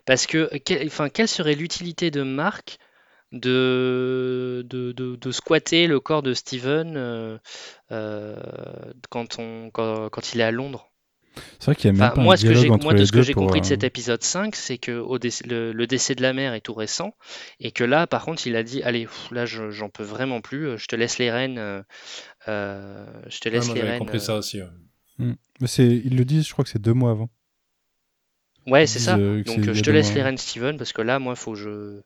[0.05, 2.79] Parce que, quel- enfin, quelle serait l'utilité de Mark
[3.33, 7.39] de, de, de- de squatter le corps de Steven euh,
[7.93, 8.37] euh,
[9.11, 10.91] quand, on, quand, quand il est à Londres?
[11.61, 12.93] C'est vrai qu'il y a même Enfin, pas moi, un ce que j'ai, dialogue entre
[12.93, 15.47] moi, de ce que j'ai compris de euh, cet épisode 5, c'est que au déc-
[15.47, 17.15] le, le décès de la mère est tout récent,
[17.61, 20.41] et que là, par contre, il a dit, allez, pff, là, je- j'en peux vraiment
[20.41, 21.59] plus, je te laisse les rênes,
[22.49, 23.95] euh, je te Ouais, laisse moi, les j'avais rênes.
[23.95, 24.21] compris euh.
[24.21, 24.61] ça aussi.
[24.61, 24.69] ouais.
[25.19, 25.35] hmm.
[25.61, 27.31] Mais c'est, ils le disent, je crois que c'est deux mois avant.
[28.67, 29.21] Ouais, c'est ça.
[29.21, 30.15] euh, Donc, il je te laisse mois.
[30.15, 32.01] les rênes, Steven, parce que là, moi, faut que je,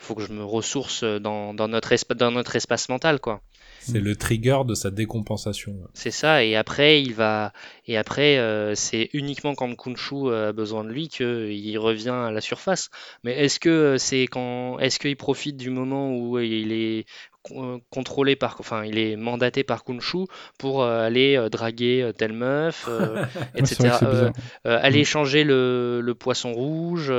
[0.00, 3.40] faut que je me ressource dans, dans notre dans notre espace mental, quoi.
[3.82, 5.74] C'est le trigger de sa décompensation.
[5.94, 6.44] C'est ça.
[6.44, 7.52] Et après, il va,
[7.86, 12.42] et après, euh, c'est uniquement quand Kunshu a besoin de lui qu'il revient à la
[12.42, 12.90] surface.
[13.24, 17.06] Mais est-ce que euh, c'est quand, est-ce qu'il profite du moment où il est
[17.42, 20.26] con- contrôlé par, enfin, il est mandaté par Kunshu
[20.58, 23.24] pour euh, aller euh, draguer euh, telle meuf, euh,
[23.54, 23.96] etc.
[24.02, 24.30] Euh,
[24.66, 25.04] euh, aller Mm.
[25.06, 27.10] changer le, le poisson rouge.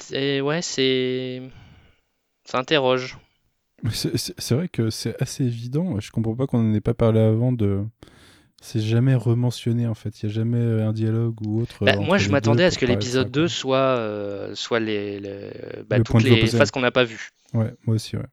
[0.00, 1.42] C'est- ouais, c'est,
[2.44, 3.18] ça interroge.
[3.88, 5.98] C'est vrai que c'est assez évident.
[6.00, 7.82] Je comprends pas qu'on n'en ait pas parlé avant de.
[8.62, 10.20] C'est jamais rementionné en fait.
[10.22, 11.86] Il y a jamais euh, un dialogue ou autre.
[11.86, 13.42] Bah, moi, je m'attendais à ce que l'épisode quoi.
[13.42, 15.50] 2 soit, euh, soit les, les-
[15.88, 17.30] bah, Le toutes les phases qu'on n'a pas vues.
[17.54, 18.26] Ouais, moi aussi, ouais.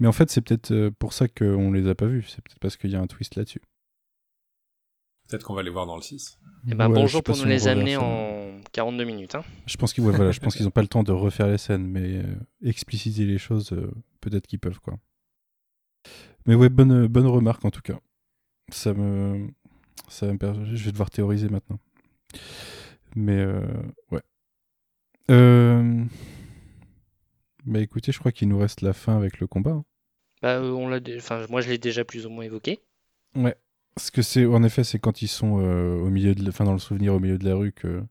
[0.00, 2.24] Mais en fait, c'est peut-être euh, pour ça qu'on les a pas vus.
[2.28, 3.60] C'est peut-être parce qu'il y a un twist là-dessus.
[5.28, 6.38] Peut-être qu'on va les voir dans le 6.
[6.68, 9.34] Eh ben, Ouais, bonjour pour nous les amener en 42 minutes.
[9.34, 9.44] hein.
[9.66, 11.58] Je pense qu'ils ouais, voilà, je pense qu'ils ont pas le temps de refaire les
[11.58, 13.90] scènes, mais euh, expliciter les choses, euh,
[14.20, 14.98] peut-être qu'ils peuvent quoi.
[16.46, 17.98] Mais ouais, bonne bonne remarque en tout cas.
[18.70, 19.48] Ça me
[20.08, 21.78] ça me per- je vais devoir théoriser maintenant.
[23.16, 23.60] Mais euh,
[24.12, 24.22] ouais.
[25.30, 26.04] Euh...
[27.64, 29.72] Bah écoutez, je crois qu'il nous reste la fin avec le combat.
[29.72, 29.84] hein.
[30.42, 32.80] Bah, euh, on l'a, dé- enfin, moi, je l'ai déjà plus ou moins évoqué.
[33.34, 33.56] Ouais.
[33.96, 36.64] Parce que c'est en effet, c'est quand ils sont euh, au milieu de, la- enfin
[36.64, 38.02] dans le souvenir au milieu de la rue que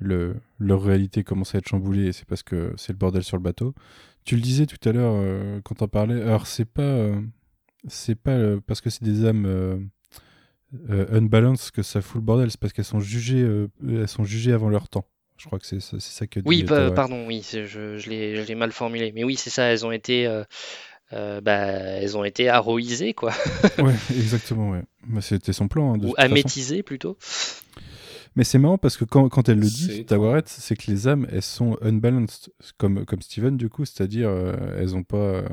[0.00, 3.36] le leur réalité commence à être chamboulée et c'est parce que c'est le bordel sur
[3.36, 3.74] le bateau.
[4.24, 6.22] Tu le disais tout à l'heure euh, quand on parlait.
[6.22, 7.20] Alors c'est pas euh,
[7.88, 9.90] c'est pas parce que c'est des âmes
[11.12, 13.46] unbalanced que ça fout le bordel, c'est parce qu'elles sont jugées
[13.88, 15.06] elles sont jugées avant leur temps.
[15.36, 16.94] Je crois que c'est ça, c'est ça que Oui, Théoret.
[16.94, 17.64] pardon, oui, je,
[17.96, 19.10] je l'ai, je l'ai mal formulé.
[19.12, 20.26] Mais oui, c'est ça, elles ont été,
[21.12, 23.32] euh, bah, elles ont été arroïsées, quoi,
[23.78, 24.82] Ouais, exactement, ouais.
[25.06, 25.94] Mais c'était son plan.
[25.94, 27.16] hein, de ou amétisées plutôt.
[28.36, 31.26] Mais c'est marrant parce que quand, quand elle le dit, Tawaret, c'est que les âmes,
[31.32, 35.16] elles sont unbalanced, comme, comme Steven, du coup, c'est-à-dire, euh, elles ont pas.
[35.16, 35.48] euh,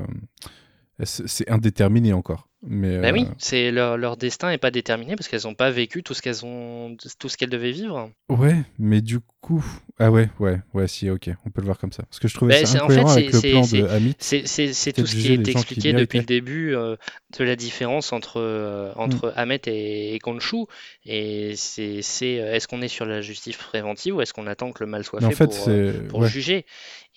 [1.04, 2.48] c'est indéterminé encore.
[2.66, 5.70] Mais, Bah oui, euh, c'est leur, leur destin n'est pas déterminé parce qu'elles n'ont pas
[5.70, 8.10] vécu tout ce qu'elles ont, tout ce qu'elles devaient vivre.
[8.28, 9.64] Ouais, mais du coup.
[10.00, 12.02] Ah ouais, ouais, ouais, si, ok, on peut le voir comme ça.
[12.02, 13.88] Parce que je trouvais Bah, ça c'est- en fait, incohérent avec c'est- le plan de
[13.94, 14.14] Amit.
[14.18, 16.96] C'est c'est- c'est Peut-être tout ce qui est expliqué depuis le début euh,
[17.38, 19.00] de la différence entre, euh, Mm.
[19.00, 20.64] entre Ahmet et, et Khonshu.
[21.04, 24.72] Et c'est c'est, euh, est-ce qu'on est sur la justice préventive ou est-ce qu'on attend
[24.72, 26.28] que le mal soit Mais en fait fait, pour, pour ouais.
[26.28, 26.66] juger?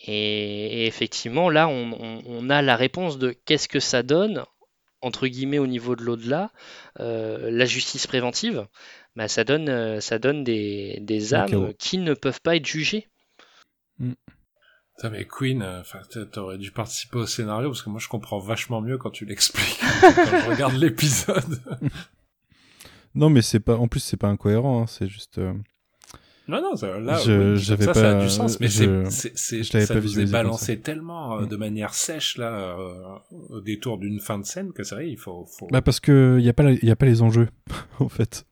[0.05, 4.43] Et, et effectivement, là, on, on- on a la réponse de qu'est-ce que ça donne,
[5.01, 6.51] entre guillemets, au niveau de l'au-delà,
[6.99, 8.67] euh, la justice préventive.
[9.15, 13.09] Bah, ça donne, euh, ça donne des, âmes qui ne peuvent pas être jugées.
[13.99, 15.81] Putain, mais Queen, euh,
[16.31, 19.79] t'aurais dû participer au scénario parce que moi je comprends vachement mieux quand tu l'expliques
[20.01, 21.59] quand je regarde l'épisode.
[23.13, 23.75] Non, mais c'est pas.
[23.75, 25.37] En plus, c'est pas incohérent, hein, c'est juste.
[25.37, 25.53] euh,
[26.47, 29.09] Non, non, ça, là, Je- oui, j'avais ça, ça a du sens, mais je- c'est,
[29.09, 31.47] c'est, c'est, je l'avais ça pas nous est balancé tellement euh, Mm.
[31.47, 32.93] de manière sèche là, euh,
[33.49, 35.67] au détour d'une fin de scène que c'est vrai, il faut, faut...
[35.71, 37.47] Bah parce que y a pas y a pas les enjeux
[37.99, 38.45] en fait.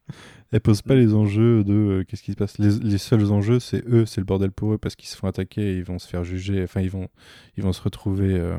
[0.52, 2.58] Elle pose pas les enjeux de euh, qu'est-ce qui se passe.
[2.58, 5.28] Les, les seuls enjeux c'est eux, c'est le bordel pour eux parce qu'ils se font
[5.28, 6.64] attaquer, et ils vont se faire juger.
[6.64, 7.08] Enfin ils vont
[7.58, 8.56] ils vont se retrouver euh,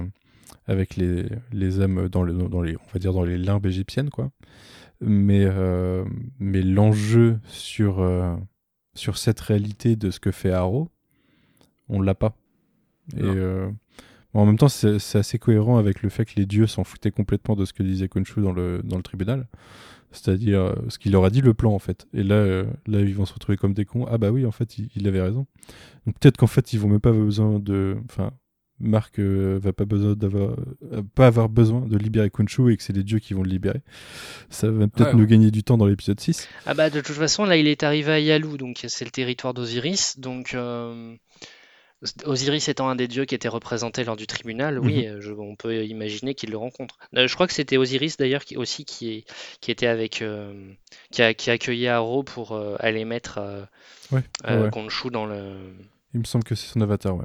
[0.66, 4.10] avec les les âmes dans les dans les on va dire dans les limbes égyptiennes
[4.10, 4.30] quoi.
[5.00, 6.04] Mais euh,
[6.38, 8.34] mais l'enjeu sur euh,
[8.94, 10.88] sur cette réalité de ce que fait Arrow,
[11.88, 12.36] on l'a pas.
[13.16, 13.70] Et euh,
[14.34, 17.56] en même temps, c'est assez cohérent avec le fait que les dieux s'en foutaient complètement
[17.56, 19.48] de ce que disait Khonshu dans le, dans le tribunal.
[20.12, 22.08] C'est-à-dire euh, ce qu'il leur a dit le plan en fait.
[22.12, 24.06] Et là, euh, là, ils vont se retrouver comme des cons.
[24.08, 25.46] Ah bah oui, en fait, il, il avait raison.
[26.06, 27.96] Donc peut-être qu'en fait, ils vont même pas besoin de.
[28.06, 28.32] Enfin,
[28.80, 30.56] Marc euh, va pas besoin d'avoir,
[30.92, 33.50] euh, pas avoir besoin de libérer Khonshu et que c'est les dieux qui vont le
[33.50, 33.80] libérer.
[34.48, 35.26] Ça va peut-être Ouais, nous ouais.
[35.26, 36.48] gagner du temps dans l'épisode 6.
[36.66, 39.52] Ah bah de toute façon, là, il est arrivé à Yalu, donc c'est le territoire
[39.54, 40.18] d'Osiris.
[40.18, 41.14] Donc euh,
[42.24, 45.54] Osiris étant un des dieux qui était représenté lors du tribunal, oui, euh, je- on
[45.54, 46.98] peut imaginer qu'il le rencontre.
[47.14, 49.24] Euh, je crois que c'était Osiris d'ailleurs qui, aussi qui, est-
[49.60, 50.54] qui était avec, euh,
[51.10, 53.62] qui, a, qui a accueilli Aro pour euh, aller mettre euh,
[54.12, 54.70] Ouais, euh,
[55.12, 55.74] dans le.
[56.14, 57.24] Il me semble que c'est son avatar, ouais.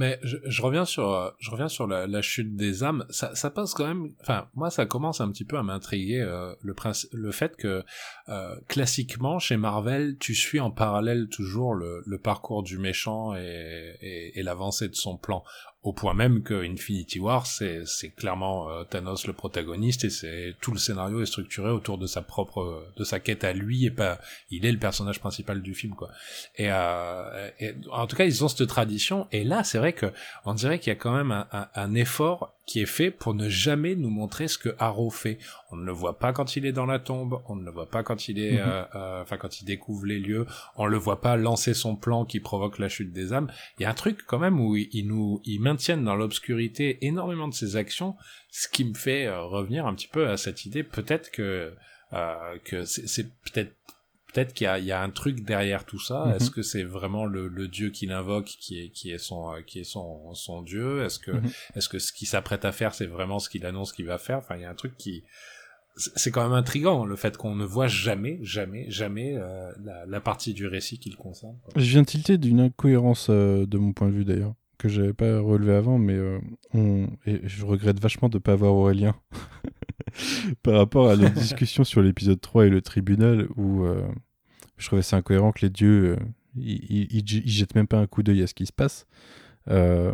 [0.00, 3.04] Mais je, reviens sur, euh, je reviens sur la, chute des âmes.
[3.10, 4.08] Ça, ça passe quand même.
[4.22, 6.74] Enfin, moi, ça commence un petit peu à m'intriguer euh, le
[7.12, 7.84] le fait que
[8.30, 14.42] euh, classiquement chez Marvel, tu suis en parallèle toujours le, parcours du méchant et, et
[14.42, 15.44] l'avancée de son plan.
[15.82, 20.54] Au point même que Infinity War, c'est c'est clairement euh, Thanos le protagoniste et c'est
[20.60, 23.90] tout le scénario est structuré autour de sa propre, de sa quête à lui et
[23.90, 24.20] pas,
[24.50, 26.10] il est le personnage principal du film quoi.
[26.56, 27.50] Et, euh,
[27.90, 29.26] en tout cas, ils ont cette tradition.
[29.32, 30.12] Et là, c'est vrai que
[30.44, 33.34] on dirait qu'il y a quand même un, un, un effort qui est fait pour
[33.34, 35.38] ne jamais nous montrer ce que Arrow fait.
[35.72, 37.90] On ne le voit pas quand il est dans la tombe, on ne le voit
[37.90, 38.58] pas quand il est, Mhm.
[38.64, 42.24] euh, euh, enfin quand il découvre les lieux, on le voit pas lancer son plan
[42.24, 43.50] qui provoque la chute des âmes.
[43.78, 47.48] Il y a un truc quand même où ils nous, ils maintiennent dans l'obscurité énormément
[47.48, 48.14] de ses actions,
[48.52, 50.84] ce qui me fait euh, revenir un petit peu à cette idée.
[50.84, 51.74] Peut-être que
[52.12, 53.72] euh, que c'est peut-être
[54.32, 56.26] peut-être qu'il y a, il y a un truc derrière tout ça.
[56.26, 56.32] Mhm.
[56.34, 59.60] Est-ce que c'est vraiment le, le dieu qui l'invoque qui est qui est son euh,
[59.66, 61.04] qui est son son dieu?
[61.04, 61.50] Est-ce que Mhm.
[61.76, 64.38] est-ce que ce qu'il s'apprête à faire c'est vraiment ce qu'il annonce qu'il va faire?
[64.38, 65.24] Enfin, il y a un truc qui
[65.96, 70.20] c'est quand même intrigant le fait qu'on ne voit jamais jamais jamais euh, la, la
[70.20, 71.56] partie du récit qui le concerne.
[71.62, 71.72] quoi.
[71.76, 75.40] Je viens tilter d'une incohérence euh, de mon point de vue d'ailleurs, que j'avais pas
[75.40, 76.38] relevé avant, mais euh,
[76.72, 77.08] on...
[77.26, 79.14] et je regrette vachement de pas avoir Aurélien
[80.62, 84.02] par rapport à la discussion sur l'épisode 3 et le tribunal où euh,
[84.76, 86.16] je trouvais ça incohérent que les dieux euh,
[86.56, 89.06] ils, ils- ils- ils jettent même pas un coup d'œil à ce qui se passe.
[89.68, 90.12] Euh,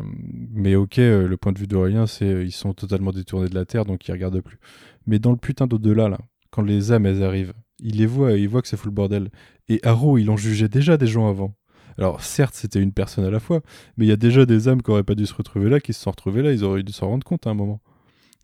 [0.53, 3.85] mais ok, le point de vue d'Aurélien, c'est ils sont totalement détournés de la Terre,
[3.85, 4.59] donc ils regardent plus.
[5.07, 6.19] Mais dans le putain d'au-delà, là,
[6.51, 9.31] quand les âmes elles arrivent, ils les voient, ils voient que c'est fou le bordel.
[9.69, 11.55] Et Arrow, il en jugeait déjà des gens avant.
[11.97, 13.63] Alors certes, c'était une personne à la fois,
[13.97, 15.93] mais il y a déjà des âmes qui auraient pas dû se retrouver là, qui
[15.95, 17.81] se sont retrouvées là, ils auraient dû s'en rendre compte à un moment.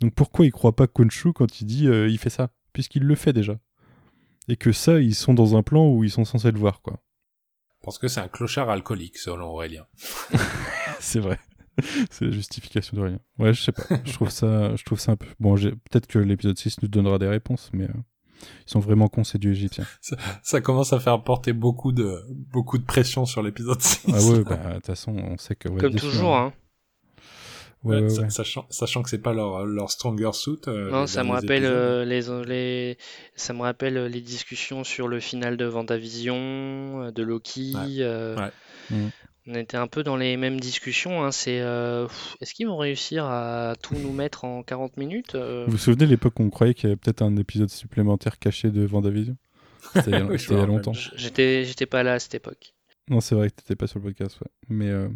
[0.02, 2.50] Donc pourquoi il croit pas Khonshu quand il dit euh, il fait ça?
[2.72, 3.58] Puisqu'il le fait déjà.
[4.48, 7.00] Et que ça, ils sont dans un plan où ils sont censés le voir, quoi.
[7.84, 9.86] Parce que c'est un clochard alcoolique selon Aurélien.
[11.00, 11.38] C'est vrai.
[12.10, 13.18] C'est la justification de rien.
[13.38, 13.84] Ouais, je sais pas.
[14.04, 15.26] je trouve ça, je trouve ça un peu.
[15.40, 17.92] Bon, j'ai- peut-être que l'épisode 6 nous donnera des réponses, mais euh,
[18.66, 19.86] ils sont vraiment cons, ces dieux égyptiens.
[20.42, 22.20] Ça commence à faire porter beaucoup de
[22.52, 24.06] beaucoup de pression sur l'épisode 6.
[24.08, 25.68] Ah ouais, bah, de toute façon, on sait que.
[25.68, 26.52] ouais, Comme toujours, hein.
[27.84, 28.30] Ouais, ouais, Sa- ouais.
[28.30, 30.58] Sachant, sachant que c'est pas leur, leur stronger suit.
[30.68, 32.96] euh, Non, ça me rappelle euh, les, les,
[33.34, 37.72] ça me rappelle euh, les discussions sur le final de Vendavision, de Loki.
[37.74, 37.96] Ouais.
[38.00, 38.50] euh, Ouais.
[38.90, 39.08] Mm.
[39.48, 41.24] On était un peu dans les mêmes discussions.
[41.24, 41.32] Hein.
[41.32, 42.06] C'est, euh,
[42.40, 46.06] est-ce qu'ils vont réussir à tout nous mettre en 40 minutes Euh, Vous vous souvenez
[46.06, 49.36] l'époque où on croyait qu'il y avait peut-être un épisode supplémentaire caché de Vendavision?
[49.94, 50.12] C'était il
[50.56, 50.92] y a, longtemps.
[51.16, 52.72] J'étais, j'étais pas là à cette époque.
[53.10, 54.46] Non, c'est vrai que t'étais pas sur le podcast, ouais.
[54.68, 55.08] Mais euh,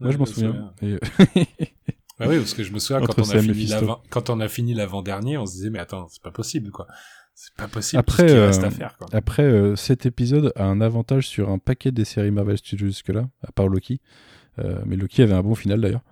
[0.00, 0.72] moi, je m'en me souviens.
[0.82, 0.96] Et,
[2.20, 3.74] Bah oui, parce que je me souviens Entre quand on, a fini Mephisto.
[3.80, 6.86] l'avant- quand on a fini l'avant-dernier, on se disait, mais attends, c'est pas possible, quoi.
[7.34, 9.08] C'est pas possible Après, tout ce qu'il euh, reste à faire, quoi.
[9.12, 13.28] Après, euh, cet épisode a un avantage sur un paquet des séries Marvel Studios jusque-là,
[13.44, 14.00] à part Loki.
[14.60, 16.04] Euh, mais Loki avait un bon final d'ailleurs.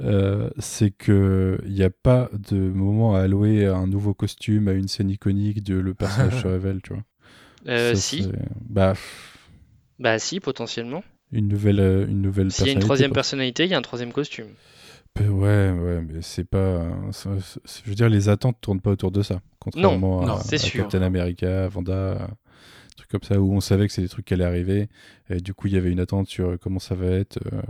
[0.00, 4.68] Euh, c'est que il n'y a pas de moment à allouer à un nouveau costume,
[4.68, 7.02] à une scène iconique de le personnage se révèle, tu vois.
[7.68, 8.26] Euh, Ça, si,
[8.66, 8.94] Bah,
[9.98, 11.04] bah si, potentiellement.
[11.32, 13.82] Une nouvelle, euh, une nouvelle S'il y a une troisième personnalité, il y a un
[13.82, 14.46] troisième costume.
[15.18, 16.86] Ouais, ouais, mais c'est pas.
[17.12, 19.40] je veux dire, les attentes tournent pas autour de ça.
[19.58, 20.82] Contrairement non, à, c'est à sûr.
[20.82, 22.28] Captain America, Vanda,
[22.96, 24.88] trucs comme ça, où on savait que c'est des trucs qui allaient arriver.
[25.28, 27.38] Et du coup, il y avait une attente sur euh, comment ça va être.
[27.52, 27.60] euh,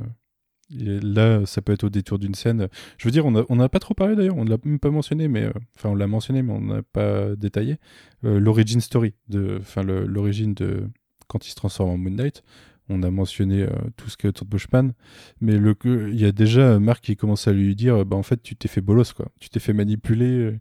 [0.78, 2.68] et là, ça peut être au détour d'une scène.
[2.98, 4.78] Je veux dire, on n'a on n'a pas trop parlé d'ailleurs, on ne l'a même
[4.78, 5.44] pas mentionné, mais.
[5.44, 7.78] euh, Enfin, on l'a mentionné, mais on n'a pas détaillé.
[8.24, 10.84] Euh, L'origin story, de- enfin, l'origine de.
[11.26, 12.42] Quand il se transforme en Moon Knight.
[12.92, 14.92] On a mentionné euh, tout ce qui est autour de Bushman,
[15.40, 18.42] mais le, il y a déjà Marc qui commence à lui dire bah en fait
[18.42, 20.58] tu t'es fait bolos quoi tu t'es fait manipuler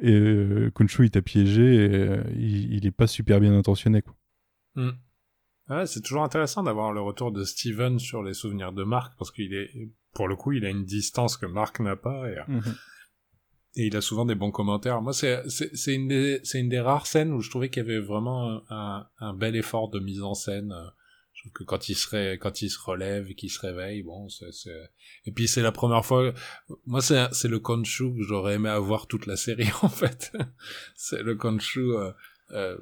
[0.00, 4.02] et euh, Khonshu il t'a piégé et euh, il, il est pas super bien intentionné
[4.02, 4.14] quoi
[4.74, 4.90] Hmm.
[5.68, 9.30] Ouais, c'est toujours intéressant d'avoir le retour de Steven sur les souvenirs de Marc, parce
[9.30, 9.70] qu'il est,
[10.14, 12.60] pour le coup, il a une distance que Marc n'a pas, et, euh,
[13.74, 15.02] et il a souvent des bons commentaires.
[15.02, 15.42] Moi, c'est,
[15.88, 19.06] une des, c'est une des rares scènes où je trouvais qu'il y avait vraiment un,
[19.18, 20.72] un bel effort de mise en scène.
[21.48, 24.28] Euh, que quand il se, ré- quand il se relève et qu'il se réveille, bon,
[24.28, 24.90] c'est, c'est...
[25.24, 26.32] Et puis c'est la première fois...
[26.86, 30.32] Moi, c'est, c'est le Khonshu que j'aurais aimé avoir toute la série, en fait.
[30.96, 32.12] c'est le Khonshu euh,
[32.50, 32.78] euh,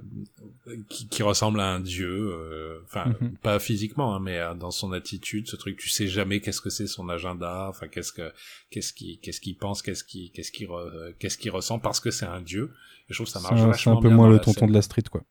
[0.88, 2.08] qui, qui ressemble à un dieu.
[2.32, 3.36] euh, Enfin, Mhm.
[3.38, 6.70] pas physiquement, hein, mais euh, dans son attitude, ce truc, tu sais jamais qu'est-ce que
[6.70, 8.32] c'est son agenda, enfin, qu'est-ce que
[8.70, 12.26] qu'est-ce qu'il qu'est-ce qu'il pense, qu'est-ce qu'il qu'est-ce euh, qu'est-ce qu'il ressent, parce que c'est
[12.26, 12.72] un dieu.
[13.08, 14.66] Et je trouve que ça c'est marche un, c'est vachement un peu moins le tonton
[14.68, 15.22] de la street quoi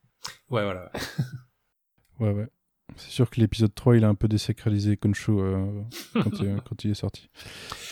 [0.49, 0.91] Ouais, voilà.
[2.19, 2.47] ouais ouais
[2.97, 5.65] c'est sûr que l'épisode 3 il a un peu désacralisé Khonshu euh,
[6.13, 7.29] quand, il, quand il est sorti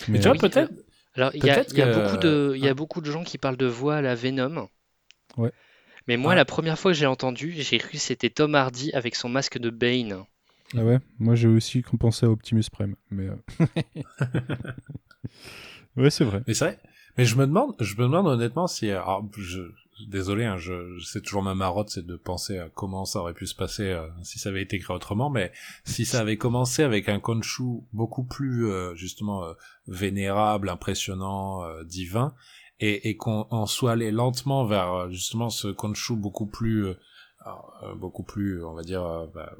[0.08, 0.72] Mais mais tu vois, oui, peut-être...
[1.16, 3.00] Alors, il y a, Peut-être il y a que- beaucoup de, il y a beaucoup
[3.00, 4.68] de gens qui parlent de voix à la Venom.
[5.36, 5.52] Ouais.
[6.08, 6.36] Mais moi, Ah.
[6.36, 9.58] la première fois que j'ai entendu, j'ai cru que c'était Tom Hardy avec son masque
[9.58, 10.24] de Bane.
[10.76, 10.98] Ah ouais?
[11.20, 12.96] Moi, j'ai aussi pensé à Optimus Prime.
[13.10, 13.36] Mais euh,
[15.96, 16.42] ouais, c'est vrai.
[16.46, 16.78] Mais c'est vrai.
[17.16, 19.60] Mais je me demande, je me demande honnêtement si, alors, je,
[20.08, 23.46] désolé, hein, je, c'est toujours ma marotte, c'est de penser à comment ça aurait pu
[23.46, 25.52] se passer euh, si ça avait été écrit autrement, mais
[25.84, 29.52] si ça avait commencé avec un Khonshu beaucoup plus euh, justement euh,
[29.86, 32.34] vénérable, impressionnant, divin,
[32.80, 36.88] et, et qu'on en soit allé lentement vers justement ce Khonshu beaucoup plus
[37.96, 39.54] beaucoup plus, on va dire, bah,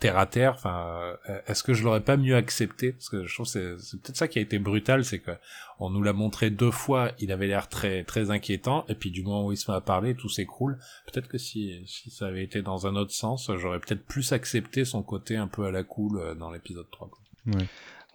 [0.00, 0.54] terre à terre.
[0.54, 2.92] Enfin, euh, est-ce que je l'aurais pas mieux accepté?
[2.92, 5.30] Parce que je trouve c'est c'est peut-être ça qui a été brutal, c'est que
[5.78, 9.22] on nous l'a montré deux fois, il avait l'air très très inquiétant, et puis du
[9.22, 10.78] moment où il se met à parler, tout s'écroule.
[11.06, 14.84] Peut-être que si si ça avait été dans un autre sens, j'aurais peut-être plus accepté
[14.84, 17.08] son côté un peu à la cool euh, dans l'épisode 3.
[17.08, 17.20] Quoi.
[17.54, 17.66] Ouais.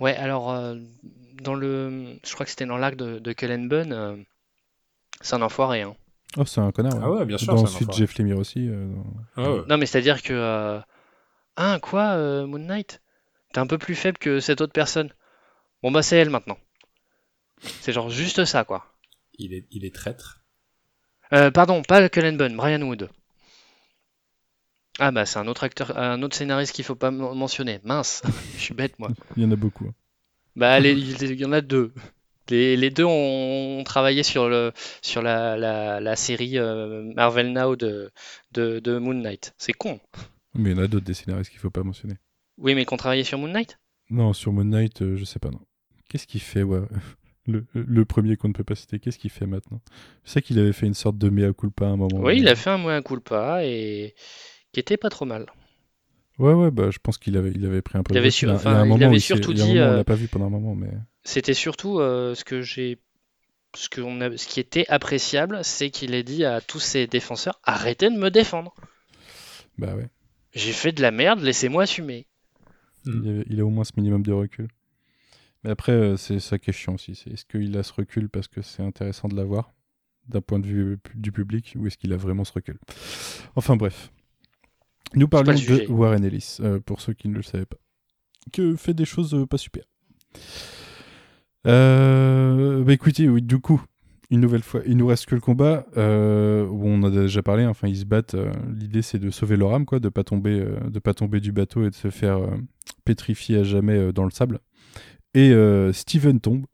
[0.01, 0.75] Ouais, alors euh,
[1.41, 4.25] dans le, je crois que c'était dans l'arc de, de Cullen Bunn,
[5.21, 5.83] c'est un enfoiré.
[5.83, 5.95] Hein.
[6.37, 6.99] Oh, c'est un connard.
[7.01, 7.53] Ah ouais, bien sûr.
[7.53, 8.69] Dans ensuite Jeff Lemire aussi.
[9.35, 9.61] Ah ouais.
[9.67, 10.81] Non, mais c'est-à-dire que
[11.57, 13.01] ah, quoi, euh, Moon Knight?
[13.53, 15.11] T'es un peu plus faible que cette autre personne.
[15.81, 16.57] Bon, bah, c'est elle maintenant.
[17.61, 18.93] C'est genre juste ça, quoi.
[19.37, 20.41] Il est, il est traître.
[21.33, 23.09] Euh, pardon, pas Cullen Bunn, Brian Wood.
[24.99, 27.79] Ah, bah, c'est un autre acteur, un autre scénariste qu'il faut pas mentionner.
[27.83, 28.21] Mince,
[28.55, 29.09] je suis bête, moi.
[29.37, 29.85] Il y en a beaucoup.
[29.85, 29.93] Hein.
[30.55, 31.93] Bah, il y en a deux.
[32.49, 38.11] Les, deux ont travaillé sur, le, sur la, la, série euh, Marvel Now de,
[38.51, 39.53] de, de Moon Knight.
[39.57, 39.99] C'est con.
[40.53, 42.15] Mais il y en a d'autres des scénaristes qu'il faut pas mentionner.
[42.57, 43.79] Oui, mais qu'on travaillait sur Moon Knight?
[44.09, 45.61] Non, sur Moon Knight, euh, je sais pas, non.
[46.09, 46.81] Qu'est-ce qu'il fait, ouais?
[47.47, 49.79] Le, premier qu'on ne peut pas citer, qu'est-ce qu'il fait maintenant?
[50.23, 52.17] Je sais qu'il avait fait une sorte de mea culpa à un moment.
[52.19, 54.15] Oui, il a fait un mea culpa et
[54.71, 55.45] qui était pas trop mal.
[56.39, 58.97] Ouais, ouais, bah, je pense qu'il avait, il avait pris un peu il de il,
[58.97, 59.61] il avait surtout dit.
[59.61, 60.89] on l'a pas vu pendant un moment, mais.
[61.25, 62.99] C'était surtout euh, ce que j'ai.
[63.75, 64.37] Ce, que on a...
[64.37, 68.31] ce qui était appréciable, c'est qu'il ait dit à tous ses défenseurs arrêtez de me
[68.31, 68.73] défendre.
[69.77, 70.07] Bah ouais.
[70.53, 72.27] J'ai fait de la merde, laissez-moi assumer.
[73.05, 74.69] Il, a, au moins ce minimum de recul.
[75.63, 77.11] Mais après, euh, c'est sa question aussi.
[77.11, 79.73] Est-ce qu'il a ce recul parce que c'est intéressant de l'avoir
[80.27, 82.79] d'un point de vue du public ou est-ce qu'il a vraiment ce recul?
[83.55, 84.11] Enfin bref.
[85.13, 87.77] Nous parlons de Warren Ellis, euh, pour ceux qui ne le savaient pas.
[88.53, 89.83] Que fait des choses euh, pas super.
[91.65, 93.81] Bah écoutez, oui, du coup,
[94.31, 97.63] une nouvelle fois, il nous reste que le combat euh, où on a déjà parlé.
[97.63, 98.35] Hein, enfin, ils se battent.
[98.35, 101.39] Euh, l'idée, c'est de sauver leur âme, quoi, de pas tomber, euh, de pas tomber
[101.39, 102.39] du bateau et de se faire
[103.03, 104.59] pétrifier à jamais dans le sable.
[105.33, 105.53] Et
[105.93, 106.65] Steven tombe.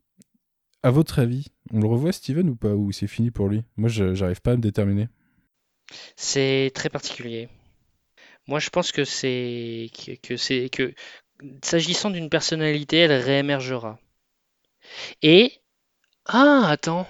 [0.84, 3.62] À votre avis, on le revoit Steven ou pas Ou c'est fini pour lui?
[3.76, 5.08] Moi, j'arrive pas à me déterminer.
[6.16, 7.48] C'est très particulier.
[8.48, 9.90] Moi, je pense que c'est
[10.22, 10.92] que c'est que
[11.62, 13.98] s'agissant d'une personnalité, elle réémergera.
[15.22, 15.52] Et
[16.26, 17.06] ah, attends.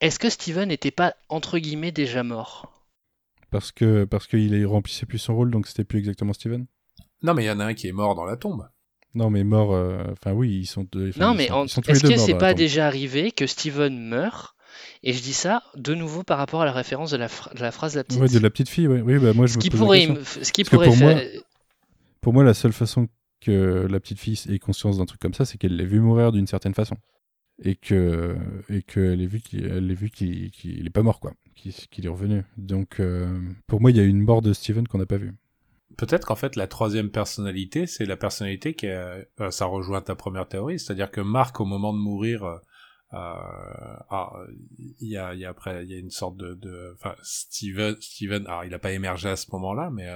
[0.00, 2.72] Est-ce que Steven n'était pas entre guillemets déjà mort?
[3.50, 6.66] Parce que parce qu'il remplissait plus son rôle, donc c'était plus exactement Steven?
[7.22, 8.68] Non, mais il y en a un qui est mort dans la tombe.
[9.14, 9.72] Non, mais mort.
[9.72, 10.86] Euh, enfin, oui, ils sont.
[10.92, 11.48] Deux, non, mais
[11.88, 14.56] est-ce que c'est pas déjà arrivé que Steven meurt
[15.02, 17.98] Et je dis ça de nouveau par rapport à la référence de la, phrase de
[17.98, 18.20] la petite.
[18.20, 18.88] Oui, de la petite fille.
[18.88, 21.14] Oui, oui bah moi je ce me qui pourrait, ce qui pourrait pour, moi,
[22.20, 23.08] pour moi, la seule façon
[23.44, 26.32] que la petite fille ait conscience d'un truc comme ça, c'est qu'elle l'ait vu mourir
[26.32, 26.96] d'une certaine façon.
[27.62, 28.36] Et que
[28.68, 31.34] et qu'elle ait vu qu'il ait est pas mort quoi.
[31.54, 32.42] Qu'il est revenu.
[32.56, 35.34] Donc euh, pour moi il y a une mort de Steven qu'on n'a pas vue.
[35.96, 40.16] Peut-être qu'en fait la troisième personnalité c'est la personnalité qui est, euh, ça rejoint ta
[40.16, 40.80] première théorie.
[40.80, 42.56] C'est-à-dire que Marc au moment de mourir euh,
[43.12, 44.32] ah,
[44.98, 48.64] il y a y a après il y a une sorte de Steven Steven alors
[48.64, 50.08] il a pas émergé à ce moment-là mais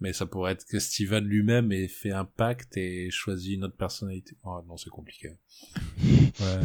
[0.00, 3.76] mais ça pourrait être que Steven lui-même ait fait un pacte et choisi une autre
[3.76, 4.36] personnalité.
[4.44, 5.30] Oh, non, c'est compliqué.
[6.38, 6.60] Ouais.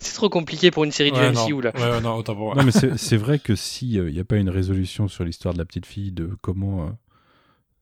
[0.00, 1.72] C'est trop compliqué pour une série de MCU là.
[1.74, 5.08] Ouais, non, autant pour non, mais c'est vrai que s'il n'y a pas une résolution
[5.08, 6.86] sur l'histoire de la petite fille, de comment.
[6.86, 6.90] Euh,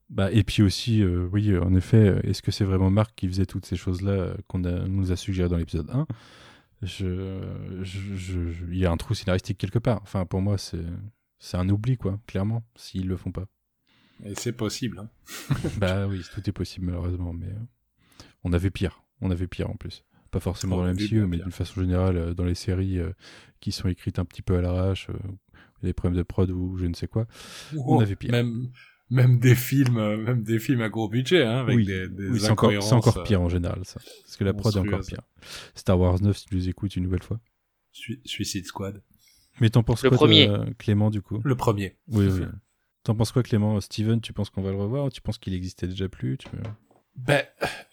[0.09, 3.45] bah, et puis aussi, euh, oui, en effet, est-ce que c'est vraiment Marc qui faisait
[3.45, 6.07] toutes ces choses-là euh, qu'on nous a suggéré dans l'épisode 1
[6.81, 7.41] je,
[7.81, 8.39] je,
[8.71, 9.99] Il y a un trou scénaristique quelque part.
[10.03, 13.47] Enfin, pour moi, c'est un oubli, quoi, clairement, s'ils le font pas.
[14.25, 14.99] Et c'est possible.
[14.99, 15.09] Hein.
[15.77, 19.03] bah oui, tout est possible malheureusement, mais euh, on avait pire.
[19.21, 20.03] On avait pire en plus.
[20.31, 23.11] Pas forcément dans la MCU, mais d'une façon générale, euh, dans les séries euh,
[23.59, 25.07] qui sont écrites un petit peu à l'arrache,
[25.81, 27.27] les problèmes de prod ou je ne sais quoi,
[27.77, 28.31] on avait pire.
[28.31, 28.69] Même,
[29.09, 32.49] même des films, même des films à gros budget, hein, avec des, des oui, c'est
[32.49, 33.99] encore, encore, pire en général, ça.
[34.23, 35.21] Parce que la prod est encore pire.
[35.75, 37.39] Star Wars 9, si tu nous écoutes une nouvelle fois.
[37.91, 39.03] Suicide Squad.
[39.61, 40.49] Mais t'en penses le quoi, premier.
[40.79, 41.39] Clément, du coup?
[41.43, 41.95] Le premier.
[42.07, 42.45] Oui, oui.
[43.03, 43.79] T'en penses quoi, Clément?
[43.81, 45.11] Steven, tu penses qu'on va le revoir?
[45.11, 46.37] Tu penses qu'il existait déjà plus?
[47.15, 47.43] Ben,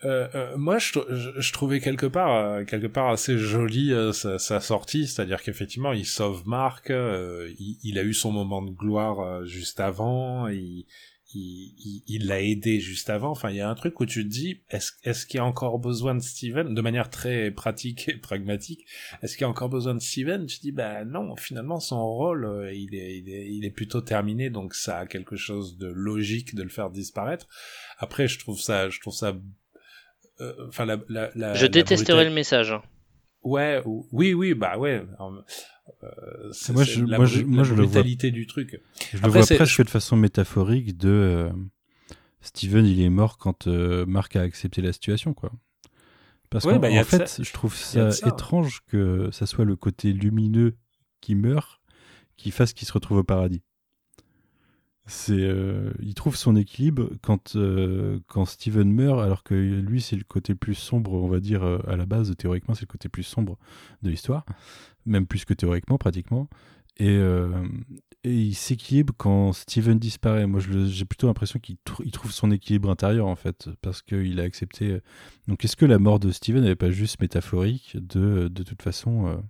[0.04, 4.60] euh, euh, moi, je, trouvais quelque part, euh, quelque part assez joli euh, sa, sa,
[4.60, 9.78] sortie, c'est-à-dire qu'effectivement, il sauve Marc, il, il, a eu son moment de gloire juste
[9.78, 10.86] avant, il,
[11.34, 13.30] il, il l'a aidé juste avant.
[13.30, 15.44] Enfin, il y a un truc où tu te dis, est-ce est-ce qu'il y a
[15.44, 16.74] encore besoin de Steven?
[16.74, 18.84] De manière très pratique et pragmatique
[19.22, 20.46] Est-ce qu'il y a encore besoin de Steven?
[20.46, 21.36] Tu dis, bah non.
[21.36, 25.06] Finalement, son rôle, euh, il est, il est, il est plutôt terminé, donc ça a
[25.06, 27.46] quelque chose de logique de le faire disparaître.
[27.98, 29.36] Après, je trouve ça, je trouve ça,
[30.40, 32.72] euh, enfin la, la, la, Je la détesterais le message.
[32.72, 32.82] hein.
[33.42, 35.02] Ouais, ou- oui, oui, bah ouais.
[36.02, 38.02] Euh, c'est Moi, je- la, moi, je- la le vois.
[38.02, 38.80] du truc.
[39.12, 41.50] Je le vois presque de façon métaphorique de euh,
[42.40, 45.52] Steven, il est mort quand euh, Mark a accepté la situation, quoi.
[46.48, 47.42] Parce Ouais, qu'en bah, fait, ça.
[47.42, 48.32] je trouve ça ça, ouais.
[48.32, 50.76] étrange que ça soit le côté lumineux
[51.20, 51.80] qui meurt
[52.36, 53.62] qui fasse qu'il se retrouve au paradis.
[55.06, 60.14] C'est, euh, il trouve son équilibre quand, euh, quand Steven meurt, alors que lui, c'est
[60.14, 63.08] le côté plus sombre, on va dire, euh, à la base, théoriquement, c'est le côté
[63.08, 63.58] plus sombre
[64.02, 64.44] de l'histoire,
[65.06, 66.48] même plus que théoriquement, pratiquement.
[66.98, 67.48] Et, euh,
[68.24, 70.46] et il s'équilibre quand Steven disparaît.
[70.46, 74.38] Moi, j'ai plutôt l'impression qu'il trou- il trouve son équilibre intérieur, en fait, parce qu'il
[74.40, 75.00] a accepté.
[75.48, 79.42] Donc, est-ce que la mort de Steven n'est pas juste métaphorique de, de toute façon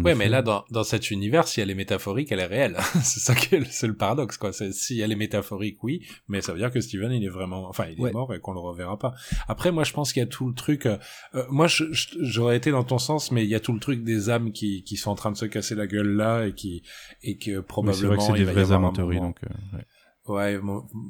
[0.00, 2.76] effet, mais là, dans, dans cet univers, si elle est métaphorique, elle est réelle.
[3.02, 4.52] c'est ça qui est le, c'est le paradoxe, quoi.
[4.52, 7.68] C'est, si elle est métaphorique, oui, mais ça veut dire que Steven, il est vraiment,
[7.68, 8.10] enfin, il Ouais.
[8.10, 9.14] est mort et qu'on le reverra pas.
[9.48, 10.96] Après, moi, je pense qu'il y a tout le truc, euh,
[11.34, 13.80] euh, moi, je- je- j'aurais été dans ton sens, mais il y a tout le
[13.80, 16.52] truc des âmes qui, qui sont en train de se casser la gueule là et
[16.52, 16.82] qui,
[17.22, 19.36] et que Oui, c'est probablement, vrai que c'est des avoir âmes en théorie, donc.
[19.44, 19.84] euh, ouais.
[20.26, 20.58] Ouais,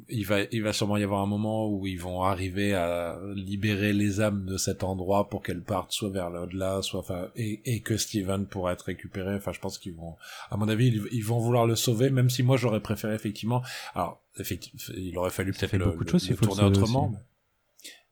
[0.09, 3.93] il va, il va sûrement y avoir un moment où ils vont arriver à libérer
[3.93, 7.79] les âmes de cet endroit pour qu'elles partent soit vers l'au-delà, soit, enfin, et, et
[7.79, 9.35] que Steven pourra être récupéré.
[9.35, 10.15] Enfin, je pense qu'ils vont,
[10.51, 13.61] à mon avis, ils, ils vont vouloir le sauver, même si moi j'aurais préféré effectivement.
[13.93, 17.07] Alors, effectivement, il aurait fallu peut-être le, beaucoup de choses le le tourner autrement.
[17.07, 17.15] aussi.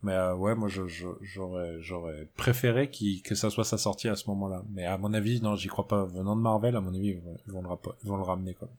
[0.03, 4.07] Mais, euh, ouais, moi je, je- j'aurais, j'aurais préféré qu'il, que ça soit sa sortie
[4.07, 4.63] à ce moment-là.
[4.69, 6.05] Mais à mon avis, non, j'y crois pas.
[6.05, 7.69] Venant de Marvel, à mon avis, ils vont, ils vont le,
[8.03, 8.69] ils vont le ramener quoi.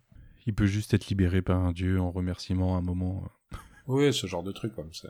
[0.46, 3.28] Il peut juste être libéré par un dieu en remerciement à un moment.
[3.86, 5.08] Oui, ce genre de truc comme ça.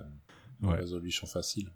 [0.62, 0.76] Une Ouais.
[0.76, 1.70] résolution facile.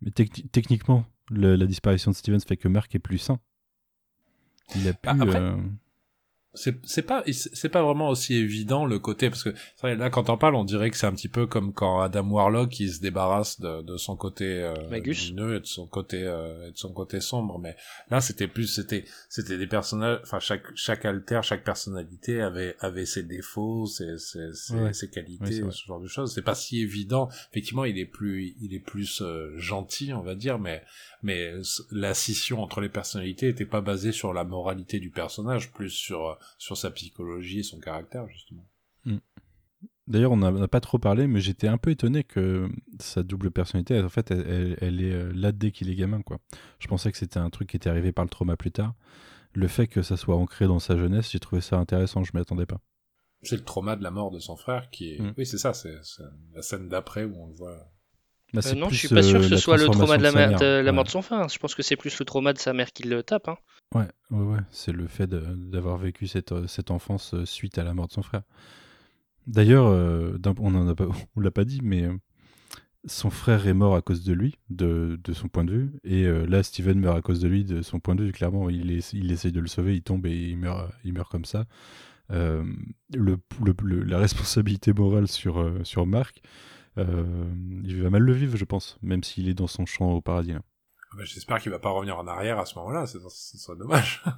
[0.00, 3.40] Mais techni- techniquement, le- la disparition de Stevens fait que Mark est plus sain.
[4.76, 5.00] Il a pu.
[5.04, 5.56] Bah, après- euh,
[6.58, 10.28] c'est c'est pas c'est pas vraiment aussi évident le côté parce que vrai, là quand
[10.30, 13.00] on parle on dirait que c'est un petit peu comme quand Adam Warlock il se
[13.00, 16.92] débarrasse de, de son côté euh, lumineux et de son côté euh, et de son
[16.92, 17.58] côté sombre.
[17.58, 17.76] Mais
[18.10, 23.06] là c'était plus c'était c'était des personnages enfin chaque chaque alter chaque personnalité avait avait
[23.06, 24.92] ses défauts ses ses, ses, Ouais.
[24.92, 26.34] ses Ouais, qualités ce genre de choses.
[26.34, 27.28] C'est pas si évident.
[27.52, 30.82] Effectivement il est plus il est plus euh, gentil on va dire mais
[31.22, 31.52] mais
[31.90, 36.28] la scission entre les personnalités était pas basée sur la moralité du personnage, plus sur
[36.28, 38.66] euh, sur sa psychologie et son caractère justement.
[40.06, 42.68] D'ailleurs, on n'a pas trop parlé, mais j'étais un peu étonné que
[42.98, 46.38] sa double personnalité, en fait, elle, elle- est euh, là dès qu'il est gamin, quoi.
[46.78, 48.94] Je pensais que c'était un truc qui était arrivé par le trauma plus tard.
[49.52, 52.40] Le fait que ça soit ancré dans sa jeunesse, j'ai trouvé ça intéressant, je m'y
[52.40, 52.80] attendais pas.
[53.42, 55.20] C'est le trauma de la mort de son frère qui est.
[55.20, 55.34] Mm.
[55.36, 56.22] Oui, c'est ça, c'est c'est
[56.54, 57.92] la scène d'après où on le voit.
[58.54, 60.22] Bah, Euh, non, je suis pas sûr euh, que ce la soit le trauma de
[60.22, 61.48] la, mère- de mort de son frère.
[61.48, 63.48] Je pense que c'est plus le trauma de sa mère qui le tape.
[63.48, 63.56] Hein.
[63.94, 64.58] Ouais, ouais, ouais.
[64.70, 68.12] C'est le fait d'avoir vécu cette, euh, cette enfance euh, suite à la mort de
[68.12, 68.42] son frère.
[69.46, 71.06] D'ailleurs, euh, on en a pas,
[71.36, 72.14] on l'a pas dit, mais euh,
[73.06, 75.90] son frère est mort à cause de lui, de, de son point de vue.
[76.04, 78.32] Et euh, là, Steven meurt à cause de lui, de son point de vue.
[78.32, 81.30] Clairement, il, est, il essaye de le sauver, il tombe et il meurt, il meurt
[81.30, 81.64] comme ça.
[82.30, 82.62] Euh,
[83.14, 86.46] le, le- le- la responsabilité morale sur, euh, sur Mark, euh,
[86.98, 90.52] il va mal le vivre, je pense, même s'il est dans son champ au paradis.
[90.52, 90.62] là.
[91.16, 94.22] Bah, J'espère qu'il va pas revenir en arrière à ce moment-là, ce serait dommage.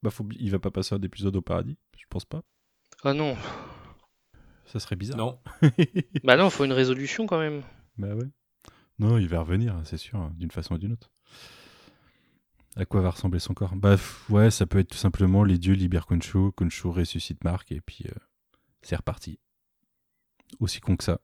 [0.00, 2.42] Bah, faut, il va pas passer un épisode au paradis, je pense pas.
[3.02, 3.36] Ah non.
[4.66, 5.16] Ça serait bizarre.
[5.18, 5.40] non.
[6.22, 7.62] Bah non, faut une résolution quand même.
[7.96, 8.28] Bah ouais.
[9.00, 11.10] Non, il va revenir, c'est sûr, d'une façon ou d'une autre.
[12.76, 13.74] À quoi va ressembler son corps?
[13.74, 13.96] Bah
[14.28, 18.04] ouais, ça peut être tout simplement les dieux libèrent Khonshu, Khonshu ressuscite Mark, et puis
[18.08, 18.14] euh,
[18.82, 19.40] c'est reparti.
[20.60, 21.20] Aussi con que ça.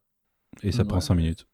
[0.62, 0.88] Et ça Ouais.
[0.88, 1.46] prend 5 minutes.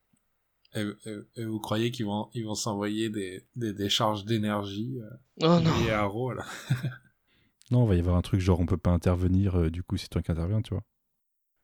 [0.75, 5.01] Et, et- et vous croyez qu'ils vont ils vont s'envoyer des, des des charges d'énergie
[5.01, 5.11] euh,
[5.43, 5.81] Oh non.
[5.85, 6.03] liées à
[6.35, 6.45] là?
[7.73, 9.97] Non, il va y avoir un truc genre on peut pas intervenir, euh, du coup
[9.97, 10.83] c'est toi qui interviens, tu vois.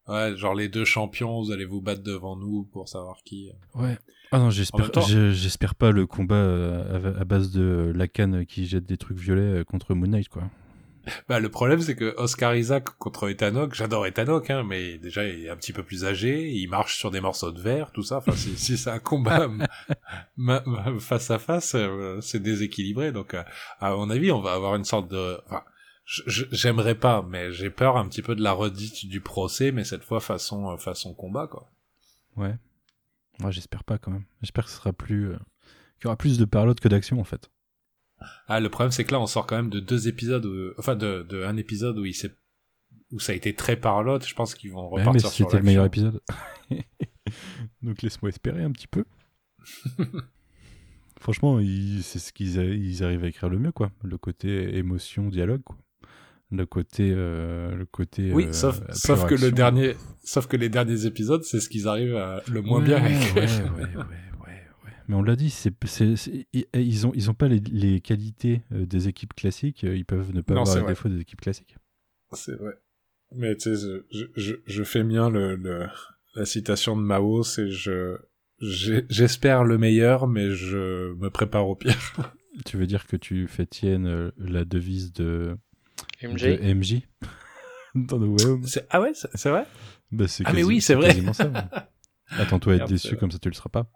[0.09, 3.51] Ouais, genre les deux champions, vous allez vous battre devant nous pour savoir qui.
[3.51, 3.81] euh.
[3.83, 3.99] Ouais.
[4.31, 8.47] Ah non, j'espère temps- j'espère pas le combat euh, à, à base de la canne
[8.47, 10.45] qui jette des trucs violets contre Moon Knight, quoi.
[11.28, 15.45] Bah le problème c'est que Oscar Isaac contre Ethanok, j'adore Ethanok hein, mais déjà il
[15.47, 18.19] est un petit peu plus âgé, il marche sur des morceaux de verre, tout ça.
[18.19, 19.49] Enfin si, si c'est un combat
[20.37, 23.12] ma- ma- face à face, euh, c'est déséquilibré.
[23.12, 23.43] Donc euh,
[23.81, 25.62] à mon avis on va avoir une sorte de, enfin
[26.05, 30.05] j'aimerais pas, mais j'ai peur un petit peu de la redite du procès, mais cette
[30.05, 31.70] fois façon euh, façon combat quoi.
[32.37, 32.55] Ouais.
[33.41, 34.24] Moi, j'espère pas quand même.
[34.41, 35.31] J'espère que ce sera plus.
[35.33, 35.39] euh,
[35.99, 37.51] qu'il y aura plus de parlotte que d'action en fait.
[38.48, 40.97] Ah, le problème, c'est que là, on sort quand même de deux épisodes, où- enfin,
[40.97, 42.32] de, de un épisode où il s'est
[43.12, 45.62] où ça a été très parlotte, je pense qu'ils vont mais repartir sur c'était le
[45.64, 46.20] meilleur épisode.
[47.82, 49.05] Donc laisse-moi espérer un petit peu.
[51.20, 51.59] Franchement,
[52.02, 53.90] c'est ce qu'ils ils arrivent à écrire le mieux, quoi.
[54.02, 55.76] Le côté émotion, dialogue, quoi.
[56.52, 58.32] Le côté, euh, le côté.
[58.32, 62.14] Oui, euh, sauf, que le dernier, sauf que les derniers épisodes, c'est ce qu'ils arrivent
[62.16, 63.72] à le moins Ouais, bien à écrire.
[63.76, 64.05] ouais, ouais.
[65.09, 68.01] Mais on l'a dit, c'est, c'est- c'est- ils- ils ont, ils ont pas les, les
[68.01, 69.85] qualités euh, des équipes classiques.
[69.85, 71.77] euh, Ils peuvent ne pas Non, avoir les défauts des équipes classiques.
[72.33, 72.74] C'est vrai.
[73.35, 75.87] Mais tu sais, je, je, je, je fais le, le,
[76.35, 78.16] la citation de Mao, c'est je,
[78.61, 81.97] j'ai- j'espère le meilleur, mais je me prépare au pire.
[82.65, 85.59] Tu veux dire que tu fais tienne euh, la devise de,
[86.23, 86.43] MJ.
[86.59, 87.03] de MJ
[87.95, 89.66] dans No Way Home C'est- ah ouais, c'est c'est vrai?
[90.11, 91.15] Bah, c'est Ah, mais oui, c'est vrai.
[91.20, 91.33] ouais.
[92.39, 93.91] Attends-toi à être déçu, comme ça tu le seras pas.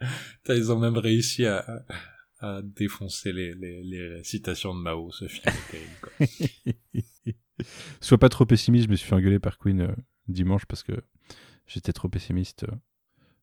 [0.48, 1.84] Ils ont même réussi à,
[2.40, 6.12] à défoncer les, les, les citations de Mao, ce film est terrible, quoi.
[8.00, 9.94] Sois pas trop pessimiste, je me suis fait engueuler par Queen euh,
[10.28, 10.92] dimanche parce que
[11.66, 12.66] j'étais trop pessimiste.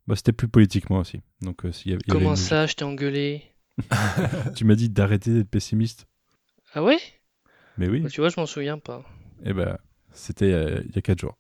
[0.07, 1.19] Bah, c'était plus politiquement aussi.
[1.41, 3.43] Donc, euh, s'il y avait- il y avait Comment une- ça, je t'ai engueulé?
[4.55, 6.07] Tu m'as dit d'arrêter d'être pessimiste.
[6.73, 6.99] Ah ouais?
[7.77, 8.01] Mais oui.
[8.01, 9.03] Bah, Tu vois, je m'en souviens pas.
[9.43, 9.77] Et ben,
[10.13, 11.37] c'était euh, il y a 4 jours.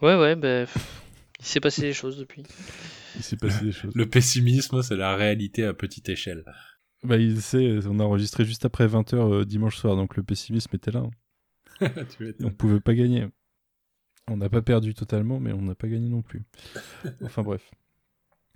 [0.00, 1.02] Ouais, ouais, bah, pff,
[1.40, 2.44] il s'est passé des choses depuis.
[3.16, 3.92] Il s'est passé des choses.
[3.94, 6.44] Le pessimisme, c'est la réalité à petite échelle.
[7.04, 10.92] Bah, il sait, on a enregistré juste après 20h dimanche soir, donc le pessimisme était
[10.92, 11.00] là.
[11.00, 11.10] hein.
[12.16, 13.26] tu on pouvait pas gagner.
[14.28, 16.44] On n'a pas perdu totalement, mais on n'a pas gagné non plus.
[17.24, 17.70] Enfin bref.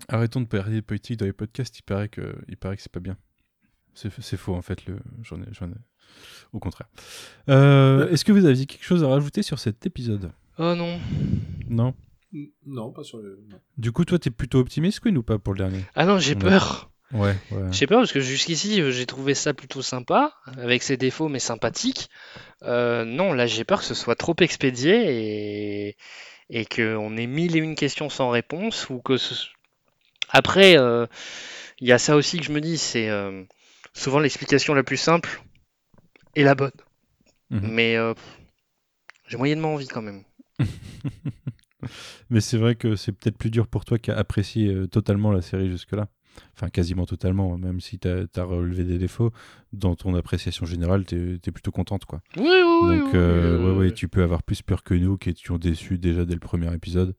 [0.09, 2.93] Arrêtons de parler de politique dans les podcasts, il paraît que, il paraît que c'est
[2.93, 3.17] pas bien.
[3.95, 4.99] C'est c'est faux en fait, le...
[5.23, 5.75] j'en ai, j'en ai...
[6.53, 6.89] Au contraire.
[7.49, 10.31] Euh, Est-ce que vous aviez quelque chose à rajouter sur cet épisode?
[10.59, 11.01] Oh non.
[11.69, 11.95] Non?
[12.67, 13.41] Non, pas sur le...
[13.49, 13.59] non.
[13.79, 15.81] Du coup, toi, t'es plutôt optimiste, Queen, ou pas pour le dernier?
[15.95, 16.91] Ah non, j'ai a- peur.
[17.13, 17.73] Ouais, ouais.
[17.73, 22.09] J'ai peur parce que jusqu'ici, j'ai trouvé ça plutôt sympa, avec ses défauts, mais sympathique.
[22.63, 25.97] Euh, non, là, j'ai peur que ce soit trop expédié et,
[26.51, 28.91] et qu'on ait mille et une questions sans réponse.
[28.91, 29.47] Ou que ce-
[30.31, 31.07] Après, euh,
[31.81, 33.45] il y a ça aussi que je me dis, c'est euh,
[33.95, 35.43] souvent l'explication la plus simple
[36.35, 36.73] et la bonne.
[37.51, 37.69] Mhm.
[37.71, 38.15] Mais euh,
[39.29, 40.25] j'ai moyennement envie quand même.
[42.31, 45.43] Mais c'est vrai que c'est peut-être plus dur pour toi qu'à apprécier euh, totalement la
[45.43, 46.09] série jusque-là.
[46.55, 49.33] Enfin, quasiment totalement, même si t'as as relevé des défauts,
[49.73, 52.21] dans ton appréciation générale, t'es es plutôt contente, quoi.
[52.37, 52.53] Oui, oui,
[52.83, 52.97] oui.
[52.99, 55.97] Donc, oui, euh, ouais, ouais, tu peux avoir plus peur que nous, qui étions déçus
[55.97, 57.15] déjà dès le premier épisode.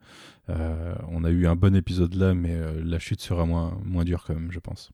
[0.50, 4.04] Euh, on a eu un bon épisode là, mais euh, la chute sera moins, moins
[4.06, 4.92] dure quand même, je pense.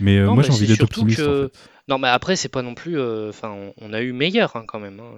[0.00, 1.68] Mais euh, Non, moi, j'ai envie d'être optimiste, que- en fait.
[1.88, 3.00] Non, mais après, c'est pas non plus.
[3.00, 4.98] Enfin, on, on a eu meilleur hein, quand même.
[4.98, 5.14] hein.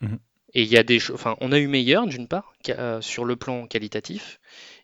[0.00, 0.18] Mhm.
[0.54, 1.14] Et il y a des choses.
[1.14, 4.40] Enfin, on a eu meilleur d'une part euh, sur le plan qualitatif,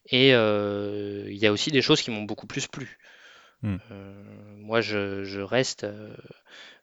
[0.07, 2.99] et euh, il y a aussi des choses qui m'ont beaucoup plus plu.
[3.63, 3.81] Mhm.
[3.91, 5.85] Euh, moi, je, je reste.
[5.85, 6.15] euh,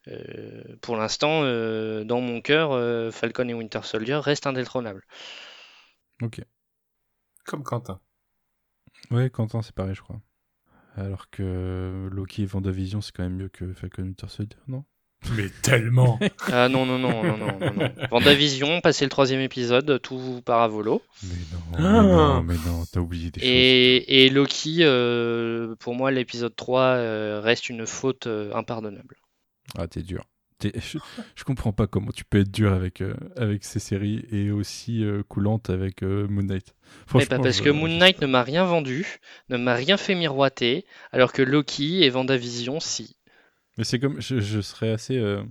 [0.07, 5.03] euh, pour l'instant, euh, dans mon cœur, euh, Falcon et Winter Soldier restent indétrônables.
[6.22, 6.41] Ok.
[7.45, 8.02] Comme Quentin.
[9.10, 10.22] Ouais, Quentin, c'est pareil, je crois.
[10.95, 14.86] Alors que Loki et Vendavision, c'est quand même mieux que Falcon Winter Soldier, non?
[15.35, 16.19] Mais tellement
[16.52, 17.89] Ah non, non, non, non, non, non, non.
[18.11, 21.02] Vendavision, passé le troisième épisode, tout part à volo.
[21.23, 22.02] Mais non, Ah.
[22.02, 23.49] mais non, mais non, t'as oublié des choses.
[23.49, 29.15] Et, et Loki, euh, pour moi, l'épisode 3 euh, reste une faute euh, impardonnable.
[29.77, 30.23] Ah, t'es dur.
[30.60, 30.99] T'es- Je,
[31.35, 35.03] je comprends pas comment tu peux être dur avec, euh, avec ces séries et aussi
[35.03, 36.76] euh, coulante avec euh, Moon Knight.
[37.14, 39.19] Mais pas parce je- que Moon Knight ne m'a rien vendu,
[39.49, 43.15] ne m'a rien fait miroiter, alors que Loki et Vendavision, si.
[43.77, 44.22] Mais c'est comme.
[44.22, 45.18] Je, serais assez.
[45.18, 45.43] euh,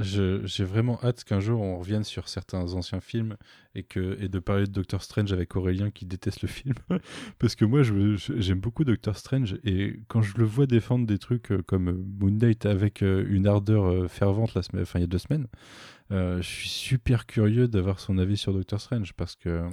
[0.00, 3.36] J'ai vraiment hâte qu'un jour on revienne sur certains anciens films
[3.74, 6.74] et, que, et de parler de Doctor Strange avec Aurélien qui déteste le film.
[7.38, 11.52] Parce que moi, j'aime beaucoup Doctor Strange et quand je le vois défendre des trucs
[11.52, 15.08] euh, comme Moon Knight avec euh, une ardeur fervente la semaine, enfin, il y a
[15.08, 15.46] deux semaines,
[16.10, 19.68] je suis super curieux d'avoir son avis sur Doctor Strange parce que.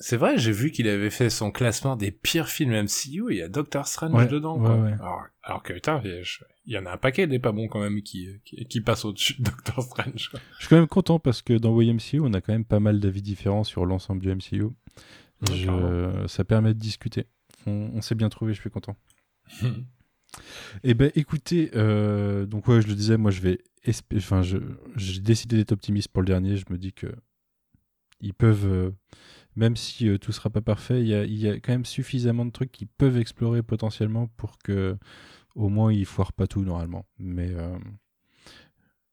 [0.00, 3.42] C'est vrai, j'ai vu qu'il avait fait son classement des pires films MCU, il y
[3.42, 4.76] a Doctor Strange Ouais, dedans, quoi.
[4.76, 4.92] ouais.
[4.92, 8.02] Alors, alors que, putain, il y en a un paquet des pas bons quand même
[8.02, 10.28] qui, qui, qui passent au-dessus de Doctor Strange.
[10.30, 10.40] quoi.
[10.54, 13.00] Je suis quand même content parce que dans YMCU, on a quand même pas mal
[13.00, 14.68] d'avis différents sur l'ensemble du MCU.
[15.50, 17.26] Je- ça permet de discuter.
[17.66, 18.96] On, on s'est bien trouvé, je suis content.
[20.84, 23.58] Eh ben, écoutez, euh, donc ouais, je le disais, moi je vais,
[24.14, 26.56] enfin, j'ai décidé d'être optimiste pour le dernier.
[26.56, 27.06] Je me dis que
[28.20, 28.90] ils peuvent, euh,
[29.58, 32.70] même si euh, tout sera pas parfait, il y a, quand même suffisamment de trucs
[32.70, 34.96] qu'ils peuvent explorer potentiellement pour que,
[35.56, 37.04] au moins, ils foirent pas tout normalement.
[37.18, 37.76] Mais euh,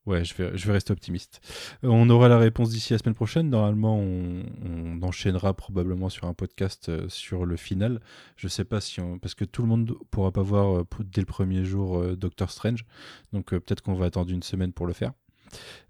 [0.05, 1.41] ouais, je vais, rester optimiste.
[1.81, 3.49] On aura la réponse d'ici la semaine prochaine.
[3.49, 7.99] Normalement, on, enchaînera probablement sur un podcast euh, sur le final.
[8.38, 9.17] Je sais pas si on...
[9.17, 12.85] parce que tout le monde pourra pas voir euh, dès le premier jour Doctor Strange,
[13.34, 15.11] donc peut-être qu'on va attendre une semaine pour le faire.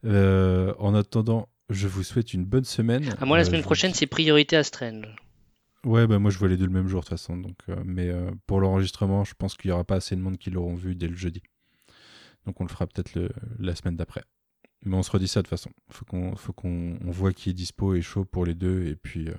[0.05, 3.15] En attendant, je vous souhaite une bonne semaine.
[3.19, 5.05] À moi, la Euh, semaine je prochaine, c'est priorité à Strange.
[5.83, 7.37] Ouais, bah moi je vois les deux le même jour de toute façon.
[7.37, 10.37] Donc, euh, mais euh, pour l'enregistrement, je pense qu'il y aura pas assez de monde
[10.37, 11.43] qui l'auront vu dès le jeudi.
[12.45, 13.29] Donc on le fera peut-être le-
[13.59, 14.23] la semaine d'après.
[14.83, 15.69] Mais on se redit ça de toute façon.
[15.89, 18.95] Faut qu'on faut qu'on on voit qui est dispo et chaud pour les deux et
[18.95, 19.29] puis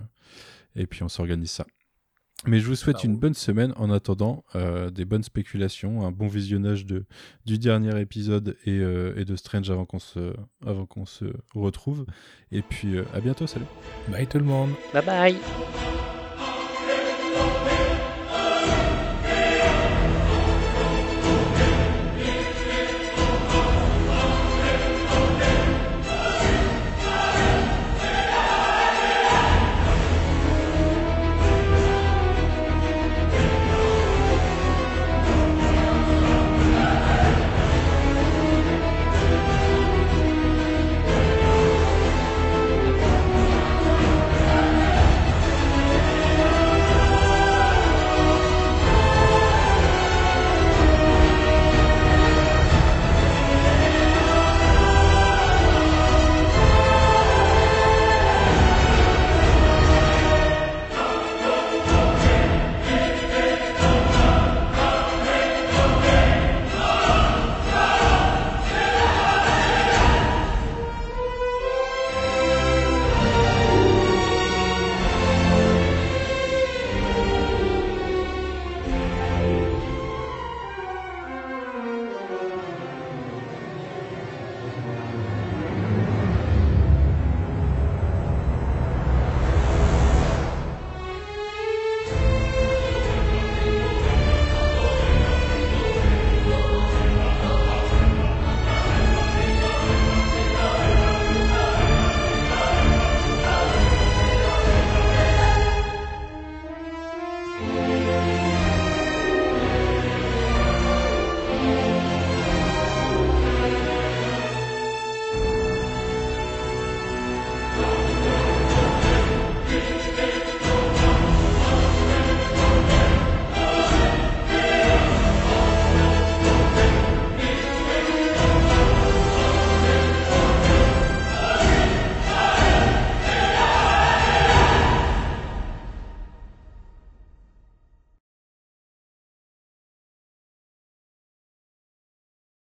[0.76, 1.66] et puis on s'organise ça.
[2.44, 6.28] Mais je vous souhaite une bonne semaine en attendant euh, des bonnes spéculations, un bon
[6.28, 7.06] visionnage de,
[7.46, 10.34] du dernier épisode et, euh, et de Strange avant qu'on se,
[10.64, 12.04] avant qu'on se retrouve.
[12.52, 13.64] Et puis euh, à bientôt, salut
[14.08, 14.70] Bye tout le monde.
[14.92, 15.36] Bye bye